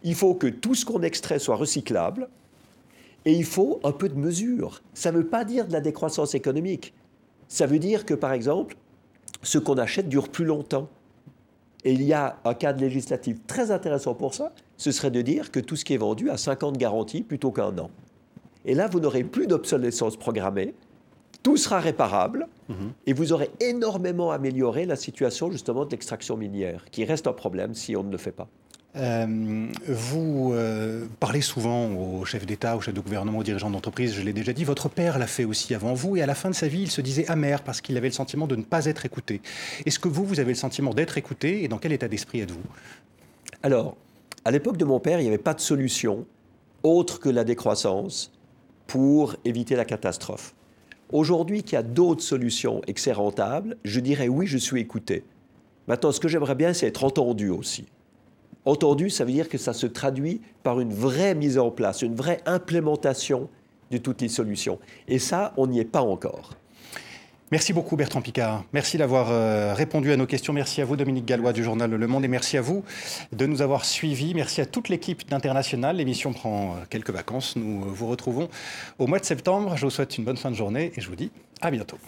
Il 0.06 0.14
faut 0.14 0.34
que 0.34 0.46
tout 0.46 0.76
ce 0.76 0.84
qu'on 0.84 1.02
extrait 1.02 1.40
soit 1.40 1.56
recyclable. 1.56 2.28
Et 3.24 3.32
il 3.32 3.44
faut 3.44 3.80
un 3.82 3.90
peu 3.90 4.08
de 4.08 4.14
mesure. 4.14 4.80
Ça 4.94 5.10
ne 5.10 5.18
veut 5.18 5.26
pas 5.26 5.44
dire 5.44 5.66
de 5.66 5.72
la 5.72 5.80
décroissance 5.80 6.36
économique. 6.36 6.94
Ça 7.48 7.66
veut 7.66 7.80
dire 7.80 8.06
que, 8.06 8.14
par 8.14 8.32
exemple, 8.32 8.76
ce 9.42 9.58
qu'on 9.58 9.78
achète 9.78 10.08
dure 10.08 10.28
plus 10.28 10.44
longtemps. 10.44 10.88
Et 11.82 11.92
il 11.92 12.04
y 12.04 12.12
a 12.12 12.38
un 12.44 12.54
cadre 12.54 12.80
législatif 12.80 13.38
très 13.48 13.72
intéressant 13.72 14.14
pour 14.14 14.32
ça, 14.32 14.52
ce 14.76 14.92
serait 14.92 15.10
de 15.10 15.22
dire 15.22 15.50
que 15.50 15.58
tout 15.58 15.74
ce 15.74 15.84
qui 15.84 15.94
est 15.94 15.98
vendu 15.98 16.30
a 16.30 16.36
50 16.36 16.76
garanties 16.76 16.78
garantie 16.78 17.22
plutôt 17.24 17.50
qu'un 17.50 17.76
an. 17.76 17.90
Et 18.64 18.74
là, 18.74 18.86
vous 18.86 19.00
n'aurez 19.00 19.24
plus 19.24 19.48
d'obsolescence 19.48 20.16
programmée, 20.16 20.74
tout 21.42 21.56
sera 21.56 21.80
réparable, 21.80 22.46
mhm. 22.68 22.92
et 23.06 23.12
vous 23.12 23.32
aurez 23.32 23.50
énormément 23.58 24.30
amélioré 24.30 24.86
la 24.86 24.96
situation 24.96 25.50
justement 25.50 25.84
de 25.84 25.90
l'extraction 25.90 26.36
minière, 26.36 26.84
qui 26.92 27.04
reste 27.04 27.26
un 27.26 27.32
problème 27.32 27.74
si 27.74 27.96
on 27.96 28.04
ne 28.04 28.12
le 28.12 28.18
fait 28.18 28.32
pas. 28.32 28.48
Euh, 28.96 29.66
vous 29.88 30.52
euh, 30.54 31.06
parlez 31.20 31.42
souvent 31.42 31.90
aux 31.92 32.24
chefs 32.24 32.46
d'État, 32.46 32.76
aux 32.76 32.80
chefs 32.80 32.94
de 32.94 33.00
gouvernement, 33.00 33.38
aux 33.38 33.42
dirigeants 33.42 33.70
d'entreprise, 33.70 34.14
je 34.14 34.22
l'ai 34.22 34.32
déjà 34.32 34.54
dit, 34.54 34.64
votre 34.64 34.88
père 34.88 35.18
l'a 35.18 35.26
fait 35.26 35.44
aussi 35.44 35.74
avant 35.74 35.92
vous, 35.92 36.16
et 36.16 36.22
à 36.22 36.26
la 36.26 36.34
fin 36.34 36.48
de 36.48 36.54
sa 36.54 36.66
vie, 36.66 36.82
il 36.82 36.90
se 36.90 37.02
disait 37.02 37.28
amer 37.28 37.62
parce 37.62 37.82
qu'il 37.82 37.96
avait 37.98 38.08
le 38.08 38.14
sentiment 38.14 38.46
de 38.46 38.56
ne 38.56 38.62
pas 38.62 38.86
être 38.86 39.04
écouté. 39.04 39.42
Est-ce 39.84 39.98
que 39.98 40.08
vous, 40.08 40.24
vous 40.24 40.40
avez 40.40 40.52
le 40.52 40.58
sentiment 40.58 40.94
d'être 40.94 41.18
écouté, 41.18 41.62
et 41.62 41.68
dans 41.68 41.78
quel 41.78 41.92
état 41.92 42.08
d'esprit 42.08 42.40
êtes-vous? 42.40 42.62
Alors, 43.62 43.96
à 44.46 44.50
l'époque 44.50 44.78
de 44.78 44.84
mon 44.86 44.98
père, 44.98 45.20
il 45.20 45.24
n'y 45.24 45.28
avait 45.28 45.38
pas 45.38 45.54
de 45.54 45.60
solution 45.60 46.26
autre 46.82 47.20
que 47.20 47.28
la 47.28 47.44
décroissance 47.44 48.32
pour 48.86 49.36
éviter 49.44 49.76
la 49.76 49.84
catastrophe. 49.84 50.54
Aujourd'hui, 51.12 51.62
qu'il 51.62 51.74
y 51.74 51.76
a 51.78 51.82
d'autres 51.82 52.22
solutions 52.22 52.80
et 52.86 52.94
que 52.94 53.00
c'est 53.00 53.12
rentable, 53.12 53.76
je 53.84 54.00
dirais 54.00 54.28
oui, 54.28 54.46
je 54.46 54.56
suis 54.56 54.80
écouté. 54.80 55.24
Maintenant, 55.86 56.12
ce 56.12 56.20
que 56.20 56.28
j'aimerais 56.28 56.54
bien, 56.54 56.72
c'est 56.72 56.86
être 56.86 57.04
entendu 57.04 57.50
aussi. 57.50 57.86
Entendu, 58.66 59.10
ça 59.10 59.24
veut 59.24 59.32
dire 59.32 59.48
que 59.48 59.58
ça 59.58 59.72
se 59.72 59.86
traduit 59.86 60.40
par 60.62 60.80
une 60.80 60.92
vraie 60.92 61.34
mise 61.34 61.56
en 61.56 61.70
place, 61.70 62.02
une 62.02 62.16
vraie 62.16 62.40
implémentation 62.46 63.48
de 63.92 63.98
toutes 63.98 64.20
les 64.20 64.28
solutions. 64.28 64.78
Et 65.08 65.18
ça, 65.18 65.54
on 65.56 65.68
n'y 65.68 65.78
est 65.78 65.84
pas 65.84 66.02
encore. 66.02 66.50
Merci 67.52 67.72
beaucoup 67.72 67.94
Bertrand 67.94 68.22
Picard. 68.22 68.64
Merci 68.72 68.98
d'avoir 68.98 69.30
euh, 69.30 69.72
répondu 69.72 70.10
à 70.10 70.16
nos 70.16 70.26
questions. 70.26 70.52
Merci 70.52 70.80
à 70.80 70.84
vous 70.84 70.96
Dominique 70.96 71.26
Gallois 71.26 71.52
du 71.52 71.62
journal 71.62 71.88
Le 71.88 72.06
Monde 72.08 72.24
et 72.24 72.28
merci 72.28 72.56
à 72.56 72.60
vous 72.60 72.82
de 73.32 73.46
nous 73.46 73.62
avoir 73.62 73.84
suivis. 73.84 74.34
Merci 74.34 74.60
à 74.60 74.66
toute 74.66 74.88
l'équipe 74.88 75.28
d'International. 75.28 75.96
L'émission 75.96 76.32
prend 76.32 76.72
euh, 76.72 76.78
quelques 76.90 77.10
vacances. 77.10 77.54
Nous 77.54 77.84
euh, 77.84 77.88
vous 77.88 78.08
retrouvons 78.08 78.48
au 78.98 79.06
mois 79.06 79.20
de 79.20 79.24
septembre. 79.24 79.76
Je 79.76 79.84
vous 79.84 79.90
souhaite 79.90 80.18
une 80.18 80.24
bonne 80.24 80.36
fin 80.36 80.50
de 80.50 80.56
journée 80.56 80.92
et 80.96 81.00
je 81.00 81.08
vous 81.08 81.14
dis 81.14 81.30
à 81.60 81.70
bientôt. 81.70 81.98